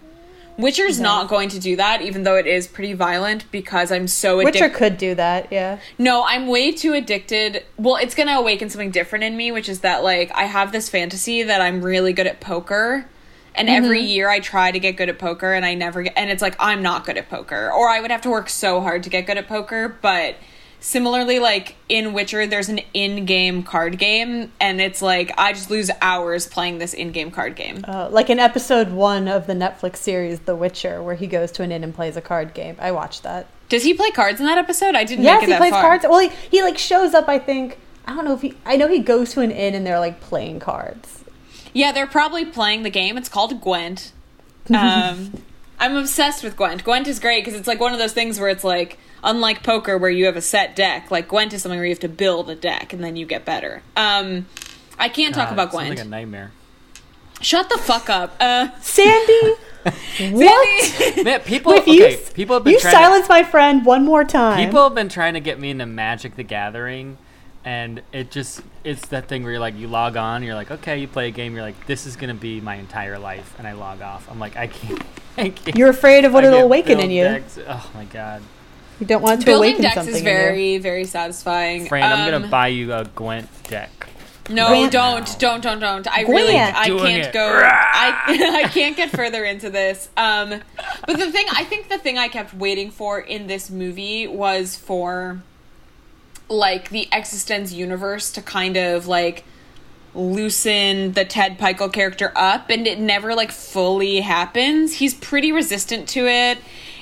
Witcher's 0.58 0.98
not 0.98 1.28
going 1.28 1.48
to 1.50 1.60
do 1.60 1.76
that, 1.76 2.02
even 2.02 2.24
though 2.24 2.34
it 2.34 2.46
is 2.46 2.66
pretty 2.66 2.92
violent 2.92 3.48
because 3.52 3.92
I'm 3.92 4.08
so 4.08 4.40
addicted. 4.40 4.60
Witcher 4.60 4.74
could 4.74 4.98
do 4.98 5.14
that, 5.14 5.52
yeah. 5.52 5.78
No, 5.98 6.24
I'm 6.26 6.48
way 6.48 6.72
too 6.72 6.94
addicted. 6.94 7.64
Well, 7.76 7.94
it's 7.94 8.16
going 8.16 8.26
to 8.26 8.34
awaken 8.34 8.68
something 8.68 8.90
different 8.90 9.24
in 9.24 9.36
me, 9.36 9.52
which 9.52 9.68
is 9.68 9.80
that 9.80 10.02
like 10.02 10.32
I 10.34 10.44
have 10.44 10.72
this 10.72 10.88
fantasy 10.88 11.44
that 11.44 11.60
I'm 11.60 11.80
really 11.80 12.12
good 12.12 12.26
at 12.26 12.40
poker. 12.40 13.06
And 13.54 13.68
mm-hmm. 13.68 13.84
every 13.84 14.00
year 14.00 14.28
I 14.28 14.40
try 14.40 14.72
to 14.72 14.80
get 14.80 14.96
good 14.96 15.08
at 15.08 15.18
poker 15.18 15.52
and 15.54 15.64
I 15.64 15.74
never 15.74 16.02
get 16.02 16.12
and 16.16 16.30
it's 16.30 16.42
like 16.42 16.56
I'm 16.58 16.82
not 16.82 17.04
good 17.04 17.16
at 17.16 17.28
poker 17.28 17.72
or 17.72 17.88
I 17.88 18.00
would 18.00 18.10
have 18.10 18.22
to 18.22 18.30
work 18.30 18.48
so 18.48 18.80
hard 18.80 19.04
to 19.04 19.10
get 19.10 19.26
good 19.26 19.38
at 19.38 19.48
poker, 19.48 19.96
but 20.00 20.36
similarly 20.80 21.38
like 21.38 21.74
in 21.88 22.12
Witcher 22.12 22.46
there's 22.46 22.68
an 22.68 22.80
in-game 22.94 23.62
card 23.64 23.98
game 23.98 24.52
and 24.60 24.80
it's 24.80 25.02
like 25.02 25.32
I 25.36 25.52
just 25.52 25.70
lose 25.70 25.90
hours 26.00 26.46
playing 26.46 26.78
this 26.78 26.94
in-game 26.94 27.30
card 27.30 27.56
game. 27.56 27.84
Uh, 27.86 28.08
like 28.10 28.30
in 28.30 28.38
episode 28.38 28.90
one 28.90 29.26
of 29.28 29.46
the 29.46 29.54
Netflix 29.54 29.96
series 29.96 30.40
The 30.40 30.54
Witcher, 30.56 31.02
where 31.02 31.14
he 31.16 31.26
goes 31.26 31.50
to 31.52 31.62
an 31.62 31.72
inn 31.72 31.82
and 31.84 31.94
plays 31.94 32.16
a 32.16 32.20
card 32.20 32.54
game. 32.54 32.76
I 32.78 32.92
watched 32.92 33.22
that. 33.24 33.46
Does 33.68 33.82
he 33.84 33.92
play 33.94 34.10
cards 34.10 34.40
in 34.40 34.46
that 34.46 34.56
episode? 34.58 34.94
I 34.94 35.04
didn't 35.04 35.24
Yes, 35.24 35.40
make 35.42 35.50
it 35.50 35.52
he 35.52 35.58
plays 35.58 35.72
far. 35.72 35.82
cards. 35.82 36.04
Well, 36.08 36.20
he, 36.20 36.30
he 36.50 36.62
like 36.62 36.78
shows 36.78 37.12
up. 37.14 37.28
I 37.28 37.38
think 37.38 37.78
I 38.06 38.14
don't 38.14 38.24
know 38.24 38.34
if 38.34 38.40
he. 38.42 38.54
I 38.64 38.76
know 38.76 38.88
he 38.88 39.00
goes 39.00 39.32
to 39.34 39.40
an 39.42 39.50
inn 39.50 39.74
and 39.74 39.86
they're 39.86 39.98
like 40.00 40.20
playing 40.20 40.60
cards. 40.60 41.24
Yeah, 41.74 41.92
they're 41.92 42.06
probably 42.06 42.44
playing 42.46 42.82
the 42.82 42.90
game. 42.90 43.18
It's 43.18 43.28
called 43.28 43.60
Gwent. 43.60 44.12
Um, 44.74 45.32
I'm 45.80 45.96
obsessed 45.96 46.42
with 46.44 46.56
Gwent. 46.56 46.84
Gwent 46.84 47.06
is 47.08 47.18
great 47.20 47.42
because 47.44 47.58
it's 47.58 47.66
like 47.68 47.80
one 47.80 47.92
of 47.94 47.98
those 47.98 48.12
things 48.12 48.38
where 48.38 48.48
it's 48.50 48.64
like, 48.64 48.98
unlike 49.24 49.62
poker 49.62 49.96
where 49.98 50.10
you 50.10 50.26
have 50.26 50.36
a 50.36 50.40
set 50.42 50.74
deck, 50.76 51.10
like 51.10 51.28
Gwent 51.28 51.52
is 51.52 51.62
something 51.62 51.78
where 51.78 51.86
you 51.86 51.92
have 51.92 52.00
to 52.00 52.08
build 52.08 52.48
a 52.50 52.54
deck 52.54 52.92
and 52.92 53.02
then 53.02 53.16
you 53.16 53.26
get 53.26 53.44
better. 53.44 53.82
Um, 53.96 54.46
I 54.98 55.08
can't 55.08 55.34
talk 55.34 55.50
about 55.50 55.68
it 55.68 55.72
sounds 55.72 55.84
Gwent. 55.86 55.98
like 55.98 56.06
a 56.06 56.08
nightmare. 56.08 56.52
Shut 57.40 57.68
the 57.68 57.78
fuck 57.78 58.10
up. 58.10 58.34
Uh, 58.40 58.68
Sandy, 58.80 59.54
what? 60.32 61.24
Man, 61.24 61.40
people. 61.44 61.72
If 61.72 61.82
okay, 61.82 62.12
you 62.12 62.18
people 62.34 62.56
have 62.56 62.64
been 62.64 62.72
you 62.72 62.80
trying. 62.80 62.92
silence 62.94 63.28
my 63.28 63.44
friend 63.44 63.84
one 63.86 64.04
more 64.04 64.24
time. 64.24 64.64
people 64.66 64.82
have 64.82 64.94
been 64.94 65.08
trying 65.08 65.34
to 65.34 65.40
get 65.40 65.60
me 65.60 65.70
into 65.70 65.86
Magic 65.86 66.34
the 66.34 66.42
Gathering, 66.42 67.16
and 67.64 68.02
it 68.12 68.32
just 68.32 68.60
it's 68.82 69.06
that 69.08 69.28
thing 69.28 69.44
where 69.44 69.52
you're 69.52 69.60
like 69.60 69.76
you 69.76 69.86
log 69.86 70.16
on, 70.16 70.42
you're 70.42 70.56
like 70.56 70.72
okay, 70.72 70.98
you 70.98 71.06
play 71.06 71.28
a 71.28 71.30
game, 71.30 71.54
you're 71.54 71.62
like 71.62 71.86
this 71.86 72.06
is 72.06 72.16
gonna 72.16 72.34
be 72.34 72.60
my 72.60 72.74
entire 72.74 73.20
life, 73.20 73.54
and 73.56 73.68
I 73.68 73.72
log 73.72 74.02
off. 74.02 74.28
I'm 74.28 74.40
like 74.40 74.56
I 74.56 74.66
can't. 74.66 75.00
I 75.38 75.50
can't 75.50 75.78
You're 75.78 75.90
afraid 75.90 76.24
of 76.24 76.32
what 76.32 76.42
I 76.42 76.48
it'll 76.48 76.62
awaken 76.62 76.98
in 76.98 77.12
you. 77.12 77.22
decks. 77.22 77.56
Oh 77.68 77.90
my 77.94 78.04
god, 78.06 78.42
You 79.00 79.06
don't 79.06 79.22
want 79.22 79.40
to 79.40 79.46
building 79.46 79.68
awaken 79.74 79.82
decks 79.82 79.94
something 79.94 80.14
is 80.14 80.20
in 80.20 80.26
you. 80.26 80.32
very, 80.32 80.78
very 80.78 81.04
satisfying. 81.04 81.86
Fran, 81.86 82.12
I'm 82.12 82.20
Um, 82.34 82.40
gonna 82.42 82.50
buy 82.50 82.68
you 82.68 82.92
a 82.92 83.04
Gwent 83.04 83.48
deck. 83.64 83.90
No, 84.50 84.68
Gwent 84.68 84.92
don't, 84.92 85.26
now. 85.28 85.34
don't, 85.38 85.60
don't, 85.62 85.78
don't. 85.80 86.08
I 86.08 86.22
really, 86.22 86.56
I 86.56 86.86
Doing 86.86 87.04
can't 87.04 87.26
it. 87.26 87.32
go. 87.32 87.60
I, 87.64 88.60
I 88.64 88.68
can't 88.68 88.96
get 88.96 89.10
further 89.10 89.44
into 89.44 89.68
this. 89.70 90.08
Um, 90.16 90.48
but 91.06 91.18
the 91.18 91.30
thing, 91.30 91.46
I 91.54 91.64
think 91.64 91.88
the 91.90 91.98
thing 91.98 92.16
I 92.18 92.28
kept 92.28 92.54
waiting 92.54 92.90
for 92.90 93.20
in 93.20 93.46
this 93.46 93.68
movie 93.70 94.26
was 94.26 94.74
for, 94.74 95.42
like, 96.48 96.88
the 96.88 97.08
eXistenZ 97.12 97.72
universe 97.74 98.32
to 98.32 98.42
kind 98.42 98.76
of 98.78 99.06
like 99.06 99.44
loosen 100.14 101.12
the 101.12 101.24
Ted 101.24 101.58
Pikul 101.58 101.92
character 101.92 102.32
up, 102.34 102.70
and 102.70 102.86
it 102.86 102.98
never 102.98 103.34
like 103.34 103.52
fully 103.52 104.20
happens. 104.20 104.94
He's 104.94 105.14
pretty 105.14 105.52
resistant 105.52 106.08
to 106.10 106.26
it. 106.26 106.58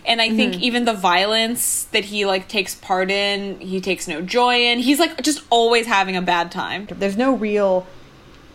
And 0.06 0.22
I 0.22 0.30
think 0.30 0.62
even 0.62 0.84
the 0.84 0.92
violence 0.94 1.84
that 1.84 2.04
he 2.06 2.26
like 2.26 2.48
takes 2.48 2.76
part 2.76 3.10
in, 3.10 3.58
he 3.58 3.80
takes 3.80 4.06
no 4.06 4.22
joy 4.22 4.60
in. 4.60 4.78
He's 4.78 5.00
like 5.00 5.20
just 5.22 5.42
always 5.50 5.86
having 5.86 6.16
a 6.16 6.22
bad 6.22 6.52
time. 6.52 6.86
There's 6.90 7.16
no 7.16 7.34
real 7.34 7.86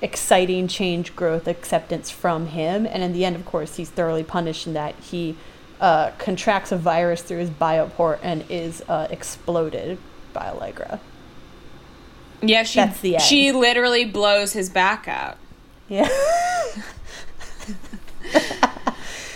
exciting 0.02 0.68
change, 0.68 1.16
growth, 1.16 1.48
acceptance 1.48 2.10
from 2.10 2.48
him. 2.48 2.86
And 2.86 3.04
in 3.04 3.12
the 3.12 3.26
end, 3.26 3.36
of 3.36 3.46
course, 3.46 3.76
he's 3.76 3.90
thoroughly 3.90 4.24
punished 4.24 4.66
in 4.66 4.74
that 4.74 4.96
he 4.96 5.36
uh, 5.82 6.12
contracts 6.18 6.72
a 6.72 6.78
virus 6.78 7.22
through 7.22 7.40
his 7.40 7.50
bioport 7.50 8.20
and 8.24 8.46
is 8.50 8.82
uh, 8.88 9.08
exploded 9.10 9.98
by 10.32 10.48
Allegra. 10.48 11.02
Yeah, 12.42 12.64
she 12.64 12.80
That's 12.80 13.02
the 13.02 13.16
end. 13.16 13.24
she 13.24 13.52
literally 13.52 14.06
blows 14.06 14.54
his 14.54 14.70
back 14.70 15.08
out. 15.08 15.38
Yeah. 15.90 16.08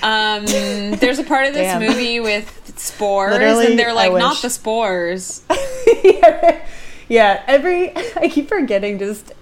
Um, 0.01 0.45
there's 0.45 1.19
a 1.19 1.23
part 1.23 1.47
of 1.47 1.53
this 1.53 1.79
movie 1.79 2.19
with 2.19 2.73
spores, 2.77 3.31
Literally, 3.31 3.67
and 3.67 3.79
they're 3.79 3.93
like, 3.93 4.11
not 4.13 4.41
the 4.41 4.49
spores. 4.49 5.43
yeah, 7.07 7.43
every 7.47 7.95
I 7.95 8.29
keep 8.29 8.49
forgetting 8.49 8.99
just 8.99 9.33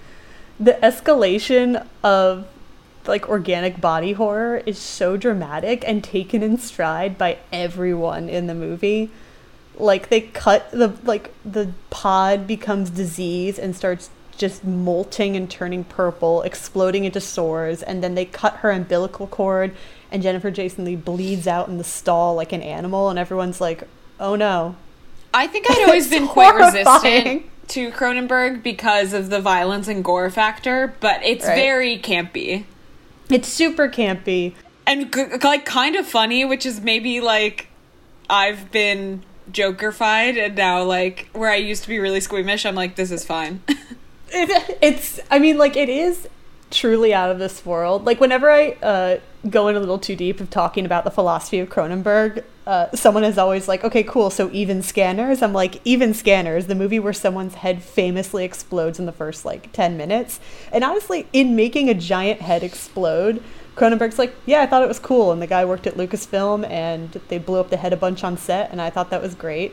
the 0.58 0.74
escalation 0.82 1.86
of 2.02 2.46
like 3.06 3.28
organic 3.28 3.80
body 3.80 4.12
horror 4.12 4.62
is 4.64 4.78
so 4.78 5.16
dramatic 5.16 5.84
and 5.86 6.02
taken 6.02 6.42
in 6.42 6.58
stride 6.58 7.18
by 7.18 7.38
everyone 7.52 8.28
in 8.28 8.46
the 8.46 8.54
movie. 8.54 9.10
Like 9.76 10.08
they 10.08 10.20
cut 10.22 10.70
the 10.70 10.96
like 11.04 11.34
the 11.44 11.72
pod 11.90 12.46
becomes 12.46 12.90
disease 12.90 13.58
and 13.58 13.74
starts 13.74 14.10
just 14.36 14.64
molting 14.64 15.36
and 15.36 15.50
turning 15.50 15.84
purple, 15.84 16.42
exploding 16.42 17.04
into 17.04 17.20
sores, 17.20 17.82
and 17.82 18.02
then 18.02 18.14
they 18.14 18.24
cut 18.24 18.56
her 18.56 18.70
umbilical 18.70 19.26
cord 19.26 19.74
and 20.14 20.22
Jennifer 20.22 20.50
Jason 20.50 20.86
Lee 20.86 20.96
bleeds 20.96 21.46
out 21.46 21.68
in 21.68 21.76
the 21.76 21.84
stall 21.84 22.34
like 22.36 22.52
an 22.52 22.62
animal 22.62 23.10
and 23.10 23.18
everyone's 23.18 23.60
like, 23.60 23.86
"Oh 24.18 24.34
no." 24.36 24.76
I 25.34 25.46
think 25.48 25.70
I'd 25.70 25.84
always 25.86 26.08
been 26.16 26.26
quite 26.28 26.52
horrifying. 26.54 26.84
resistant 26.84 27.42
to 27.68 27.90
Cronenberg 27.90 28.62
because 28.62 29.12
of 29.12 29.28
the 29.30 29.40
violence 29.40 29.88
and 29.88 30.04
gore 30.04 30.30
factor, 30.30 30.94
but 31.00 31.22
it's 31.22 31.44
Right. 31.46 31.56
very 31.56 31.98
campy 31.98 32.64
It's 33.28 33.48
super 33.48 33.88
campy. 33.88 34.54
and 34.86 35.12
g- 35.12 35.24
like 35.42 35.64
kind 35.64 35.96
of 35.96 36.06
funny, 36.06 36.44
which 36.44 36.64
is 36.64 36.80
maybe 36.80 37.20
like 37.20 37.66
I've 38.30 38.70
been 38.70 39.22
Jokerfied, 39.50 40.38
and 40.42 40.54
now 40.56 40.82
like 40.84 41.28
where 41.32 41.50
I 41.50 41.56
used 41.56 41.82
to 41.82 41.88
be 41.88 41.98
really 41.98 42.20
squeamish, 42.20 42.64
I'm 42.64 42.74
like, 42.74 42.94
this 42.96 43.10
is 43.10 43.24
fine. 43.26 43.60
It, 44.30 44.78
it's 44.82 45.20
i 45.30 45.38
mean 45.38 45.58
like 45.58 45.76
it 45.76 45.88
is 45.88 46.28
truly 46.70 47.12
out 47.14 47.30
of 47.30 47.38
this 47.38 47.64
world 47.64 48.04
like 48.04 48.18
whenever 48.20 48.50
i 48.50 48.70
uh, 48.82 49.18
go 49.50 49.68
in 49.68 49.76
a 49.76 49.80
little 49.80 49.98
too 49.98 50.16
deep 50.16 50.40
of 50.40 50.50
talking 50.50 50.86
about 50.86 51.04
the 51.04 51.10
philosophy 51.10 51.58
of 51.58 51.68
cronenberg 51.68 52.44
uh, 52.66 52.90
someone 52.94 53.24
is 53.24 53.36
always 53.36 53.68
like 53.68 53.84
okay 53.84 54.02
cool 54.02 54.30
so 54.30 54.50
even 54.52 54.82
scanners? 54.82 55.42
I'm 55.42 55.52
like 55.52 55.80
even 55.84 56.14
scanners 56.14 56.66
the 56.66 56.74
movie 56.74 56.98
where 56.98 57.12
someone's 57.12 57.56
head 57.56 57.82
famously 57.82 58.44
explodes 58.44 58.98
in 58.98 59.06
the 59.06 59.12
first 59.12 59.44
like 59.44 59.70
10 59.72 59.96
minutes. 59.96 60.40
And 60.72 60.82
honestly 60.82 61.26
in 61.32 61.54
making 61.54 61.90
a 61.90 61.94
giant 61.94 62.40
head 62.40 62.62
explode 62.62 63.42
cronenberg's 63.76 64.18
like 64.18 64.34
yeah 64.46 64.62
i 64.62 64.66
thought 64.66 64.82
it 64.82 64.88
was 64.88 65.00
cool 65.00 65.32
and 65.32 65.42
the 65.42 65.48
guy 65.48 65.64
worked 65.64 65.86
at 65.86 65.94
lucasfilm 65.94 66.64
and 66.70 67.10
they 67.26 67.38
blew 67.38 67.58
up 67.58 67.70
the 67.70 67.76
head 67.76 67.92
a 67.92 67.96
bunch 67.96 68.22
on 68.22 68.36
set 68.36 68.70
and 68.70 68.80
i 68.80 68.88
thought 68.88 69.10
that 69.10 69.22
was 69.22 69.34
great. 69.34 69.72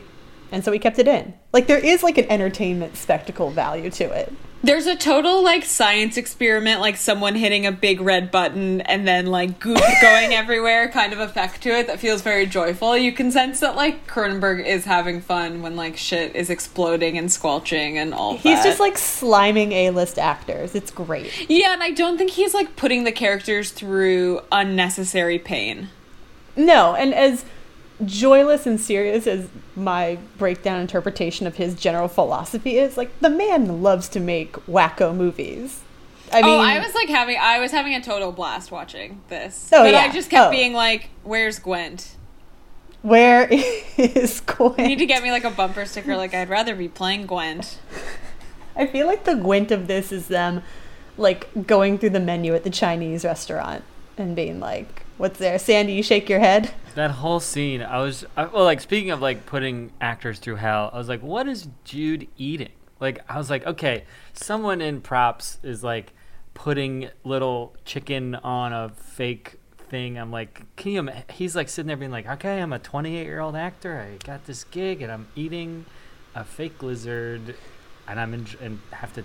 And 0.50 0.62
so 0.62 0.70
he 0.70 0.78
kept 0.78 0.98
it 0.98 1.08
in. 1.08 1.32
Like 1.54 1.66
there 1.66 1.78
is 1.78 2.02
like 2.02 2.18
an 2.18 2.30
entertainment 2.30 2.98
spectacle 2.98 3.50
value 3.50 3.90
to 3.92 4.04
it 4.04 4.30
There's 4.64 4.86
a 4.86 4.94
total 4.94 5.42
like 5.42 5.64
science 5.64 6.16
experiment, 6.16 6.80
like 6.80 6.96
someone 6.96 7.34
hitting 7.34 7.66
a 7.66 7.72
big 7.72 8.00
red 8.00 8.30
button 8.30 8.80
and 8.82 9.06
then 9.08 9.26
like 9.26 9.58
goop 9.58 9.80
going 10.00 10.32
everywhere 10.34 10.88
kind 10.88 11.12
of 11.12 11.18
effect 11.18 11.62
to 11.62 11.70
it 11.70 11.88
that 11.88 11.98
feels 11.98 12.22
very 12.22 12.46
joyful. 12.46 12.96
You 12.96 13.10
can 13.10 13.32
sense 13.32 13.58
that 13.60 13.74
like 13.74 14.06
Cronenberg 14.06 14.64
is 14.64 14.84
having 14.84 15.20
fun 15.20 15.62
when 15.62 15.74
like 15.74 15.96
shit 15.96 16.36
is 16.36 16.48
exploding 16.48 17.18
and 17.18 17.30
squelching 17.30 17.98
and 17.98 18.14
all 18.14 18.34
He's 18.34 18.58
that. 18.58 18.64
just 18.64 18.78
like 18.78 18.94
sliming 18.94 19.72
A-list 19.72 20.16
actors. 20.18 20.76
It's 20.76 20.92
great. 20.92 21.50
Yeah, 21.50 21.72
and 21.72 21.82
I 21.82 21.90
don't 21.90 22.16
think 22.16 22.30
he's 22.30 22.54
like 22.54 22.76
putting 22.76 23.02
the 23.02 23.12
characters 23.12 23.72
through 23.72 24.42
unnecessary 24.52 25.40
pain. 25.40 25.88
No, 26.54 26.94
and 26.94 27.12
as 27.14 27.44
joyless 28.04 28.66
and 28.66 28.80
serious 28.80 29.26
as 29.26 29.48
my 29.76 30.18
breakdown 30.38 30.80
interpretation 30.80 31.46
of 31.46 31.56
his 31.56 31.74
general 31.74 32.08
philosophy 32.08 32.78
is, 32.78 32.96
like 32.96 33.18
the 33.20 33.30
man 33.30 33.82
loves 33.82 34.08
to 34.10 34.20
make 34.20 34.52
wacko 34.66 35.14
movies. 35.14 35.80
I 36.32 36.40
oh, 36.40 36.44
mean, 36.44 36.60
oh, 36.60 36.62
I 36.62 36.78
was 36.78 36.94
like 36.94 37.08
having 37.08 37.36
I 37.38 37.58
was 37.58 37.72
having 37.72 37.94
a 37.94 38.00
total 38.00 38.32
blast 38.32 38.70
watching 38.70 39.20
this. 39.28 39.68
Oh, 39.72 39.84
but 39.84 39.94
I 39.94 40.10
just 40.10 40.30
kept 40.30 40.48
Oh. 40.48 40.50
being 40.50 40.72
like, 40.72 41.10
"Where's 41.24 41.58
Gwent?" 41.58 42.16
where 43.02 43.48
is 43.98 44.40
Gwent? 44.40 44.78
You 44.78 44.86
need 44.86 44.98
to 44.98 45.06
get 45.06 45.22
me 45.22 45.30
like 45.30 45.44
a 45.44 45.50
bumper 45.50 45.84
sticker. 45.84 46.16
Like 46.16 46.34
I'd 46.34 46.48
rather 46.48 46.74
be 46.74 46.88
playing 46.88 47.26
Gwent. 47.26 47.78
I 48.76 48.86
feel 48.86 49.06
like 49.06 49.24
the 49.24 49.34
Gwent 49.34 49.70
of 49.70 49.86
this 49.86 50.10
is 50.12 50.28
them 50.28 50.62
like 51.18 51.66
going 51.66 51.98
through 51.98 52.10
the 52.10 52.20
menu 52.20 52.54
at 52.54 52.64
the 52.64 52.70
Chinese 52.70 53.24
restaurant 53.24 53.84
and 54.16 54.34
being 54.34 54.60
like, 54.60 55.01
"What's 55.18 55.38
there, 55.38 55.58
Sandy? 55.58 55.92
You 55.92 56.02
shake 56.02 56.28
your 56.28 56.40
head." 56.40 56.72
That 56.94 57.12
whole 57.12 57.40
scene, 57.40 57.82
I 57.82 57.98
was 57.98 58.24
I, 58.36 58.44
well, 58.46 58.64
like 58.64 58.80
speaking 58.80 59.10
of 59.10 59.20
like 59.22 59.46
putting 59.46 59.92
actors 60.00 60.38
through 60.38 60.56
hell, 60.56 60.90
I 60.92 60.98
was 60.98 61.08
like, 61.08 61.22
what 61.22 61.48
is 61.48 61.68
Jude 61.84 62.28
eating? 62.36 62.72
Like, 63.00 63.20
I 63.28 63.36
was 63.38 63.50
like, 63.50 63.66
okay, 63.66 64.04
someone 64.32 64.80
in 64.80 65.00
props 65.00 65.58
is 65.62 65.82
like 65.82 66.12
putting 66.54 67.08
little 67.24 67.74
chicken 67.84 68.34
on 68.36 68.72
a 68.72 68.90
fake 68.90 69.54
thing. 69.88 70.18
I'm 70.18 70.30
like, 70.30 70.62
can 70.76 70.92
you? 70.92 71.08
He's 71.30 71.56
like 71.56 71.68
sitting 71.68 71.88
there 71.88 71.96
being 71.96 72.10
like, 72.10 72.28
okay, 72.28 72.60
I'm 72.60 72.72
a 72.72 72.78
28 72.78 73.24
year 73.24 73.40
old 73.40 73.56
actor. 73.56 73.98
I 74.00 74.24
got 74.24 74.44
this 74.46 74.64
gig 74.64 75.02
and 75.02 75.10
I'm 75.10 75.26
eating 75.34 75.84
a 76.34 76.44
fake 76.44 76.82
lizard, 76.82 77.56
and 78.06 78.20
I'm 78.20 78.34
en- 78.34 78.46
and 78.60 78.80
have 78.90 79.12
to 79.14 79.24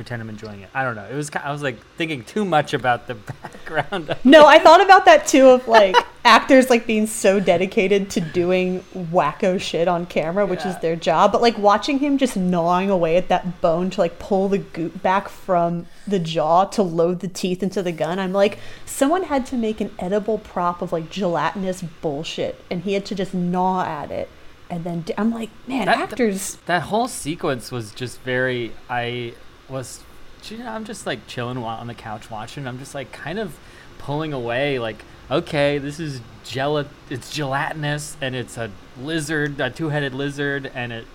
pretend 0.00 0.22
I'm 0.22 0.30
enjoying 0.30 0.62
it. 0.62 0.70
I 0.72 0.82
don't 0.82 0.96
know. 0.96 1.04
It 1.04 1.14
was 1.14 1.30
I 1.34 1.52
was 1.52 1.62
like 1.62 1.76
thinking 1.98 2.24
too 2.24 2.46
much 2.46 2.72
about 2.72 3.06
the 3.06 3.14
background. 3.42 4.16
No, 4.24 4.46
I 4.46 4.58
thought 4.58 4.82
about 4.82 5.04
that 5.04 5.26
too 5.26 5.48
of 5.50 5.68
like 5.68 5.94
actors 6.24 6.70
like 6.70 6.86
being 6.86 7.06
so 7.06 7.38
dedicated 7.38 8.08
to 8.12 8.22
doing 8.22 8.80
wacko 8.94 9.60
shit 9.60 9.88
on 9.88 10.06
camera, 10.06 10.46
which 10.46 10.64
is 10.64 10.74
their 10.78 10.96
job, 10.96 11.32
but 11.32 11.42
like 11.42 11.58
watching 11.58 11.98
him 11.98 12.16
just 12.16 12.34
gnawing 12.34 12.88
away 12.88 13.16
at 13.18 13.28
that 13.28 13.60
bone 13.60 13.90
to 13.90 14.00
like 14.00 14.18
pull 14.18 14.48
the 14.48 14.56
goop 14.58 15.02
back 15.02 15.28
from 15.28 15.84
the 16.06 16.18
jaw 16.18 16.64
to 16.64 16.82
load 16.82 17.20
the 17.20 17.28
teeth 17.28 17.62
into 17.62 17.82
the 17.82 17.92
gun. 17.92 18.18
I'm 18.18 18.32
like, 18.32 18.58
someone 18.86 19.24
had 19.24 19.44
to 19.46 19.56
make 19.56 19.82
an 19.82 19.90
edible 19.98 20.38
prop 20.38 20.80
of 20.80 20.92
like 20.92 21.10
gelatinous 21.10 21.82
bullshit 21.82 22.58
and 22.70 22.84
he 22.84 22.94
had 22.94 23.04
to 23.04 23.14
just 23.14 23.34
gnaw 23.34 23.84
at 23.84 24.10
it. 24.10 24.30
And 24.70 24.84
then 24.84 25.00
d- 25.00 25.14
I'm 25.18 25.32
like, 25.32 25.50
man, 25.66 25.86
That- 25.86 25.98
actors 26.12 26.56
that 26.66 26.82
whole 26.84 27.08
sequence 27.08 27.72
was 27.72 27.92
just 27.92 28.20
very 28.20 28.72
i 28.88 29.34
was 29.70 30.02
you 30.44 30.58
know, 30.58 30.68
i'm 30.68 30.84
just 30.84 31.06
like 31.06 31.26
chilling 31.26 31.58
on 31.58 31.86
the 31.86 31.94
couch 31.94 32.30
watching. 32.30 32.66
I'm 32.66 32.78
just 32.78 32.94
like 32.94 33.12
kind 33.12 33.38
of 33.38 33.58
pulling 33.98 34.32
away 34.32 34.78
like 34.78 35.04
okay 35.30 35.78
this 35.78 36.00
is 36.00 36.20
gel 36.44 36.86
it's 37.10 37.30
gelatinous 37.32 38.16
and 38.20 38.34
it's 38.34 38.56
a 38.56 38.70
lizard 38.98 39.60
a 39.60 39.70
two-headed 39.70 40.14
lizard 40.14 40.70
and 40.74 40.92
it 40.92 41.06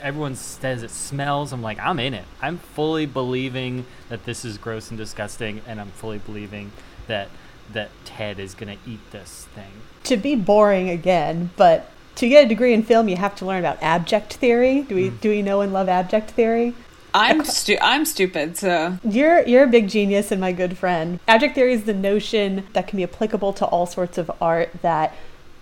everyone 0.00 0.34
says 0.34 0.82
it 0.82 0.90
smells. 0.90 1.52
I'm 1.52 1.62
like 1.62 1.78
i'm 1.78 2.00
in 2.00 2.14
it. 2.14 2.24
I'm 2.40 2.58
fully 2.58 3.06
believing 3.06 3.84
that 4.08 4.24
this 4.24 4.44
is 4.44 4.58
gross 4.58 4.90
and 4.90 4.98
disgusting 4.98 5.60
and 5.66 5.80
i'm 5.80 5.90
fully 5.90 6.18
believing 6.18 6.72
that 7.06 7.28
that 7.72 7.90
ted 8.04 8.38
is 8.38 8.54
gonna 8.54 8.78
eat 8.86 9.10
this 9.10 9.46
thing. 9.54 9.72
To 10.04 10.16
be 10.16 10.34
boring 10.34 10.88
again, 10.88 11.50
but 11.56 11.90
to 12.16 12.28
get 12.28 12.44
a 12.44 12.48
degree 12.48 12.74
in 12.74 12.82
film, 12.82 13.08
you 13.08 13.16
have 13.16 13.34
to 13.36 13.46
learn 13.46 13.60
about 13.60 13.82
abject 13.82 14.34
theory. 14.34 14.82
Do 14.82 14.94
we 14.94 15.10
mm. 15.10 15.20
do 15.20 15.30
we 15.30 15.42
know 15.42 15.60
and 15.60 15.72
love 15.72 15.88
abject 15.88 16.30
theory? 16.32 16.74
I'm 17.14 17.44
stu- 17.44 17.78
I'm 17.80 18.04
stupid, 18.04 18.56
so 18.56 18.98
You're 19.04 19.46
you're 19.46 19.64
a 19.64 19.68
big 19.68 19.88
genius 19.88 20.32
and 20.32 20.40
my 20.40 20.52
good 20.52 20.78
friend. 20.78 21.20
Abject 21.28 21.54
theory 21.54 21.74
is 21.74 21.84
the 21.84 21.94
notion 21.94 22.66
that 22.72 22.86
can 22.86 22.96
be 22.96 23.04
applicable 23.04 23.52
to 23.54 23.66
all 23.66 23.86
sorts 23.86 24.18
of 24.18 24.30
art 24.40 24.70
that 24.82 25.14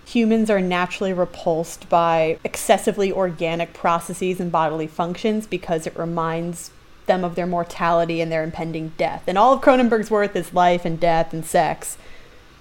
humans 0.06 0.50
are 0.50 0.60
naturally 0.60 1.12
repulsed 1.12 1.88
by 1.88 2.38
excessively 2.44 3.12
organic 3.12 3.72
processes 3.72 4.40
and 4.40 4.50
bodily 4.50 4.86
functions 4.86 5.46
because 5.46 5.86
it 5.86 5.96
reminds 5.96 6.70
them 7.06 7.24
of 7.24 7.34
their 7.34 7.46
mortality 7.46 8.20
and 8.20 8.30
their 8.30 8.42
impending 8.42 8.92
death. 8.96 9.22
And 9.26 9.38
all 9.38 9.52
of 9.52 9.60
Cronenberg's 9.60 10.10
work 10.10 10.34
is 10.34 10.54
life 10.54 10.84
and 10.84 10.98
death 10.98 11.32
and 11.32 11.44
sex. 11.44 11.96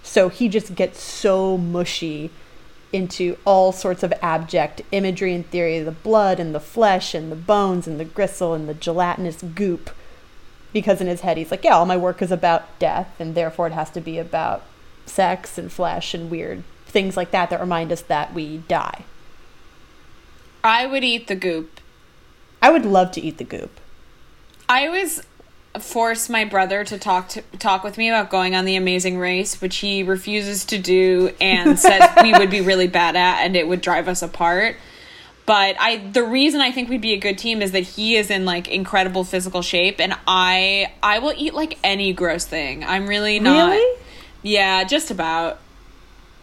So 0.04 0.30
he 0.30 0.48
just 0.48 0.76
gets 0.76 1.02
so 1.02 1.58
mushy 1.58 2.32
into 2.92 3.38
all 3.46 3.72
sorts 3.72 4.04
of 4.04 4.14
abject 4.22 4.82
imagery 4.92 5.34
and 5.36 5.46
theory 5.50 5.78
of 5.78 5.86
the 5.86 5.92
blood 5.92 6.40
and 6.40 6.56
the 6.56 6.60
flesh 6.60 7.14
and 7.14 7.32
the 7.32 7.36
bones 7.36 7.88
and 7.88 8.00
the 8.00 8.06
gristle 8.06 8.54
and 8.54 8.68
the 8.68 8.74
gelatinous 8.74 9.42
goop. 9.42 9.92
Because 10.74 11.02
in 11.02 11.08
his 11.08 11.22
head, 11.22 11.38
he's 11.38 11.52
like, 11.52 11.64
yeah, 11.64 11.76
all 11.76 11.86
my 11.86 11.98
work 11.98 12.22
is 12.22 12.32
about 12.32 12.78
death, 12.78 13.16
and 13.20 13.34
therefore 13.34 13.68
it 13.68 13.74
has 13.74 13.90
to 13.92 14.02
be 14.02 14.20
about 14.20 14.64
sex 15.06 15.58
and 15.58 15.72
flesh 15.72 16.14
and 16.14 16.30
weird 16.30 16.64
things 16.90 17.16
like 17.16 17.32
that 17.32 17.50
that 17.50 17.60
remind 17.60 17.92
us 17.92 18.02
that 18.02 18.34
we 18.34 18.58
die. 18.68 19.06
I 20.64 20.86
would 20.86 21.04
eat 21.04 21.28
the 21.28 21.36
goop. 21.36 21.80
I 22.62 22.72
would 22.72 22.86
love 22.86 23.12
to 23.12 23.22
eat 23.22 23.38
the 23.38 23.44
goop. 23.44 23.80
I 24.68 24.86
always 24.86 25.22
force 25.78 26.30
my 26.30 26.46
brother 26.46 26.84
to 26.84 26.98
talk 26.98 27.30
to 27.30 27.42
talk 27.60 27.84
with 27.84 27.98
me 27.98 28.10
about 28.10 28.30
going 28.30 28.56
on 28.56 28.66
the 28.66 28.76
Amazing 28.76 29.18
Race, 29.18 29.62
which 29.62 29.78
he 29.78 30.04
refuses 30.04 30.66
to 30.66 30.80
do 30.80 31.34
and 31.40 31.78
says 31.78 32.10
we 32.24 32.34
would 32.34 32.50
be 32.50 32.62
really 32.62 32.88
bad 32.88 33.16
at 33.16 33.44
and 33.44 33.56
it 33.56 33.68
would 33.68 33.82
drive 33.82 34.08
us 34.08 34.22
apart. 34.22 34.76
But 35.46 35.76
I 35.80 35.98
the 35.98 36.24
reason 36.24 36.62
I 36.62 36.72
think 36.72 36.90
we'd 36.90 37.02
be 37.02 37.14
a 37.14 37.20
good 37.20 37.38
team 37.38 37.62
is 37.62 37.72
that 37.72 37.82
he 37.82 38.16
is 38.16 38.30
in 38.30 38.46
like 38.46 38.68
incredible 38.68 39.24
physical 39.24 39.62
shape 39.62 40.00
and 40.00 40.16
I 40.28 40.94
I 41.04 41.20
will 41.20 41.34
eat 41.38 41.54
like 41.54 41.78
any 41.84 42.14
gross 42.14 42.46
thing. 42.46 42.84
I'm 42.84 43.08
really 43.08 43.40
not 43.40 43.72
Really? 43.72 44.00
Yeah, 44.42 44.84
just 44.84 45.12
about. 45.12 45.60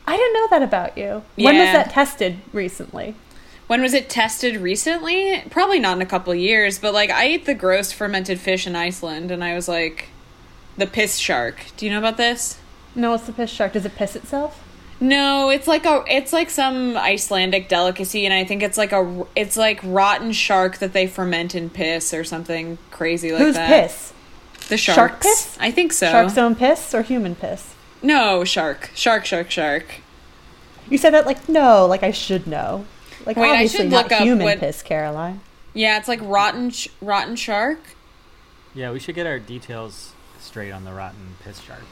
I 0.06 0.16
didn't 0.16 0.34
know 0.34 0.46
that 0.50 0.62
about 0.62 0.96
you. 0.96 1.22
When 1.34 1.56
was 1.56 1.72
that 1.72 1.90
tested 1.90 2.38
recently? 2.52 3.16
When 3.66 3.82
was 3.82 3.94
it 3.94 4.08
tested 4.08 4.56
recently? 4.58 5.42
Probably 5.50 5.80
not 5.80 5.96
in 5.96 6.02
a 6.02 6.06
couple 6.06 6.34
years, 6.34 6.78
but 6.78 6.94
like 6.94 7.10
I 7.10 7.24
ate 7.24 7.46
the 7.46 7.54
gross 7.54 7.90
fermented 7.92 8.38
fish 8.38 8.66
in 8.66 8.76
Iceland 8.76 9.30
and 9.30 9.42
I 9.42 9.54
was 9.54 9.68
like 9.68 10.08
the 10.76 10.86
piss 10.86 11.16
shark. 11.16 11.56
Do 11.76 11.84
you 11.84 11.92
know 11.92 11.98
about 11.98 12.16
this? 12.16 12.58
No, 12.94 13.14
it's 13.14 13.24
the 13.24 13.32
piss 13.32 13.50
shark. 13.50 13.72
Does 13.72 13.84
it 13.84 13.96
piss 13.96 14.14
itself? 14.14 14.62
No, 15.00 15.50
it's 15.50 15.66
like 15.66 15.84
a 15.84 16.04
it's 16.08 16.32
like 16.32 16.48
some 16.48 16.96
Icelandic 16.96 17.68
delicacy 17.68 18.24
and 18.24 18.32
I 18.32 18.44
think 18.44 18.62
it's 18.62 18.78
like 18.78 18.92
a 18.92 19.26
it's 19.34 19.56
like 19.56 19.80
rotten 19.82 20.32
shark 20.32 20.78
that 20.78 20.92
they 20.92 21.06
ferment 21.06 21.54
in 21.54 21.68
piss 21.68 22.14
or 22.14 22.24
something 22.24 22.78
crazy 22.90 23.32
like 23.32 23.42
Who's 23.42 23.56
that. 23.56 23.68
piss? 23.68 24.12
The 24.68 24.76
sharks. 24.78 24.96
Shark 24.96 25.20
piss? 25.22 25.58
I 25.60 25.70
think 25.70 25.92
so. 25.92 26.08
Shark's 26.10 26.38
own 26.38 26.54
piss 26.54 26.94
or 26.94 27.02
human 27.02 27.34
piss? 27.34 27.74
No, 28.02 28.44
shark. 28.44 28.90
Shark, 28.94 29.24
shark, 29.24 29.50
shark. 29.50 29.86
You 30.88 30.98
said 30.98 31.10
that 31.14 31.26
like 31.26 31.48
no, 31.48 31.84
like 31.86 32.02
I 32.04 32.12
should 32.12 32.46
know. 32.46 32.86
Like 33.26 33.36
Wait, 33.36 33.50
I 33.50 33.66
should 33.66 33.90
not 33.90 34.04
look 34.04 34.12
up 34.12 34.22
human 34.22 34.44
what- 34.44 34.60
piss, 34.60 34.82
Caroline. 34.82 35.40
Yeah, 35.74 35.98
it's 35.98 36.08
like 36.08 36.20
rotten 36.22 36.70
sh- 36.70 36.88
rotten 37.02 37.36
shark. 37.36 37.80
yeah 38.74 38.90
we 38.92 38.98
should 38.98 39.14
get 39.14 39.26
our 39.26 39.38
details 39.38 40.12
straight 40.40 40.70
on 40.70 40.84
the 40.84 40.92
rotten 40.92 41.34
piss 41.44 41.60
shark 41.60 41.82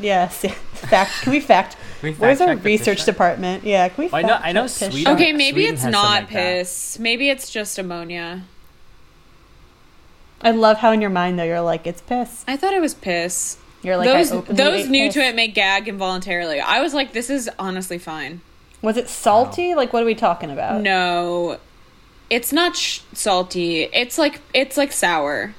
Yes. 0.00 0.42
fact. 0.74 1.22
Can 1.22 1.32
we 1.32 1.40
fact? 1.40 1.76
Can 2.00 2.10
we 2.10 2.14
Where's 2.14 2.40
our 2.40 2.48
check 2.48 2.58
the 2.58 2.62
piss 2.62 2.80
research 2.86 3.04
department? 3.04 3.64
Yeah. 3.64 3.88
Can 3.88 4.04
we? 4.04 4.08
Well, 4.10 4.24
I 4.24 4.28
know- 4.28 4.38
I 4.40 4.52
know 4.52 4.68
check 4.68 4.78
piss 4.78 4.92
Sweden- 4.92 5.12
Okay, 5.14 5.32
maybe 5.32 5.62
Sweden 5.62 5.74
it's 5.74 5.84
not 5.84 5.92
some 5.92 6.02
like 6.14 6.28
that. 6.28 6.32
piss. 6.32 6.98
Maybe 7.00 7.28
it's 7.30 7.50
just 7.50 7.76
ammonia. 7.78 8.42
I 10.42 10.52
love 10.52 10.78
how 10.78 10.92
in 10.92 11.00
your 11.00 11.10
mind 11.10 11.38
though 11.38 11.44
you're 11.44 11.60
like 11.60 11.86
it's 11.86 12.00
piss. 12.02 12.44
I 12.46 12.56
thought 12.56 12.72
it 12.72 12.80
was 12.80 12.94
piss. 12.94 13.58
You're 13.82 13.96
like 13.96 14.06
those 14.06 14.30
those 14.46 14.88
new 14.88 15.06
piss. 15.06 15.14
to 15.14 15.20
it 15.20 15.34
may 15.34 15.48
gag 15.48 15.88
involuntarily. 15.88 16.60
I 16.60 16.80
was 16.80 16.94
like, 16.94 17.12
this 17.12 17.28
is 17.28 17.50
honestly 17.58 17.98
fine. 17.98 18.40
Was 18.82 18.96
it 18.96 19.08
salty? 19.08 19.74
Like 19.74 19.92
what 19.92 20.02
are 20.02 20.06
we 20.06 20.14
talking 20.14 20.50
about? 20.50 20.80
No, 20.80 21.58
it's 22.28 22.52
not 22.52 22.76
sh- 22.76 23.00
salty. 23.12 23.82
It's 23.92 24.18
like 24.18 24.40
it's 24.54 24.76
like 24.76 24.92
sour. 24.92 25.54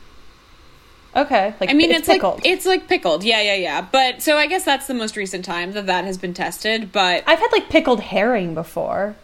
Okay. 1.15 1.53
Like 1.60 1.69
I 1.69 1.73
mean, 1.73 1.89
it's, 1.91 1.99
it's, 1.99 2.07
pickled. 2.07 2.36
like 2.36 2.45
it's 2.45 2.65
like 2.65 2.88
pickled. 2.88 3.23
Yeah, 3.23 3.41
yeah, 3.41 3.55
yeah. 3.55 3.81
But 3.81 4.21
so 4.21 4.38
I 4.38 4.47
guess 4.47 4.63
that's 4.63 4.88
the 4.88 4.93
most 4.93 5.15
recent 5.17 5.43
time 5.43 5.73
that 5.73 5.86
that 5.88 6.05
has 6.05 6.17
been 6.17 6.34
tested. 6.34 6.91
But 6.91 7.23
I've 7.27 7.39
had 7.39 7.51
like 7.51 7.69
pickled 7.69 7.99
herring 7.99 8.53
before. 8.53 9.15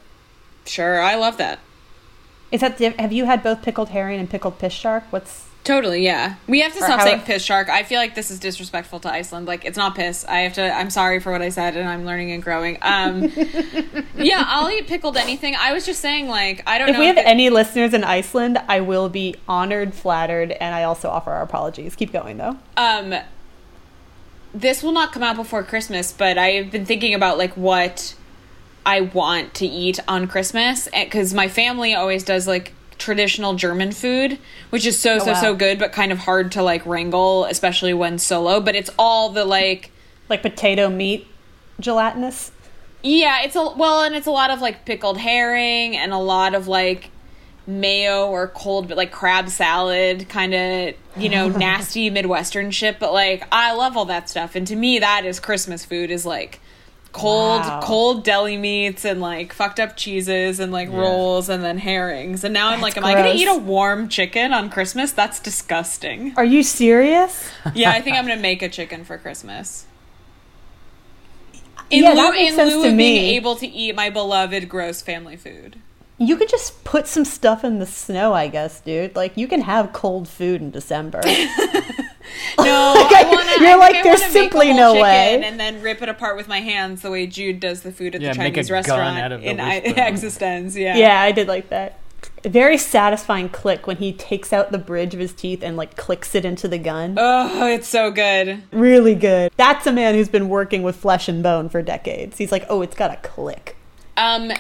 sure, 0.66 1.02
I 1.02 1.16
love 1.16 1.38
that. 1.38 1.60
Is 2.52 2.62
that 2.62 2.80
have 2.80 3.12
you 3.12 3.26
had 3.26 3.42
both 3.42 3.62
pickled 3.62 3.90
herring 3.90 4.20
and 4.20 4.30
pickled 4.30 4.56
fish 4.56 4.78
shark? 4.78 5.04
What's 5.10 5.48
Totally, 5.68 6.02
yeah. 6.04 6.36
We 6.48 6.62
have 6.62 6.72
to 6.74 6.80
Or 6.80 6.86
stop 6.86 7.02
saying 7.02 7.20
it- 7.20 7.26
piss 7.26 7.44
shark. 7.44 7.68
I 7.68 7.84
feel 7.84 8.00
like 8.00 8.16
this 8.16 8.32
is 8.32 8.40
disrespectful 8.40 9.02
to 9.02 9.12
Iceland. 9.12 9.48
Like 9.48 9.66
it's 9.66 9.78
not 9.78 9.96
piss. 9.96 10.24
I 10.26 10.40
have 10.40 10.54
to. 10.54 10.72
I'm 10.74 10.90
sorry 10.90 11.20
for 11.20 11.32
what 11.32 11.42
I 11.42 11.50
said, 11.50 11.76
and 11.76 11.90
I'm 11.90 12.06
learning 12.06 12.32
and 12.32 12.42
growing. 12.42 12.78
Um, 12.82 13.24
yeah, 14.18 14.46
I'll 14.48 14.70
eat 14.72 14.88
pickled 14.88 15.18
anything. 15.18 15.56
I 15.60 15.74
was 15.74 15.86
just 15.86 16.00
saying, 16.00 16.30
like 16.30 16.64
I 16.66 16.78
don't 16.78 16.88
if 16.90 16.94
know 16.94 17.02
we 17.02 17.08
have 17.08 17.18
it- 17.18 17.28
any 17.28 17.50
listeners 17.50 17.94
in 17.94 18.04
Iceland, 18.06 18.58
I 18.70 18.80
will 18.80 19.10
be 19.10 19.36
honored, 19.48 19.94
flattered, 19.94 20.52
and 20.52 20.74
I 20.74 20.84
also 20.84 21.10
offer 21.10 21.32
our 21.32 21.42
apologies. 21.42 21.96
Keep 21.98 22.14
going 22.14 22.38
though. 22.38 22.58
um 22.78 23.14
this 24.54 24.82
will 24.82 24.94
not 24.94 25.12
come 25.12 25.22
out 25.22 25.36
before 25.36 25.62
christmas 25.62 26.12
but 26.14 26.38
i've 26.38 26.72
been 26.72 26.86
thinking 26.86 27.14
about 27.14 27.38
like 27.38 27.52
what 27.58 28.16
i 28.86 29.02
want 29.02 29.54
to 29.54 29.66
eat 29.68 30.00
on 30.08 30.26
christmas 30.28 30.88
because 30.94 31.34
my 31.34 31.48
family 31.50 31.94
always 31.94 32.24
does 32.24 32.48
like 32.48 32.74
traditional 32.98 33.54
german 33.54 33.92
food 33.92 34.40
which 34.70 34.86
is 34.86 34.98
so 34.98 35.16
oh, 35.16 35.20
so 35.20 35.32
wow. 35.32 35.42
so 35.42 35.56
good 35.56 35.78
but 35.78 35.92
kind 35.92 36.12
of 36.12 36.20
hard 36.20 36.52
to 36.52 36.64
like 36.64 36.86
wrangle 36.86 37.46
especially 37.46 37.94
when 37.94 38.18
solo 38.18 38.60
but 38.60 38.76
it's 38.76 38.90
all 38.98 39.30
the 39.30 39.46
like 39.46 39.92
Like 40.30 40.42
potato 40.42 40.90
meat 40.90 41.28
gelatinous. 41.80 42.52
Yeah, 43.04 43.44
it's 43.44 43.56
a 43.56 43.74
well, 43.76 44.04
and 44.04 44.16
it's 44.16 44.28
a 44.28 44.32
lot 44.32 44.50
of 44.52 44.62
like 44.62 44.86
pickled 44.86 45.18
herring 45.18 45.96
and 45.96 46.12
a 46.12 46.18
lot 46.18 46.56
of 46.56 46.68
like 46.68 47.10
mayo 47.66 48.28
or 48.28 48.48
cold, 48.50 48.88
but 48.88 48.98
like 48.98 49.12
crab 49.12 49.50
salad, 49.50 50.28
kind 50.30 50.54
of 50.54 50.96
you 51.16 51.30
know 51.30 51.50
nasty 51.58 52.10
Midwestern 52.10 52.72
shit. 52.72 53.00
But 53.00 53.14
like, 53.14 53.44
I 53.52 53.74
love 53.74 53.96
all 53.96 54.06
that 54.06 54.30
stuff, 54.30 54.56
and 54.56 54.68
to 54.68 54.76
me, 54.76 55.00
that 55.00 55.26
is 55.26 55.40
Christmas 55.40 55.86
food. 55.86 56.12
Is 56.12 56.26
like 56.26 56.60
cold, 57.12 57.62
Wow. 57.62 57.80
cold 57.84 58.24
deli 58.24 58.58
meats 58.58 59.06
and 59.06 59.20
like 59.22 59.54
fucked 59.54 59.80
up 59.80 59.96
cheeses 59.98 60.60
and 60.60 60.72
like 60.72 60.90
Yeah. 60.90 61.00
rolls 61.00 61.50
and 61.50 61.64
then 61.64 61.78
herrings. 61.80 62.44
And 62.44 62.54
now 62.54 62.68
I'm 62.68 62.82
That's 62.82 62.96
like, 62.96 62.98
am 62.98 63.06
I 63.06 63.14
gonna 63.16 63.34
eat 63.36 63.48
a 63.48 63.56
warm 63.58 64.10
chicken 64.10 64.54
on 64.54 64.70
Christmas? 64.70 65.12
That's 65.12 65.40
disgusting. 65.40 66.34
Are 66.38 66.46
you 66.46 66.64
serious? 66.64 67.50
yeah, 67.74 67.92
I 67.92 68.02
think 68.02 68.18
I'm 68.18 68.28
gonna 68.28 68.42
make 68.42 68.62
a 68.62 68.70
chicken 68.70 69.04
for 69.04 69.18
Christmas. 69.18 69.86
In 71.90 72.04
Yeah, 72.04 72.10
lieu, 72.10 72.16
that 72.16 72.32
makes 72.34 72.50
in 72.52 72.56
sense 72.56 72.74
lieu 72.74 72.82
to 72.84 72.88
of 72.90 72.98
being 72.98 73.16
me. 73.16 73.36
able 73.38 73.56
to 73.56 73.68
eat 73.68 73.96
my 73.96 74.10
beloved 74.10 74.68
gross 74.68 75.02
family 75.02 75.38
food. 75.38 75.78
You 76.20 76.36
could 76.36 76.50
just 76.50 76.84
put 76.84 77.08
some 77.08 77.24
stuff 77.26 77.64
in 77.64 77.80
the 77.80 77.86
snow, 77.86 78.34
I 78.34 78.48
guess, 78.48 78.82
dude. 78.82 79.16
Like 79.16 79.38
you 79.38 79.48
can 79.48 79.62
have 79.62 79.94
cold 79.94 80.28
food 80.28 80.62
in 80.62 80.72
December. 80.72 81.22
No, 82.58 82.64
Like, 82.96 83.14
I 83.14 83.24
wanna, 83.30 83.52
you're 83.60 83.72
I 83.72 83.76
like, 83.76 84.04
there's 84.04 84.20
wanna 84.22 84.32
simply 84.34 84.68
make 84.68 84.76
no 84.78 84.94
way. 85.02 85.42
And 85.44 85.60
then 85.60 85.82
rip 85.82 86.02
it 86.02 86.10
apart 86.10 86.38
with 86.38 86.48
my 86.48 86.60
hands 86.60 87.02
the 87.02 87.12
way 87.12 87.28
Jude 87.28 87.60
does 87.60 87.82
the 87.82 87.92
food 87.92 88.16
at 88.16 88.22
Yeah, 88.22 88.34
the 88.34 88.40
make 88.40 88.54
a 88.54 88.64
Chinese 88.64 88.68
gun 88.70 88.74
restaurant 88.76 89.18
out 89.20 89.32
of 89.32 89.42
the 89.42 89.50
in 89.50 89.60
I- 89.60 89.80
wishbone. 89.80 89.94
eXistenZ. 90.06 90.76
Yeah. 90.76 90.96
yeah, 90.98 91.22
I 91.22 91.32
did 91.32 91.48
like 91.48 91.70
that. 91.70 92.00
A 92.44 92.50
very 92.50 92.78
satisfying 92.78 93.50
click 93.50 93.86
when 93.88 93.98
he 93.98 94.12
takes 94.14 94.52
out 94.54 94.72
the 94.72 94.78
bridge 94.78 95.14
of 95.14 95.20
his 95.20 95.34
teeth 95.34 95.62
and 95.64 95.76
like 95.78 95.96
clicks 95.98 96.34
it 96.36 96.46
into 96.46 96.68
the 96.68 96.78
gun. 96.78 97.16
Oh, 97.18 97.68
it's 97.68 97.88
so 97.88 98.12
good. 98.12 98.64
Really 98.72 99.16
good. 99.16 99.52
That's 99.58 99.86
a 99.88 99.92
man 99.92 100.16
who's 100.16 100.30
been 100.30 100.50
working 100.50 100.84
with 100.84 100.96
flesh 100.96 101.28
and 101.28 101.42
bone 101.44 101.70
for 101.70 101.82
decades. 101.82 102.38
He's 102.38 102.52
like, 102.52 102.66
oh, 102.70 102.82
it's 102.82 102.96
got 102.96 103.12
a 103.12 103.18
click. 103.18 103.76
Um, 104.18 104.52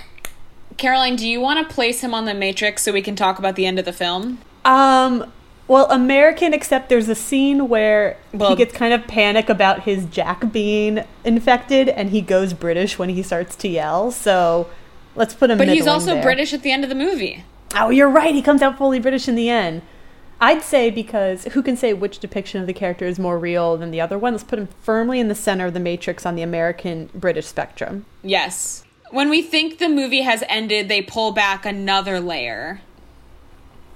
Caroline, 0.77 1.15
do 1.15 1.27
you 1.27 1.39
want 1.41 1.67
to 1.67 1.73
place 1.73 2.01
him 2.01 2.13
on 2.13 2.25
the 2.25 2.33
Matrix 2.33 2.83
so 2.83 2.91
we 2.91 3.01
can 3.01 3.15
talk 3.15 3.39
about 3.39 3.55
the 3.55 3.65
end 3.65 3.79
of 3.79 3.85
the 3.85 3.93
film? 3.93 4.39
Um, 4.65 5.31
well, 5.67 5.89
American, 5.91 6.53
except 6.53 6.89
there's 6.89 7.09
a 7.09 7.15
scene 7.15 7.67
where 7.69 8.17
Well- 8.33 8.49
he 8.51 8.55
gets 8.55 8.73
kind 8.73 8.93
of 8.93 9.07
panic 9.07 9.49
about 9.49 9.83
his 9.83 10.05
Jack 10.05 10.51
being 10.51 11.03
infected, 11.23 11.89
and 11.89 12.09
he 12.09 12.21
goes 12.21 12.53
British 12.53 12.97
when 12.97 13.09
he 13.09 13.21
starts 13.21 13.55
to 13.57 13.67
yell. 13.67 14.11
So 14.11 14.67
let's 15.15 15.33
put 15.33 15.49
him. 15.49 15.57
But 15.57 15.67
he's 15.67 15.87
also 15.87 16.13
there. 16.13 16.23
British 16.23 16.53
at 16.53 16.61
the 16.61 16.71
end 16.71 16.83
of 16.83 16.89
the 16.89 16.95
movie. 16.95 17.43
Oh, 17.75 17.89
you're 17.89 18.09
right. 18.09 18.33
He 18.33 18.41
comes 18.41 18.61
out 18.61 18.77
fully 18.77 18.99
British 18.99 19.27
in 19.27 19.35
the 19.35 19.49
end. 19.49 19.81
I'd 20.39 20.61
say 20.61 20.91
because 20.91 21.45
who 21.45 21.63
can 21.63 21.75
say 21.75 21.93
which 21.93 22.19
depiction 22.19 22.61
of 22.61 22.67
the 22.67 22.73
character 22.73 23.05
is 23.05 23.17
more 23.17 23.39
real 23.39 23.75
than 23.75 23.89
the 23.91 23.99
other 23.99 24.17
one? 24.19 24.33
Let's 24.33 24.43
put 24.43 24.59
him 24.59 24.69
firmly 24.81 25.19
in 25.19 25.29
the 25.29 25.35
center 25.35 25.65
of 25.65 25.73
the 25.73 25.79
Matrix 25.79 26.25
on 26.25 26.35
the 26.35 26.43
American 26.43 27.09
British 27.15 27.47
spectrum. 27.47 28.05
Yes. 28.23 28.83
When 29.09 29.29
we 29.29 29.41
think 29.41 29.79
the 29.79 29.89
movie 29.89 30.21
has 30.21 30.43
ended, 30.47 30.89
they 30.89 31.01
pull 31.01 31.31
back 31.31 31.65
another 31.65 32.19
layer. 32.19 32.81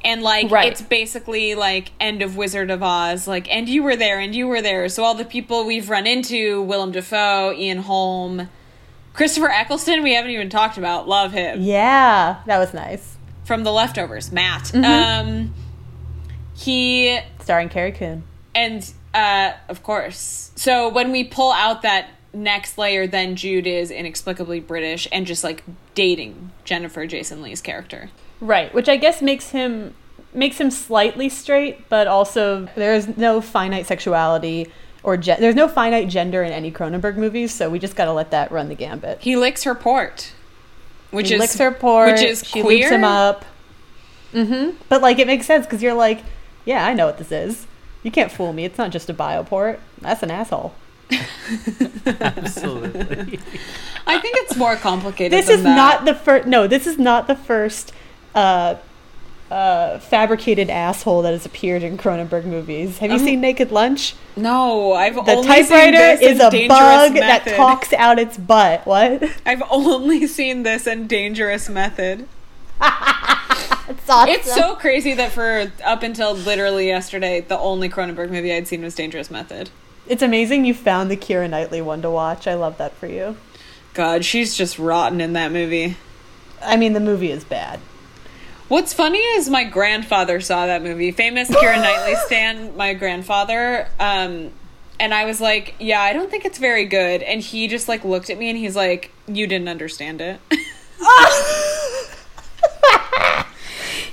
And 0.03 0.21
like 0.23 0.49
Right. 0.51 0.71
it's 0.71 0.81
basically 0.81 1.55
like 1.55 1.91
end 1.99 2.21
of 2.21 2.35
Wizard 2.35 2.71
of 2.71 2.81
Oz, 2.83 3.27
like 3.27 3.49
and 3.53 3.69
you 3.69 3.83
were 3.83 3.95
there 3.95 4.19
and 4.19 4.33
you 4.35 4.47
were 4.47 4.61
there. 4.61 4.89
So 4.89 5.03
all 5.03 5.13
the 5.15 5.25
people 5.25 5.65
we've 5.65 5.89
run 5.89 6.07
into, 6.07 6.61
Willem 6.63 6.91
Dafoe, 6.91 7.53
Ian 7.53 7.79
Holm, 7.79 8.49
Christopher 9.13 9.49
Eccleston, 9.49 10.03
we 10.03 10.13
haven't 10.15 10.31
even 10.31 10.49
talked 10.49 10.77
about. 10.77 11.07
Love 11.07 11.33
him. 11.33 11.61
Yeah, 11.61 12.37
that 12.45 12.57
was 12.57 12.73
nice. 12.73 13.17
From 13.45 13.63
the 13.63 13.71
leftovers, 13.71 14.31
Matt. 14.31 14.63
Mm-hmm. 14.65 14.85
Um 14.85 15.53
he 16.55 17.19
Starring 17.39 17.69
Carrie 17.69 17.91
Coon. 17.91 18.23
and 18.55 18.91
uh 19.13 19.53
of 19.69 19.83
course. 19.83 20.51
So 20.55 20.89
when 20.89 21.11
we 21.11 21.23
pull 21.23 21.51
out 21.51 21.81
that 21.81 22.09
next 22.33 22.77
layer, 22.77 23.07
then 23.07 23.35
Jude 23.35 23.67
is 23.67 23.91
inexplicably 23.91 24.59
British 24.59 25.07
and 25.11 25.25
just 25.25 25.43
like 25.43 25.63
dating 25.95 26.51
Jennifer 26.63 27.05
Jason 27.05 27.41
Leigh's 27.41 27.61
character. 27.61 28.09
Right, 28.41 28.73
which 28.73 28.89
I 28.89 28.97
guess 28.97 29.21
makes 29.21 29.51
him 29.51 29.93
makes 30.33 30.59
him 30.59 30.71
slightly 30.71 31.29
straight, 31.29 31.87
but 31.89 32.07
also 32.07 32.67
there 32.75 32.93
is 32.93 33.17
no 33.17 33.39
finite 33.41 33.85
sexuality 33.85 34.67
or 35.03 35.17
ge- 35.17 35.37
there's 35.37 35.55
no 35.55 35.67
finite 35.67 36.07
gender 36.09 36.41
in 36.43 36.51
any 36.51 36.71
Cronenberg 36.71 37.15
movies, 37.17 37.53
so 37.53 37.69
we 37.69 37.79
just 37.79 37.95
got 37.95 38.05
to 38.05 38.13
let 38.13 38.31
that 38.31 38.51
run 38.51 38.67
the 38.69 38.75
gambit. 38.75 39.19
He 39.21 39.35
licks 39.35 39.63
her 39.63 39.75
port, 39.75 40.33
which 41.11 41.29
He 41.29 41.35
is 41.35 41.39
licks 41.39 41.57
her 41.57 41.71
port. 41.71 42.11
which 42.13 42.21
is 42.21 42.43
she 42.47 42.61
queer. 42.61 42.79
loops 42.79 42.89
him 42.91 43.03
up. 43.03 43.45
Mm-hmm. 44.33 44.77
But 44.89 45.01
like, 45.01 45.19
it 45.19 45.27
makes 45.27 45.45
sense 45.45 45.65
because 45.65 45.81
you're 45.83 45.93
like, 45.93 46.21
yeah, 46.65 46.85
I 46.85 46.93
know 46.93 47.05
what 47.07 47.17
this 47.17 47.31
is. 47.31 47.67
You 48.03 48.11
can't 48.11 48.31
fool 48.31 48.53
me. 48.53 48.63
It's 48.65 48.77
not 48.77 48.89
just 48.91 49.09
a 49.09 49.13
bioport. 49.13 49.79
That's 49.99 50.23
an 50.23 50.31
asshole. 50.31 50.73
Absolutely. 52.05 53.39
I 54.07 54.17
think 54.19 54.35
it's 54.39 54.55
more 54.55 54.75
complicated. 54.75 55.31
This 55.37 55.47
than 55.47 55.57
is 55.57 55.63
that. 55.63 55.75
not 55.75 56.05
the 56.05 56.13
first. 56.15 56.47
No, 56.47 56.67
this 56.67 56.87
is 56.87 56.97
not 56.97 57.27
the 57.27 57.35
first 57.35 57.91
uh, 58.35 58.75
uh, 59.49 59.99
fabricated 59.99 60.69
asshole 60.69 61.21
that 61.23 61.31
has 61.33 61.45
appeared 61.45 61.83
in 61.83 61.97
Cronenberg 61.97 62.45
movies. 62.45 62.99
Have 62.99 63.09
you 63.11 63.17
Um, 63.17 63.23
seen 63.25 63.41
Naked 63.41 63.71
Lunch? 63.71 64.15
No, 64.37 64.93
I've 64.93 65.15
The 65.15 65.21
only 65.31 65.43
seen 65.43 65.51
it. 65.51 65.57
The 65.63 65.63
typewriter 65.63 66.23
is 66.23 66.39
a 66.39 66.67
bug 66.69 67.13
Method. 67.13 67.21
that 67.23 67.55
talks 67.57 67.91
out 67.93 68.17
its 68.17 68.37
butt. 68.37 68.85
What? 68.85 69.23
I've 69.45 69.63
only 69.69 70.25
seen 70.27 70.63
this 70.63 70.87
in 70.87 71.07
Dangerous 71.07 71.67
Method. 71.69 72.27
It's 73.89 74.09
awesome. 74.09 74.29
It's 74.33 74.53
so 74.53 74.75
crazy 74.75 75.13
that 75.15 75.31
for 75.33 75.69
up 75.83 76.01
until 76.01 76.33
literally 76.33 76.87
yesterday, 76.87 77.41
the 77.41 77.57
only 77.59 77.89
Cronenberg 77.89 78.29
movie 78.31 78.53
I'd 78.53 78.67
seen 78.67 78.81
was 78.83 78.95
Dangerous 78.95 79.29
Method. 79.29 79.69
It's 80.07 80.23
amazing 80.23 80.63
you 80.65 80.73
found 80.73 81.11
the 81.11 81.17
Keira 81.17 81.49
Knightley 81.49 81.81
one 81.81 82.01
to 82.03 82.09
watch. 82.09 82.47
I 82.47 82.53
love 82.53 82.77
that 82.77 82.93
for 82.95 83.07
you. 83.07 83.35
God, 83.93 84.23
she's 84.23 84.55
just 84.55 84.79
rotten 84.79 85.19
in 85.19 85.33
that 85.33 85.51
movie. 85.51 85.97
I 86.63 86.77
mean, 86.77 86.93
the 86.93 86.99
movie 87.01 87.31
is 87.31 87.43
bad. 87.43 87.81
What's 88.71 88.93
funny 88.93 89.19
is 89.19 89.49
my 89.49 89.65
grandfather 89.65 90.39
saw 90.39 90.65
that 90.65 90.81
movie. 90.81 91.11
Famous 91.11 91.49
Keira 91.49 91.75
Knightley 91.81 92.15
stan, 92.25 92.77
my 92.77 92.93
grandfather. 92.93 93.89
Um, 93.99 94.51
and 94.97 95.13
I 95.13 95.25
was 95.25 95.41
like, 95.41 95.75
yeah, 95.77 95.99
I 95.99 96.13
don't 96.13 96.31
think 96.31 96.45
it's 96.45 96.57
very 96.57 96.85
good. 96.85 97.21
And 97.21 97.41
he 97.41 97.67
just 97.67 97.89
like 97.89 98.05
looked 98.05 98.29
at 98.29 98.37
me 98.37 98.49
and 98.49 98.57
he's 98.57 98.77
like, 98.77 99.11
you 99.27 99.45
didn't 99.45 99.67
understand 99.67 100.21
it. 100.21 100.39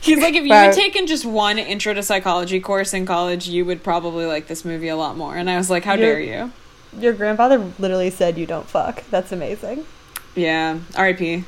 he's 0.00 0.18
like, 0.18 0.34
if 0.34 0.44
you 0.44 0.52
had 0.52 0.72
taken 0.72 1.06
just 1.06 1.24
one 1.24 1.60
intro 1.60 1.94
to 1.94 2.02
psychology 2.02 2.58
course 2.58 2.92
in 2.92 3.06
college, 3.06 3.48
you 3.48 3.64
would 3.64 3.84
probably 3.84 4.26
like 4.26 4.48
this 4.48 4.64
movie 4.64 4.88
a 4.88 4.96
lot 4.96 5.16
more. 5.16 5.36
And 5.36 5.48
I 5.48 5.56
was 5.56 5.70
like, 5.70 5.84
how 5.84 5.94
You're- 5.94 6.26
dare 6.26 6.48
you? 6.48 6.52
Your 6.98 7.12
grandfather 7.12 7.58
literally 7.78 8.10
said 8.10 8.36
you 8.36 8.46
don't 8.46 8.68
fuck. 8.68 9.04
That's 9.08 9.30
amazing. 9.30 9.86
Yeah, 10.34 10.80
R.I.P. 10.96 11.44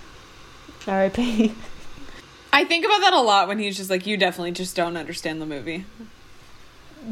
R.I.P. 0.86 1.54
I 2.52 2.64
think 2.64 2.84
about 2.84 3.00
that 3.00 3.12
a 3.12 3.20
lot 3.20 3.48
when 3.48 3.58
he's 3.58 3.76
just 3.76 3.90
like, 3.90 4.06
you 4.06 4.16
definitely 4.16 4.52
just 4.52 4.74
don't 4.76 4.96
understand 4.96 5.40
the 5.40 5.46
movie. 5.46 5.84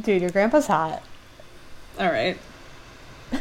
Dude, 0.01 0.22
your 0.22 0.31
grandpa's 0.31 0.66
hot. 0.66 1.03
All 1.98 2.11
right. 2.11 2.38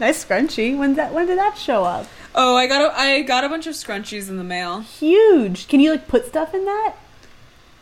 Nice 0.00 0.24
scrunchie. 0.24 0.76
When 0.76 0.94
that? 0.96 1.14
When 1.14 1.26
did 1.26 1.38
that 1.38 1.56
show 1.56 1.84
up? 1.84 2.06
Oh, 2.34 2.56
I 2.56 2.66
got 2.66 2.82
a, 2.82 2.98
I 2.98 3.22
got 3.22 3.44
a 3.44 3.48
bunch 3.48 3.66
of 3.66 3.74
scrunchies 3.74 4.28
in 4.28 4.38
the 4.38 4.44
mail. 4.44 4.80
Huge. 4.80 5.68
Can 5.68 5.78
you 5.80 5.92
like 5.92 6.08
put 6.08 6.26
stuff 6.26 6.52
in 6.52 6.64
that? 6.64 6.94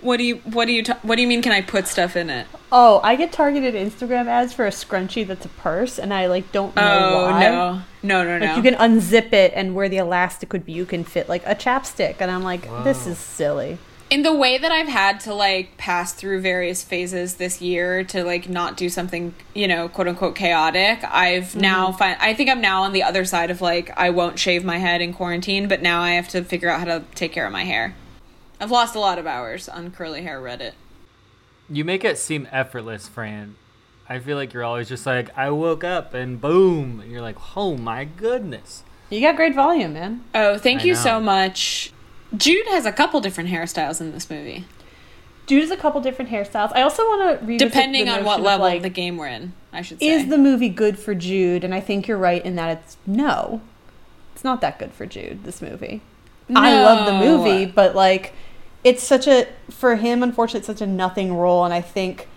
What 0.03 0.19
do 0.19 0.25
you 0.25 0.37
what 0.45 0.67
do 0.67 0.73
you 0.73 0.83
ta- 0.83 0.99
what 1.03 1.17
do 1.17 1.23
you 1.23 1.29
mean? 1.29 1.43
Can 1.43 1.53
I 1.53 1.61
put 1.63 1.87
stuff 1.89 2.17
in 2.17 2.29
it? 2.29 2.47
Oh, 2.71 3.01
I 3.03 3.17
get 3.17 3.33
targeted 3.33 3.75
Instagram 3.75 4.27
ads 4.27 4.53
for 4.53 4.67
a 4.67 4.71
scrunchie 4.71 5.27
that's 5.27 5.47
a 5.47 5.49
purse, 5.51 5.99
and 5.99 6.13
I 6.13 6.27
like 6.27 6.53
don't 6.53 6.75
know 6.77 6.83
Oh 6.83 7.27
why. 7.31 7.41
no, 7.41 7.83
no, 8.03 8.25
no, 8.25 8.39
no. 8.39 8.57
You 8.57 8.63
can 8.63 8.75
unzip 8.75 9.33
it, 9.33 9.53
and 9.55 9.75
where 9.75 9.89
the 9.89 9.99
elastic 9.99 10.53
would 10.53 10.65
be, 10.67 10.73
you 10.73 10.85
can 10.87 11.05
fit 11.05 11.29
like 11.29 11.45
a 11.47 11.55
chapstick, 11.55 12.17
and 12.21 12.31
I'm 12.31 12.43
like, 12.43 12.63
this 12.85 13.07
is 13.07 13.19
silly. 13.19 13.79
in 14.11 14.23
the 14.23 14.35
way 14.35 14.59
that 14.59 14.71
I've 14.73 14.89
had 14.89 15.21
to 15.21 15.35
like 15.35 15.77
pass 15.79 16.13
through 16.13 16.41
various 16.43 16.83
phases 16.83 17.37
this 17.37 17.61
year 17.63 18.05
to 18.05 18.25
like 18.25 18.49
not 18.49 18.77
do 18.77 18.89
something 18.91 19.35
you 19.55 19.67
know 19.69 19.89
quote 19.89 20.09
unquote 20.09 20.35
chaotic. 20.35 21.03
I've 21.05 21.45
mm-hmm. 21.45 21.61
now 21.61 21.93
find 21.93 22.17
I 22.21 22.35
think 22.35 22.51
I'm 22.51 22.61
now 22.61 22.83
on 22.83 22.93
the 22.93 23.03
other 23.05 23.25
side 23.25 23.51
of 23.51 23.61
like 23.61 23.91
I 23.97 24.11
won't 24.11 24.39
shave 24.39 24.65
my 24.65 24.79
head 24.79 25.01
in 25.01 25.13
quarantine, 25.15 25.69
but 25.69 25.81
now 25.83 26.03
I 26.03 26.11
have 26.13 26.29
to 26.29 26.43
figure 26.45 26.69
out 26.71 26.81
how 26.81 26.87
to 26.87 27.05
take 27.15 27.33
care 27.33 27.47
of 27.47 27.53
my 27.53 27.65
hair. 27.65 27.95
I've 28.63 28.71
lost 28.71 28.95
a 28.95 29.01
lot 29.01 29.19
of 29.19 29.27
hours 29.27 29.69
on 29.69 29.91
curly 29.91 30.23
hair 30.23 30.41
Reddit. 30.41 30.75
You 31.69 31.85
make 31.85 32.05
it 32.05 32.17
seem 32.17 32.47
effortless, 32.53 33.09
Fran. 33.09 33.57
I 34.09 34.21
feel 34.21 34.37
like 34.37 34.53
you're 34.53 34.63
always 34.63 34.89
just 34.89 35.05
like, 35.05 35.37
I 35.37 35.51
woke 35.51 35.83
up 35.83 36.15
and 36.15 36.41
boom. 36.41 37.01
And 37.01 37.11
you're 37.11 37.23
like, 37.23 37.57
oh 37.57 37.77
my 37.77 38.05
goodness. 38.05 38.85
You 39.11 39.21
got 39.21 39.35
great 39.35 39.57
volume, 39.57 39.95
man. 39.95 40.23
Oh, 40.33 40.59
thank 40.59 40.83
I 40.83 40.85
you 40.85 40.95
know. 40.95 41.01
so 41.01 41.19
much. 41.19 41.93
Jude 42.37 42.69
has 42.69 42.87
a 42.87 42.93
couple 42.93 43.21
different 43.21 43.51
hairstyles 43.51 44.01
in 44.01 44.13
this 44.13 44.31
movie, 44.31 44.65
Jude 45.47 45.63
has 45.63 45.73
a 45.73 45.77
couple 45.77 46.01
different 46.01 46.31
hairstyles. 46.31 46.71
I 46.73 46.83
also 46.83 47.03
want 47.03 47.41
to 47.41 47.45
revisit 47.45 47.69
depending 47.69 48.05
the 48.05 48.13
on 48.13 48.25
what 48.25 48.39
notion 48.39 48.41
of, 48.43 48.47
level 48.47 48.67
like, 48.67 48.83
the 48.83 48.91
game 48.91 49.17
we're 49.17 49.27
in. 49.27 49.55
I 49.73 49.83
should 49.83 49.99
say. 49.99 50.07
is 50.07 50.29
the 50.29 50.39
movie 50.39 50.69
good 50.69 51.01
for 51.01 51.17
Jude? 51.17 51.65
And 51.65 51.75
I 51.75 51.81
think 51.81 52.07
you're 52.07 52.17
right 52.17 52.45
in 52.45 52.55
that 52.55 52.79
it's 52.79 52.97
no, 53.07 53.61
it's 54.35 54.45
not 54.45 54.61
that 54.61 54.79
good 54.79 54.93
for 54.93 55.05
Jude. 55.05 55.43
This 55.43 55.61
movie. 55.61 56.01
I 56.55 56.81
love 56.83 57.07
the 57.07 57.19
movie, 57.19 57.67
but 57.67 57.95
like, 57.95 58.35
it's 58.85 59.03
such 59.03 59.27
a 59.27 59.49
for 59.71 59.97
him. 59.97 60.23
Unfortunately, 60.23 60.65
such 60.67 60.81
a 60.81 60.87
nothing 60.87 61.35
role, 61.35 61.65
and 61.65 61.73
I 61.75 61.81
think 61.81 62.29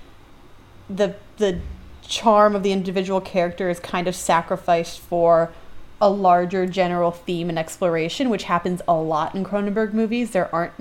the 0.90 1.16
the 1.38 1.60
charm 2.08 2.56
of 2.56 2.64
the 2.64 2.72
individual 2.72 3.20
character 3.20 3.70
is 3.70 3.80
kind 3.80 4.08
of 4.08 4.16
sacrificed 4.16 5.00
for 5.00 5.52
a 6.00 6.10
larger 6.10 6.66
general 6.66 7.12
theme 7.12 7.50
and 7.50 7.58
exploration, 7.58 8.30
which 8.30 8.44
happens 8.44 8.82
a 8.88 8.94
lot 8.94 9.34
in 9.34 9.44
Cronenberg 9.44 9.94
movies. 9.94 10.32
There 10.32 10.54
aren't 10.54 10.74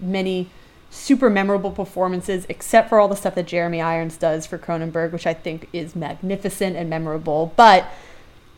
many 0.00 0.48
super 0.90 1.28
memorable 1.28 1.70
performances, 1.70 2.46
except 2.48 2.88
for 2.88 2.98
all 2.98 3.08
the 3.08 3.16
stuff 3.16 3.34
that 3.34 3.46
Jeremy 3.46 3.80
Irons 3.80 4.16
does 4.16 4.46
for 4.46 4.58
Cronenberg, 4.58 5.12
which 5.12 5.26
I 5.26 5.34
think 5.34 5.68
is 5.72 5.94
magnificent 5.94 6.76
and 6.76 6.88
memorable. 6.88 7.52
But 7.56 7.86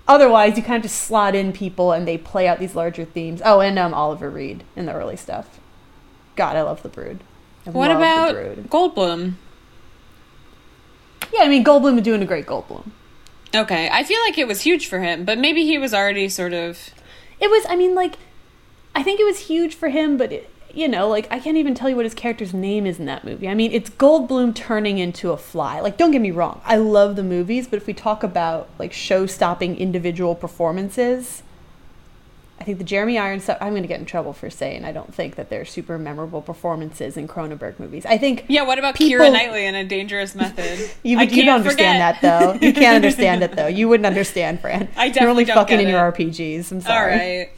otherwise, 0.06 0.56
you 0.56 0.62
kind 0.62 0.76
of 0.76 0.90
just 0.90 1.02
slot 1.02 1.34
in 1.34 1.52
people 1.52 1.92
and 1.92 2.06
they 2.06 2.18
play 2.18 2.46
out 2.46 2.58
these 2.60 2.74
larger 2.74 3.04
themes. 3.04 3.42
Oh, 3.44 3.60
and 3.60 3.78
um, 3.78 3.94
Oliver 3.94 4.30
Reed 4.30 4.64
in 4.76 4.86
the 4.86 4.92
early 4.92 5.16
stuff. 5.16 5.59
God, 6.40 6.56
I 6.56 6.62
love 6.62 6.82
The 6.82 6.88
Brood. 6.88 7.22
I 7.66 7.70
What 7.70 7.90
about 7.90 8.32
Brood. 8.32 8.70
Goldblum? 8.70 9.34
Yeah, 11.34 11.42
I 11.42 11.48
mean, 11.48 11.62
Goldblum 11.62 11.98
is 11.98 12.02
doing 12.02 12.22
a 12.22 12.24
great 12.24 12.46
Goldblum. 12.46 12.92
Okay, 13.54 13.90
I 13.92 14.02
feel 14.04 14.18
like 14.22 14.38
it 14.38 14.48
was 14.48 14.62
huge 14.62 14.86
for 14.86 15.00
him, 15.00 15.26
but 15.26 15.36
maybe 15.36 15.66
he 15.66 15.76
was 15.76 15.92
already 15.92 16.30
sort 16.30 16.54
of. 16.54 16.94
It 17.40 17.50
was, 17.50 17.66
I 17.68 17.76
mean, 17.76 17.94
like, 17.94 18.14
I 18.94 19.02
think 19.02 19.20
it 19.20 19.24
was 19.24 19.48
huge 19.48 19.74
for 19.74 19.90
him, 19.90 20.16
but, 20.16 20.32
it, 20.32 20.48
you 20.72 20.88
know, 20.88 21.08
like, 21.08 21.30
I 21.30 21.40
can't 21.40 21.58
even 21.58 21.74
tell 21.74 21.90
you 21.90 21.96
what 21.96 22.06
his 22.06 22.14
character's 22.14 22.54
name 22.54 22.86
is 22.86 22.98
in 22.98 23.04
that 23.04 23.22
movie. 23.22 23.46
I 23.46 23.52
mean, 23.52 23.70
it's 23.72 23.90
Goldblum 23.90 24.54
turning 24.54 24.96
into 24.96 25.32
a 25.32 25.36
fly. 25.36 25.80
Like, 25.80 25.98
don't 25.98 26.10
get 26.10 26.22
me 26.22 26.30
wrong, 26.30 26.62
I 26.64 26.76
love 26.76 27.16
the 27.16 27.22
movies, 27.22 27.68
but 27.68 27.76
if 27.76 27.86
we 27.86 27.92
talk 27.92 28.22
about, 28.22 28.70
like, 28.78 28.94
show 28.94 29.26
stopping 29.26 29.76
individual 29.76 30.34
performances, 30.34 31.42
I 32.60 32.64
think 32.64 32.76
the 32.76 32.84
Jeremy 32.84 33.16
Irons 33.18 33.44
stuff, 33.44 33.56
I'm 33.60 33.70
going 33.72 33.82
to 33.82 33.88
get 33.88 34.00
in 34.00 34.06
trouble 34.06 34.34
for 34.34 34.50
saying 34.50 34.84
I 34.84 34.92
don't 34.92 35.14
think 35.14 35.36
that 35.36 35.48
they're 35.48 35.64
super 35.64 35.96
memorable 35.98 36.42
performances 36.42 37.16
in 37.16 37.26
Cronenberg 37.26 37.78
movies. 37.78 38.04
I 38.04 38.18
think. 38.18 38.44
Yeah, 38.48 38.62
what 38.64 38.78
about 38.78 38.96
People- 38.96 39.24
Keira 39.24 39.32
Knightley 39.32 39.64
in 39.64 39.74
A 39.74 39.84
Dangerous 39.84 40.34
Method? 40.34 40.90
You, 41.02 41.18
you 41.20 41.44
don't 41.44 41.56
understand 41.60 41.96
forget. 42.14 42.20
that 42.20 42.20
though. 42.20 42.52
You 42.66 42.72
can't 42.74 42.96
understand 42.96 43.42
it 43.42 43.52
though. 43.56 43.66
You 43.66 43.88
wouldn't 43.88 44.06
understand, 44.06 44.60
Fran. 44.60 44.88
I 44.96 45.08
definitely 45.08 45.20
You're 45.20 45.30
only 45.30 45.44
don't 45.46 45.56
fucking 45.56 45.80
in 45.80 45.88
your. 45.88 46.12
RPGs. 46.12 46.70
I'm 46.72 46.80
sorry. 46.82 47.12
right. 47.12 47.50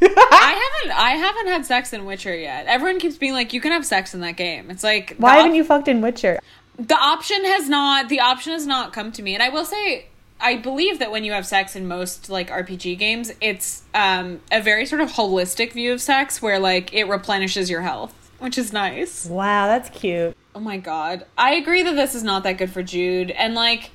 I 0.02 0.80
haven't 0.82 0.98
I 1.00 1.10
haven't 1.16 1.46
had 1.48 1.64
sex 1.66 1.92
in 1.92 2.04
Witcher 2.04 2.36
yet. 2.36 2.66
Everyone 2.66 3.00
keeps 3.00 3.16
being 3.16 3.32
like, 3.32 3.52
you 3.52 3.60
can 3.60 3.72
have 3.72 3.84
sex 3.86 4.14
in 4.14 4.20
that 4.20 4.36
game. 4.36 4.70
It's 4.70 4.84
like 4.84 5.16
Why 5.18 5.32
the 5.36 5.42
haven't 5.42 5.54
you 5.56 5.64
fucked 5.64 5.88
in 5.88 6.00
Witcher? 6.00 6.38
the 6.78 6.96
option 6.96 7.44
has 7.44 7.68
not 7.68 8.08
the 8.08 8.20
option 8.20 8.52
has 8.52 8.66
not 8.66 8.92
come 8.92 9.10
to 9.12 9.22
me. 9.22 9.34
And 9.34 9.42
I 9.42 9.48
will 9.48 9.64
say 9.64 10.06
I 10.44 10.58
believe 10.58 10.98
that 10.98 11.10
when 11.10 11.24
you 11.24 11.32
have 11.32 11.46
sex 11.46 11.74
in 11.74 11.88
most 11.88 12.28
like 12.28 12.50
RPG 12.50 12.98
games, 12.98 13.32
it's 13.40 13.82
um 13.94 14.40
a 14.52 14.60
very 14.60 14.84
sort 14.84 15.00
of 15.00 15.12
holistic 15.12 15.72
view 15.72 15.94
of 15.94 16.02
sex 16.02 16.42
where 16.42 16.58
like 16.60 16.92
it 16.92 17.04
replenishes 17.04 17.70
your 17.70 17.80
health, 17.80 18.14
which 18.38 18.58
is 18.58 18.70
nice. 18.70 19.24
Wow, 19.24 19.66
that's 19.66 19.88
cute. 19.88 20.36
Oh 20.54 20.60
my 20.60 20.76
god. 20.76 21.24
I 21.38 21.54
agree 21.54 21.82
that 21.82 21.96
this 21.96 22.14
is 22.14 22.22
not 22.22 22.42
that 22.42 22.58
good 22.58 22.70
for 22.70 22.82
Jude. 22.82 23.30
And 23.30 23.54
like 23.54 23.90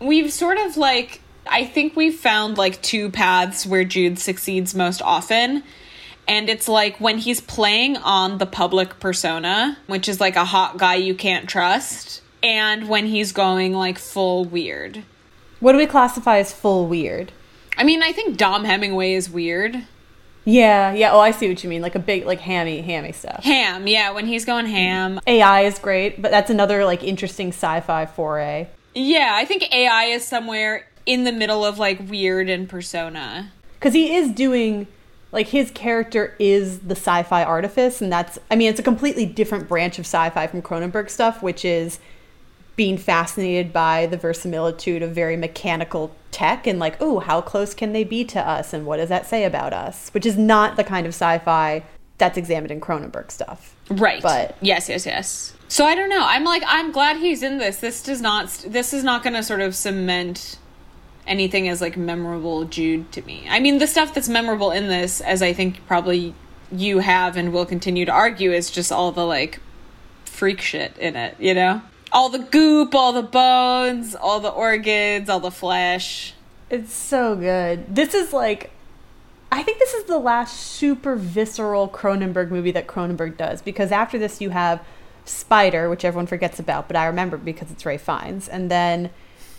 we've 0.00 0.32
sort 0.32 0.56
of 0.56 0.78
like 0.78 1.20
I 1.46 1.66
think 1.66 1.94
we've 1.94 2.18
found 2.18 2.56
like 2.56 2.80
two 2.80 3.10
paths 3.10 3.66
where 3.66 3.84
Jude 3.84 4.18
succeeds 4.18 4.74
most 4.74 5.02
often. 5.02 5.62
And 6.26 6.48
it's 6.48 6.68
like 6.68 6.98
when 7.00 7.18
he's 7.18 7.42
playing 7.42 7.98
on 7.98 8.38
the 8.38 8.46
public 8.46 8.98
persona, 8.98 9.76
which 9.88 10.08
is 10.08 10.20
like 10.20 10.36
a 10.36 10.44
hot 10.46 10.78
guy 10.78 10.94
you 10.94 11.14
can't 11.14 11.48
trust, 11.48 12.22
and 12.42 12.88
when 12.88 13.06
he's 13.06 13.32
going 13.32 13.74
like 13.74 13.98
full 13.98 14.46
weird. 14.46 15.04
What 15.62 15.70
do 15.70 15.78
we 15.78 15.86
classify 15.86 16.38
as 16.38 16.52
full 16.52 16.88
weird? 16.88 17.30
I 17.76 17.84
mean, 17.84 18.02
I 18.02 18.10
think 18.10 18.36
Dom 18.36 18.64
Hemingway 18.64 19.12
is 19.12 19.30
weird. 19.30 19.76
Yeah, 20.44 20.92
yeah. 20.92 21.12
Oh, 21.12 21.20
I 21.20 21.30
see 21.30 21.48
what 21.48 21.62
you 21.62 21.70
mean. 21.70 21.82
Like 21.82 21.94
a 21.94 22.00
big, 22.00 22.26
like 22.26 22.40
hammy, 22.40 22.82
hammy 22.82 23.12
stuff. 23.12 23.44
Ham, 23.44 23.86
yeah, 23.86 24.10
when 24.10 24.26
he's 24.26 24.44
going 24.44 24.66
ham. 24.66 25.20
AI 25.24 25.60
is 25.60 25.78
great, 25.78 26.20
but 26.20 26.32
that's 26.32 26.50
another 26.50 26.84
like 26.84 27.04
interesting 27.04 27.50
sci-fi 27.50 28.06
foray. 28.06 28.66
Yeah, 28.92 29.34
I 29.36 29.44
think 29.44 29.72
AI 29.72 30.06
is 30.06 30.26
somewhere 30.26 30.88
in 31.06 31.22
the 31.22 31.30
middle 31.30 31.64
of 31.64 31.78
like 31.78 32.10
weird 32.10 32.50
and 32.50 32.68
persona. 32.68 33.52
Because 33.74 33.94
he 33.94 34.16
is 34.16 34.32
doing, 34.32 34.88
like, 35.30 35.46
his 35.46 35.70
character 35.70 36.34
is 36.40 36.80
the 36.80 36.96
sci-fi 36.96 37.44
artifice, 37.44 38.02
and 38.02 38.12
that's, 38.12 38.36
I 38.50 38.56
mean, 38.56 38.68
it's 38.68 38.80
a 38.80 38.82
completely 38.82 39.26
different 39.26 39.68
branch 39.68 40.00
of 40.00 40.06
sci-fi 40.06 40.48
from 40.48 40.60
Cronenberg 40.60 41.08
stuff, 41.08 41.40
which 41.40 41.64
is 41.64 42.00
being 42.76 42.96
fascinated 42.96 43.72
by 43.72 44.06
the 44.06 44.16
verisimilitude 44.16 45.02
of 45.02 45.12
very 45.12 45.36
mechanical 45.36 46.14
tech 46.30 46.66
and 46.66 46.78
like, 46.78 46.96
oh, 47.00 47.18
how 47.18 47.40
close 47.40 47.74
can 47.74 47.92
they 47.92 48.04
be 48.04 48.24
to 48.24 48.40
us, 48.40 48.72
and 48.72 48.86
what 48.86 48.96
does 48.96 49.08
that 49.08 49.26
say 49.26 49.44
about 49.44 49.72
us? 49.72 50.10
Which 50.10 50.26
is 50.26 50.38
not 50.38 50.76
the 50.76 50.84
kind 50.84 51.06
of 51.06 51.10
sci-fi 51.10 51.84
that's 52.18 52.38
examined 52.38 52.70
in 52.70 52.80
Cronenberg 52.80 53.30
stuff. 53.30 53.74
Right. 53.90 54.22
But- 54.22 54.56
yes, 54.60 54.88
yes, 54.88 55.06
yes. 55.06 55.54
So 55.68 55.86
I 55.86 55.94
don't 55.94 56.10
know. 56.10 56.22
I'm 56.22 56.44
like 56.44 56.62
I'm 56.66 56.92
glad 56.92 57.16
he's 57.16 57.42
in 57.42 57.56
this. 57.56 57.78
This 57.78 58.02
does 58.02 58.20
not 58.20 58.48
this 58.66 58.92
is 58.92 59.02
not 59.02 59.22
going 59.22 59.32
to 59.32 59.42
sort 59.42 59.62
of 59.62 59.74
cement 59.74 60.58
anything 61.26 61.66
as 61.66 61.80
like 61.80 61.96
memorable 61.96 62.64
Jude 62.64 63.10
to 63.12 63.22
me. 63.22 63.46
I 63.48 63.58
mean, 63.58 63.78
the 63.78 63.86
stuff 63.86 64.12
that's 64.12 64.28
memorable 64.28 64.70
in 64.70 64.88
this 64.88 65.22
as 65.22 65.40
I 65.40 65.54
think 65.54 65.86
probably 65.86 66.34
you 66.70 66.98
have 66.98 67.36
and 67.36 67.52
will 67.52 67.64
continue 67.64 68.04
to 68.04 68.12
argue 68.12 68.52
is 68.52 68.70
just 68.70 68.92
all 68.92 69.12
the 69.12 69.24
like 69.24 69.60
freak 70.26 70.60
shit 70.60 70.96
in 70.98 71.16
it, 71.16 71.36
you 71.38 71.54
know? 71.54 71.80
All 72.12 72.28
the 72.28 72.40
goop, 72.40 72.94
all 72.94 73.12
the 73.12 73.22
bones, 73.22 74.14
all 74.14 74.38
the 74.38 74.50
organs, 74.50 75.28
all 75.30 75.40
the 75.40 75.50
flesh. 75.50 76.34
It's 76.68 76.92
so 76.92 77.34
good. 77.34 77.94
This 77.94 78.12
is 78.12 78.32
like, 78.32 78.70
I 79.50 79.62
think 79.62 79.78
this 79.78 79.94
is 79.94 80.04
the 80.04 80.18
last 80.18 80.58
super 80.58 81.16
visceral 81.16 81.88
Cronenberg 81.88 82.50
movie 82.50 82.70
that 82.72 82.86
Cronenberg 82.86 83.36
does 83.36 83.62
because 83.62 83.90
after 83.90 84.18
this 84.18 84.40
you 84.40 84.50
have 84.50 84.84
Spider, 85.24 85.88
which 85.88 86.04
everyone 86.04 86.26
forgets 86.26 86.58
about, 86.58 86.88
but 86.88 86.96
I 86.96 87.06
remember 87.06 87.36
because 87.36 87.70
it's 87.70 87.86
Ralph 87.86 88.00
Fiennes, 88.00 88.48
and 88.48 88.70
then 88.70 89.10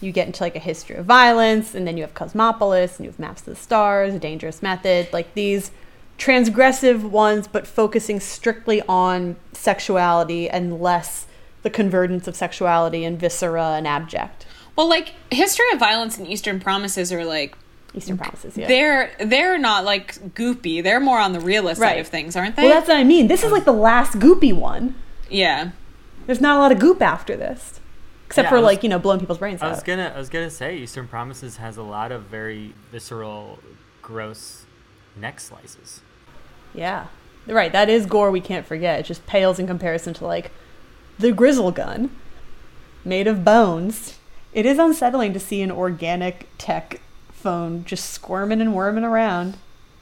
you 0.01 0.11
get 0.11 0.27
into 0.27 0.43
like 0.43 0.55
a 0.55 0.59
history 0.59 0.97
of 0.97 1.05
violence, 1.05 1.73
and 1.73 1.87
then 1.87 1.95
you 1.95 2.03
have 2.03 2.13
Cosmopolis, 2.13 2.97
and 2.97 3.05
you 3.05 3.11
have 3.11 3.19
Maps 3.19 3.41
to 3.43 3.51
the 3.51 3.55
Stars, 3.55 4.13
A 4.13 4.19
Dangerous 4.19 4.61
Method, 4.61 5.07
like 5.13 5.33
these 5.35 5.71
transgressive 6.17 7.01
ones, 7.01 7.47
but 7.47 7.65
focusing 7.65 8.19
strictly 8.19 8.81
on 8.83 9.37
sexuality 9.53 10.49
and 10.49 10.81
less 10.81 11.27
the 11.63 11.69
convergence 11.69 12.27
of 12.27 12.35
sexuality 12.35 13.03
and 13.05 13.19
viscera 13.19 13.71
and 13.77 13.87
abject. 13.87 14.45
Well, 14.75 14.87
like 14.89 15.13
History 15.31 15.65
of 15.73 15.79
Violence 15.79 16.17
and 16.17 16.27
Eastern 16.27 16.59
Promises 16.59 17.11
are 17.11 17.23
like 17.25 17.57
Eastern 17.95 18.17
Promises, 18.17 18.57
yeah. 18.57 18.67
they're 18.67 19.11
they're 19.19 19.57
not 19.59 19.85
like 19.85 20.15
goopy. 20.33 20.81
They're 20.81 20.99
more 20.99 21.19
on 21.19 21.33
the 21.33 21.39
realist 21.39 21.79
side 21.79 21.99
of 21.99 22.07
things, 22.07 22.35
aren't 22.35 22.55
they? 22.55 22.63
Well, 22.63 22.73
that's 22.73 22.87
what 22.87 22.97
I 22.97 23.03
mean. 23.03 23.27
This 23.27 23.43
is 23.43 23.51
like 23.51 23.65
the 23.65 23.71
last 23.71 24.13
goopy 24.19 24.53
one. 24.53 24.95
yeah. 25.29 25.71
There's 26.25 26.39
not 26.41 26.55
a 26.57 26.59
lot 26.59 26.71
of 26.71 26.79
goop 26.79 27.01
after 27.01 27.35
this, 27.35 27.81
except 28.27 28.45
Yeah, 28.45 28.49
for 28.49 28.55
was- 28.55 28.63
like 28.63 28.81
you 28.83 28.89
know 28.89 28.97
blowing 28.97 29.19
people's 29.19 29.37
brains 29.39 29.61
I 29.61 29.67
was 29.69 29.79
out. 29.79 29.85
gonna 29.85 30.11
I 30.15 30.17
was 30.17 30.29
gonna 30.29 30.49
say 30.49 30.77
Eastern 30.77 31.07
Promises 31.07 31.57
has 31.57 31.75
a 31.77 31.83
lot 31.83 32.11
of 32.11 32.23
very 32.23 32.73
visceral, 32.91 33.59
gross 34.01 34.65
neck 35.15 35.39
slices. 35.39 36.01
Yeah, 36.73 37.07
right. 37.45 37.71
That 37.71 37.89
is 37.89 38.05
gore 38.07 38.31
we 38.31 38.41
can't 38.41 38.65
forget. 38.65 38.99
It 39.01 39.03
just 39.03 39.25
pales 39.27 39.59
in 39.59 39.67
comparison 39.67 40.13
to 40.15 40.25
like 40.25 40.51
the 41.19 41.31
gristle 41.31 41.71
gun, 41.71 42.09
made 43.05 43.27
of 43.27 43.43
bones. 43.43 44.19
It 44.53 44.65
is 44.65 44.77
unsettling 44.79 45.33
to 45.33 45.39
see 45.39 45.61
an 45.61 45.71
organic 45.71 46.47
tech 46.57 47.01
phone 47.31 47.83
just 47.85 48.09
squirming 48.09 48.61
and 48.61 48.73
worming 48.75 49.03
around, 49.03 49.57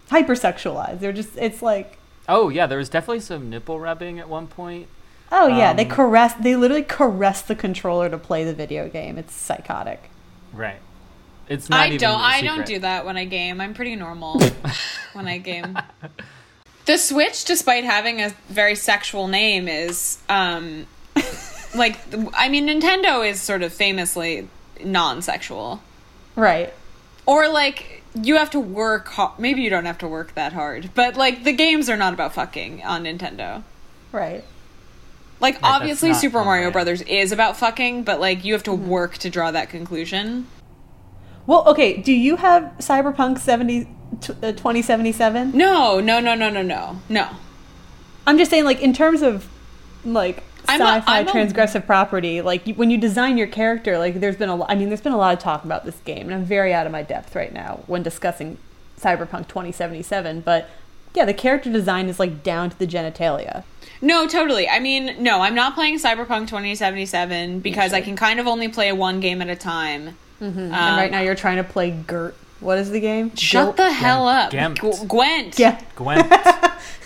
hypersexualized. 0.10 1.00
They're 1.00 1.14
just 1.14 1.38
it's 1.38 1.62
like 1.62 1.98
Oh 2.28 2.50
yeah, 2.50 2.68
there 2.68 2.78
was 2.78 2.90
definitely 2.90 3.22
some 3.22 3.50
nipple 3.50 3.80
rubbing 3.80 4.20
at 4.20 4.30
one 4.30 4.48
point. 4.48 4.88
oh 5.32 5.48
yeah, 5.48 5.74
they 5.74 5.86
Um, 5.86 5.92
caress. 5.92 6.34
They 6.34 6.56
literally 6.56 6.84
caress 6.84 7.42
the 7.42 7.56
controller 7.56 8.10
to 8.10 8.18
play 8.18 8.44
the 8.44 8.54
video 8.54 8.88
game. 8.90 9.18
It's 9.18 9.34
psychotic. 9.34 10.10
Right. 10.54 10.80
It's 11.48 11.70
not 11.70 11.82
I 11.82 11.88
even 11.88 11.98
don't 11.98 12.20
a 12.20 12.24
I 12.24 12.42
don't 12.42 12.66
do 12.66 12.80
that 12.80 13.06
when 13.06 13.18
I 13.18 13.26
game. 13.26 13.60
I'm 13.60 13.74
pretty 13.74 13.96
normal 13.96 14.40
when 15.14 15.28
I 15.28 15.38
game. 15.38 15.78
The 16.86 16.98
Switch, 16.98 17.46
despite 17.46 17.84
having 17.84 18.22
a 18.22 18.30
very 18.50 18.76
sexual 18.76 19.28
name, 19.28 19.68
is 19.68 20.20
um 20.30 20.88
like 21.76 21.98
I 22.34 22.50
mean 22.50 22.68
Nintendo 22.68 23.28
is 23.28 23.42
sort 23.42 23.64
of 23.64 23.74
famously 23.74 24.48
non-sexual. 24.84 25.82
Right. 26.36 26.74
Or 27.26 27.50
like 27.50 28.04
you 28.14 28.36
have 28.36 28.50
to 28.52 28.60
work 28.60 29.08
ho- 29.10 29.34
maybe 29.38 29.62
you 29.62 29.70
don't 29.70 29.86
have 29.86 30.00
to 30.00 30.08
work 30.08 30.36
that 30.36 30.54
hard, 30.54 30.92
but 30.96 31.16
like 31.16 31.44
the 31.44 31.54
games 31.54 31.90
are 31.90 31.98
not 31.98 32.14
about 32.14 32.34
fucking 32.34 32.84
on 32.84 33.04
Nintendo. 33.04 33.64
Right. 34.12 34.44
Like 35.40 35.56
that's 35.56 35.66
obviously 35.66 36.14
Super 36.14 36.44
Mario 36.44 36.64
brand. 36.66 36.74
Brothers 36.74 37.02
is 37.04 37.32
about 37.32 37.58
fucking, 37.58 38.04
but 38.04 38.20
like 38.20 38.46
you 38.46 38.54
have 38.54 38.64
to 38.64 38.74
work 38.74 39.18
to 39.20 39.30
draw 39.30 39.52
that 39.52 39.70
conclusion. 39.70 40.48
Well, 41.48 41.68
okay. 41.70 41.98
Do 41.98 42.14
you 42.14 42.36
have 42.38 42.64
Cyberpunk 42.80 43.40
70, 43.40 43.86
t- 44.22 44.34
uh, 44.44 44.52
2077? 44.52 45.52
No, 45.58 46.00
no, 46.00 46.20
no, 46.20 46.36
no, 46.36 46.50
no, 46.50 46.62
no. 46.62 47.02
No. 47.10 47.28
I'm 48.28 48.38
just 48.38 48.52
saying, 48.52 48.66
like, 48.66 48.82
in 48.82 48.94
terms 48.94 49.22
of, 49.24 49.50
like, 50.06 50.44
I'm 50.68 50.80
sci-fi 50.82 51.20
I'm 51.20 51.28
a- 51.28 51.32
transgressive 51.32 51.86
property, 51.86 52.42
like, 52.42 52.68
when 52.76 52.90
you 52.92 52.98
design 52.98 53.38
your 53.38 53.48
character, 53.48 53.98
like, 53.98 54.20
there's 54.20 54.36
been 54.38 54.50
a 54.50 54.56
lot, 54.56 54.70
I 54.72 54.76
mean, 54.76 54.90
there's 54.90 55.02
been 55.02 55.14
a 55.14 55.18
lot 55.18 55.34
of 55.34 55.40
talk 55.40 55.64
about 55.66 55.86
this 55.86 55.98
game, 56.06 56.28
and 56.28 56.34
I'm 56.34 56.46
very 56.46 56.74
out 56.74 56.86
of 56.86 56.92
my 56.92 57.04
depth 57.04 57.36
right 57.36 57.54
now 57.54 57.82
when 57.88 58.04
discussing 58.04 58.58
Cyberpunk 59.00 59.48
2077, 59.48 60.42
but, 60.42 60.70
yeah, 61.14 61.26
the 61.26 61.34
character 61.34 61.72
design 61.72 62.08
is, 62.08 62.20
like, 62.20 62.44
down 62.44 62.70
to 62.70 62.80
the 62.80 62.88
genitalia. 62.88 63.64
No, 64.02 64.28
totally. 64.28 64.68
I 64.68 64.80
mean, 64.80 65.16
no, 65.22 65.42
I'm 65.42 65.54
not 65.56 65.76
playing 65.76 66.00
Cyberpunk 66.00 66.48
2077 66.48 67.60
because 67.60 67.94
I 67.94 68.02
can 68.02 68.16
kind 68.16 68.40
of 68.40 68.48
only 68.48 68.68
play 68.68 68.92
one 68.92 69.20
game 69.20 69.42
at 69.42 69.50
a 69.50 69.56
time. 69.56 70.18
Mm-hmm. 70.42 70.58
and 70.60 70.74
um, 70.74 70.98
right 70.98 71.12
now 71.12 71.20
you're 71.22 71.36
trying 71.36 71.58
to 71.58 71.64
play 71.64 71.92
Gert. 71.92 72.36
What 72.62 72.78
is 72.80 72.90
the 72.90 73.00
game? 73.00 73.36
Shut 73.36 73.78
the 73.78 73.92
hell 73.92 74.28
up. 74.28 74.52
Gempt. 74.52 74.82
G- 75.02 75.06
Gwent. 75.08 75.60
Yeah. 75.60 75.80
Gwent. 75.96 76.32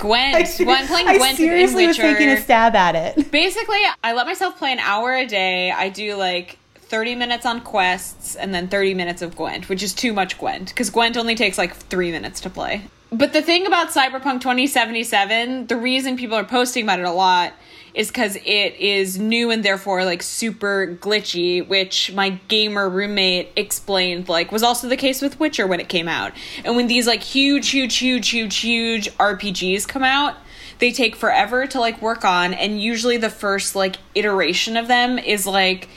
Gwent. 0.00 0.56
Well, 0.60 0.76
I'm 0.76 0.86
playing 0.86 1.08
I 1.08 1.16
Gwent 1.18 1.36
seriously 1.36 1.84
in 1.84 1.88
was 1.88 1.96
taking 1.96 2.28
a 2.28 2.36
stab 2.36 2.74
at 2.74 2.96
it. 2.96 3.30
Basically, 3.30 3.80
I 4.02 4.12
let 4.12 4.26
myself 4.26 4.58
play 4.58 4.72
an 4.72 4.78
hour 4.78 5.14
a 5.14 5.26
day. 5.26 5.70
I 5.70 5.88
do 5.90 6.16
like 6.16 6.58
30 6.76 7.14
minutes 7.14 7.46
on 7.46 7.60
quests 7.60 8.34
and 8.34 8.52
then 8.52 8.68
30 8.68 8.94
minutes 8.94 9.22
of 9.22 9.36
Gwent, 9.36 9.68
which 9.68 9.82
is 9.82 9.94
too 9.94 10.12
much 10.12 10.38
Gwent 10.38 10.70
because 10.70 10.90
Gwent 10.90 11.16
only 11.16 11.34
takes 11.34 11.58
like 11.58 11.76
three 11.76 12.10
minutes 12.10 12.40
to 12.40 12.50
play. 12.50 12.82
But 13.12 13.32
the 13.32 13.42
thing 13.42 13.66
about 13.66 13.88
Cyberpunk 13.88 14.40
2077, 14.40 15.66
the 15.66 15.76
reason 15.76 16.16
people 16.16 16.36
are 16.36 16.44
posting 16.44 16.84
about 16.84 17.00
it 17.00 17.04
a 17.06 17.12
lot 17.12 17.52
is 17.94 18.08
because 18.08 18.36
it 18.36 18.74
is 18.76 19.18
new 19.18 19.50
and 19.50 19.64
therefore 19.64 20.04
like 20.04 20.22
super 20.22 20.96
glitchy, 21.00 21.66
which 21.66 22.12
my 22.12 22.30
gamer 22.48 22.88
roommate 22.88 23.50
explained 23.56 24.28
like 24.28 24.52
was 24.52 24.62
also 24.62 24.88
the 24.88 24.96
case 24.96 25.22
with 25.22 25.38
Witcher 25.40 25.66
when 25.66 25.80
it 25.80 25.88
came 25.88 26.08
out. 26.08 26.32
And 26.64 26.76
when 26.76 26.86
these 26.86 27.06
like 27.06 27.22
huge, 27.22 27.70
huge, 27.70 27.96
huge, 27.96 28.28
huge, 28.28 28.56
huge 28.56 29.10
RPGs 29.16 29.86
come 29.86 30.04
out, 30.04 30.36
they 30.80 30.90
take 30.90 31.14
forever 31.14 31.66
to 31.66 31.78
like 31.78 32.02
work 32.02 32.24
on 32.24 32.52
and 32.54 32.80
usually 32.80 33.16
the 33.16 33.30
first 33.30 33.76
like 33.76 33.96
iteration 34.14 34.76
of 34.76 34.88
them 34.88 35.18
is 35.18 35.46
like 35.46 35.88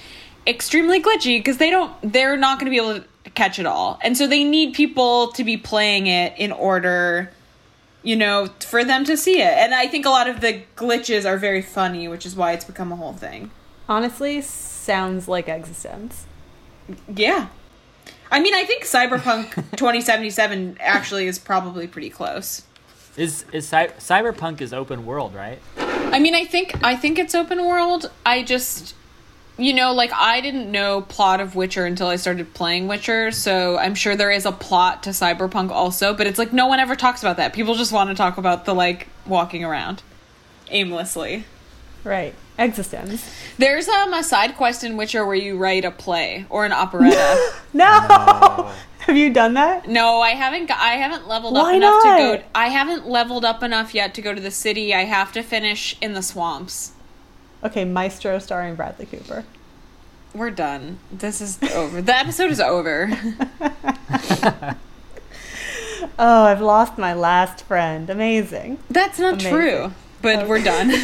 extremely 0.45 1.01
glitchy 1.01 1.39
because 1.39 1.57
they 1.57 1.69
don't 1.69 1.93
they're 2.03 2.37
not 2.37 2.59
going 2.59 2.65
to 2.65 2.69
be 2.69 2.77
able 2.77 2.99
to 2.99 3.29
catch 3.31 3.57
it 3.57 3.65
all 3.65 3.97
and 4.03 4.17
so 4.17 4.27
they 4.27 4.43
need 4.43 4.73
people 4.73 5.29
to 5.29 5.43
be 5.43 5.55
playing 5.55 6.07
it 6.07 6.33
in 6.37 6.51
order 6.51 7.31
you 8.03 8.15
know 8.15 8.47
for 8.59 8.83
them 8.83 9.03
to 9.05 9.15
see 9.17 9.41
it 9.41 9.53
and 9.57 9.73
i 9.73 9.87
think 9.87 10.05
a 10.05 10.09
lot 10.09 10.27
of 10.29 10.41
the 10.41 10.61
glitches 10.75 11.25
are 11.25 11.37
very 11.37 11.61
funny 11.61 12.07
which 12.07 12.25
is 12.25 12.35
why 12.35 12.51
it's 12.51 12.65
become 12.65 12.91
a 12.91 12.95
whole 12.95 13.13
thing 13.13 13.49
Honestly, 13.89 14.41
sounds 14.41 15.27
like 15.27 15.47
eXistenZ. 15.47 16.23
yeah 17.07 17.47
i 18.31 18.39
mean 18.39 18.53
i 18.53 18.63
think 18.65 18.83
cyberpunk 18.83 19.53
2077 19.77 20.77
actually 20.79 21.27
is 21.27 21.39
probably 21.39 21.87
pretty 21.87 22.09
close 22.09 22.63
is 23.15 23.45
is 23.53 23.67
cy- 23.67 23.89
cyberpunk 23.99 24.59
is 24.59 24.73
open 24.73 25.05
world, 25.05 25.35
right? 25.35 25.59
I 25.77 26.17
mean, 26.19 26.33
I 26.33 26.45
think 26.45 26.83
I 26.83 26.95
think 26.95 27.19
it's 27.19 27.35
open 27.35 27.63
world. 27.63 28.09
I 28.25 28.41
just 28.41 28.95
you 29.57 29.73
know, 29.73 29.93
like 29.93 30.11
I 30.13 30.41
didn't 30.41 30.71
know 30.71 31.01
plot 31.01 31.39
of 31.39 31.55
Witcher 31.55 31.85
until 31.85 32.07
I 32.07 32.15
started 32.15 32.53
playing 32.53 32.87
Witcher, 32.87 33.31
so 33.31 33.77
I'm 33.77 33.95
sure 33.95 34.15
there 34.15 34.31
is 34.31 34.45
a 34.45 34.51
plot 34.51 35.03
to 35.03 35.11
Cyberpunk 35.11 35.69
also, 35.69 36.13
but 36.13 36.25
it's 36.27 36.39
like 36.39 36.53
no 36.53 36.67
one 36.67 36.79
ever 36.79 36.95
talks 36.95 37.21
about 37.21 37.37
that. 37.37 37.53
People 37.53 37.75
just 37.75 37.91
want 37.91 38.09
to 38.09 38.15
talk 38.15 38.37
about 38.37 38.65
the 38.65 38.73
like 38.73 39.07
walking 39.27 39.63
around 39.63 40.01
aimlessly. 40.69 41.45
Right. 42.03 42.33
eXistenZ. 42.59 43.23
There's 43.57 43.87
um 43.87 44.13
a 44.13 44.23
side 44.23 44.55
quest 44.55 44.83
in 44.83 44.97
Witcher 44.97 45.25
where 45.25 45.35
you 45.35 45.57
write 45.57 45.85
a 45.85 45.91
play 45.91 46.45
or 46.49 46.65
an 46.65 46.71
operetta. 46.73 47.51
No. 47.75 48.71
Have 48.99 49.17
you 49.17 49.31
done 49.33 49.55
that? 49.55 49.87
no, 49.89 50.19
I 50.21 50.31
haven't 50.31 50.69
I 50.71 50.93
haven't 50.95 51.27
leveled 51.27 51.55
Why 51.55 51.71
up 51.71 51.75
enough 51.75 52.03
not? 52.03 52.17
to 52.17 52.37
go 52.37 52.43
I 52.55 52.67
haven't 52.69 53.07
leveled 53.07 53.43
up 53.45 53.61
enough 53.63 53.93
yet 53.93 54.13
to 54.15 54.21
go 54.21 54.33
to 54.33 54.39
the 54.41 54.51
city. 54.51 54.93
I 54.93 55.03
have 55.05 55.31
to 55.33 55.43
finish 55.43 55.95
in 56.01 56.13
the 56.13 56.21
swamps. 56.21 56.91
Okay, 57.63 57.85
Maestro 57.85 58.39
starring 58.39 58.75
Bradley 58.75 59.05
Cooper. 59.05 59.45
We're 60.33 60.51
done. 60.51 60.99
This 61.11 61.41
is 61.41 61.61
over. 61.73 62.01
The 62.01 62.15
episode 62.15 62.51
is 62.51 62.59
over. 62.59 63.11
Oh, 66.19 66.43
I've 66.43 66.61
lost 66.61 66.97
my 66.97 67.13
last 67.13 67.63
friend. 67.63 68.09
Amazing. 68.09 68.79
That's 68.89 69.19
not 69.19 69.33
Amazing. 69.33 69.51
true. 69.51 69.91
But 70.21 70.47
we're 70.47 70.59
oh. 70.59 70.63
done. 70.63 70.91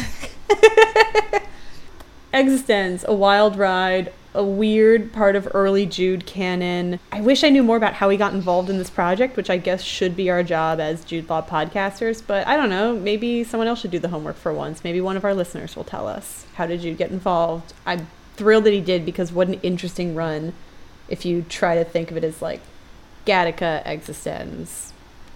eXistenZ, 2.32 3.04
a 3.04 3.14
wild 3.14 3.56
ride, 3.56 4.12
a 4.34 4.44
weird 4.44 5.12
part 5.12 5.36
of 5.36 5.48
early 5.54 5.86
Jude 5.86 6.26
canon. 6.26 7.00
I 7.10 7.20
wish 7.20 7.42
I 7.42 7.48
knew 7.48 7.62
more 7.62 7.76
about 7.76 7.94
how 7.94 8.08
he 8.08 8.16
got 8.16 8.32
involved 8.32 8.70
in 8.70 8.78
this 8.78 8.90
project, 8.90 9.36
which 9.36 9.50
I 9.50 9.56
guess 9.56 9.82
should 9.82 10.16
be 10.16 10.30
our 10.30 10.42
job 10.42 10.78
as 10.78 11.04
Jude 11.04 11.28
Law 11.28 11.42
podcasters, 11.42 12.22
but 12.24 12.46
I 12.46 12.56
don't 12.56 12.70
know. 12.70 12.96
Maybe 12.96 13.42
someone 13.42 13.66
else 13.66 13.80
should 13.80 13.90
do 13.90 13.98
the 13.98 14.08
homework 14.08 14.36
for 14.36 14.52
once. 14.52 14.84
Maybe 14.84 15.00
one 15.00 15.16
of 15.16 15.24
our 15.24 15.34
listeners 15.34 15.74
will 15.74 15.84
tell 15.84 16.06
us. 16.06 16.46
How 16.54 16.66
did 16.66 16.80
Jude 16.80 16.98
get 16.98 17.10
involved? 17.10 17.72
I'm 17.84 18.06
thrilled 18.36 18.64
that 18.64 18.72
he 18.72 18.80
did 18.80 19.04
because 19.04 19.32
what 19.32 19.48
an 19.48 19.54
interesting 19.62 20.14
run 20.14 20.52
if 21.08 21.24
you 21.24 21.42
try 21.48 21.74
to 21.74 21.84
think 21.84 22.10
of 22.10 22.16
it 22.16 22.24
as 22.24 22.40
like 22.40 22.60
Gattaca, 23.26 23.84
eXistenZ, 23.84 24.92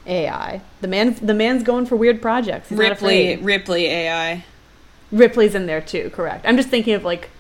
AI. 0.07 0.61
The 0.81 0.89
man's 0.89 1.21
the 1.21 1.35
man's 1.35 1.63
going 1.63 1.87
for 1.87 1.97
weird 1.97 2.23
projects. 2.23 2.69
He's 2.69 2.79
Ripley. 2.79 3.37
Ripley 3.37 3.87
AI. 3.87 4.45
Ripley's 5.11 5.55
in 5.55 5.67
there 5.67 5.81
too, 5.81 6.11
correct. 6.11 6.47
I'm 6.47 6.57
just 6.57 6.69
thinking 6.69 6.95
of 6.95 7.05
like 7.05 7.31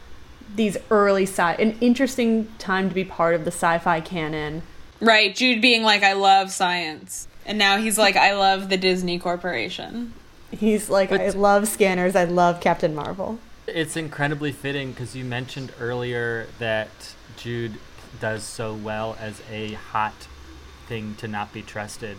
these 0.54 0.76
early 0.90 1.24
sci 1.24 1.52
an 1.54 1.76
interesting 1.80 2.48
time 2.58 2.88
to 2.88 2.94
be 2.94 3.04
part 3.04 3.34
of 3.34 3.44
the 3.44 3.50
sci-fi 3.50 4.00
canon. 4.00 4.62
Right, 5.00 5.34
Jude 5.34 5.60
being 5.60 5.82
like, 5.82 6.02
I 6.02 6.12
love 6.12 6.50
science. 6.50 7.28
And 7.46 7.58
now 7.58 7.76
he's 7.78 7.98
like, 7.98 8.16
I 8.16 8.34
love 8.34 8.70
the 8.70 8.76
Disney 8.76 9.18
Corporation. 9.18 10.14
He's 10.50 10.88
like, 10.88 11.10
But- 11.10 11.20
I 11.20 11.28
love 11.30 11.68
scanners, 11.68 12.16
I 12.16 12.24
love 12.24 12.60
Captain 12.60 12.94
Marvel. 12.94 13.38
It's 13.66 13.96
incredibly 13.96 14.52
fitting 14.52 14.90
because 14.92 15.16
you 15.16 15.24
mentioned 15.24 15.72
earlier 15.80 16.46
that 16.58 17.14
Jude 17.36 17.74
does 18.20 18.44
so 18.44 18.74
well 18.74 19.16
as 19.18 19.42
a 19.50 19.72
hot 19.72 20.28
thing 20.86 21.14
to 21.16 21.26
not 21.28 21.52
be 21.52 21.62
trusted. 21.62 22.16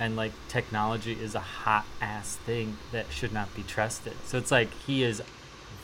And 0.00 0.16
like 0.16 0.32
technology 0.48 1.12
is 1.12 1.34
a 1.34 1.40
hot 1.40 1.86
ass 2.00 2.36
thing 2.44 2.76
that 2.90 3.06
should 3.10 3.32
not 3.32 3.54
be 3.54 3.62
trusted. 3.62 4.14
So 4.24 4.38
it's 4.38 4.50
like 4.50 4.72
he 4.86 5.04
is 5.04 5.22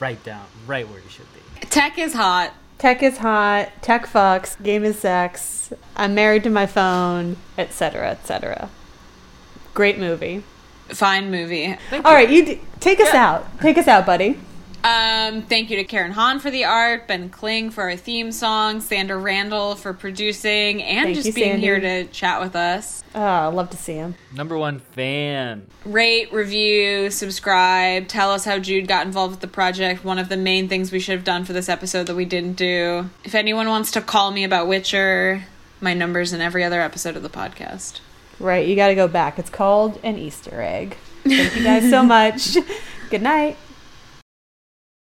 right 0.00 0.22
down, 0.24 0.44
right 0.66 0.88
where 0.88 0.98
you 1.00 1.08
should 1.08 1.26
be. 1.34 1.66
Tech 1.66 1.98
is 1.98 2.14
hot. 2.14 2.52
Tech 2.78 3.02
is 3.02 3.18
hot, 3.18 3.70
tech 3.82 4.06
fucks, 4.06 4.60
game 4.62 4.84
is 4.84 5.00
sex, 5.00 5.72
I'm 5.96 6.14
married 6.14 6.44
to 6.44 6.50
my 6.50 6.64
phone, 6.66 7.36
etc., 7.58 8.10
etc. 8.10 8.70
Great 9.74 9.98
movie. 9.98 10.44
Fine 10.86 11.28
movie. 11.32 11.76
All 11.92 12.14
right, 12.14 12.30
you 12.30 12.46
d- 12.46 12.60
take 12.78 13.00
us 13.00 13.12
out. 13.12 13.46
Take 13.60 13.78
us 13.78 13.88
out, 13.88 14.06
buddy. 14.06 14.38
Um, 14.84 15.42
thank 15.42 15.70
you 15.70 15.76
to 15.76 15.84
Karen 15.84 16.12
Hahn 16.12 16.38
for 16.38 16.50
the 16.50 16.64
art, 16.64 17.08
Ben 17.08 17.28
Kling 17.30 17.70
for 17.70 17.82
our 17.84 17.96
theme 17.96 18.30
song, 18.32 18.80
Sander 18.80 19.18
Randall 19.18 19.74
for 19.74 19.92
producing, 19.92 20.82
and 20.82 21.06
Thank 21.06 21.16
just 21.16 21.26
you, 21.28 21.32
being 21.32 21.50
Sandy. 21.60 21.66
here 21.66 21.80
to 21.80 22.04
chat 22.06 22.40
with 22.40 22.54
us. 22.56 23.02
Oh, 23.14 23.20
I 23.20 23.46
love 23.48 23.70
to 23.70 23.76
see 23.76 23.94
him. 23.94 24.14
Number 24.34 24.56
one 24.56 24.78
fan. 24.78 25.66
Rate, 25.84 26.32
review, 26.32 27.10
subscribe, 27.10 28.08
tell 28.08 28.30
us 28.30 28.44
how 28.44 28.58
Jude 28.58 28.86
got 28.86 29.04
involved 29.04 29.32
with 29.32 29.40
the 29.40 29.48
project. 29.48 30.04
One 30.04 30.18
of 30.18 30.28
the 30.28 30.36
main 30.36 30.68
things 30.68 30.92
we 30.92 31.00
should 31.00 31.16
have 31.16 31.24
done 31.24 31.44
for 31.44 31.52
this 31.52 31.68
episode 31.68 32.06
that 32.06 32.14
we 32.14 32.24
didn't 32.24 32.54
do. 32.54 33.10
If 33.24 33.34
anyone 33.34 33.68
wants 33.68 33.90
to 33.92 34.00
call 34.00 34.30
me 34.30 34.44
about 34.44 34.68
Witcher, 34.68 35.44
my 35.80 35.92
number's 35.92 36.32
in 36.32 36.40
every 36.40 36.62
other 36.64 36.80
episode 36.80 37.16
of 37.16 37.22
the 37.22 37.28
podcast. 37.28 38.00
Right, 38.38 38.66
you 38.66 38.76
got 38.76 38.88
to 38.88 38.94
go 38.94 39.08
back. 39.08 39.38
It's 39.40 39.50
called 39.50 39.98
an 40.04 40.16
Easter 40.16 40.62
egg. 40.62 40.96
Thank 41.24 41.56
you 41.56 41.64
guys 41.64 41.90
so 41.90 42.02
much. 42.04 42.56
Good 43.10 43.22
night. 43.22 43.56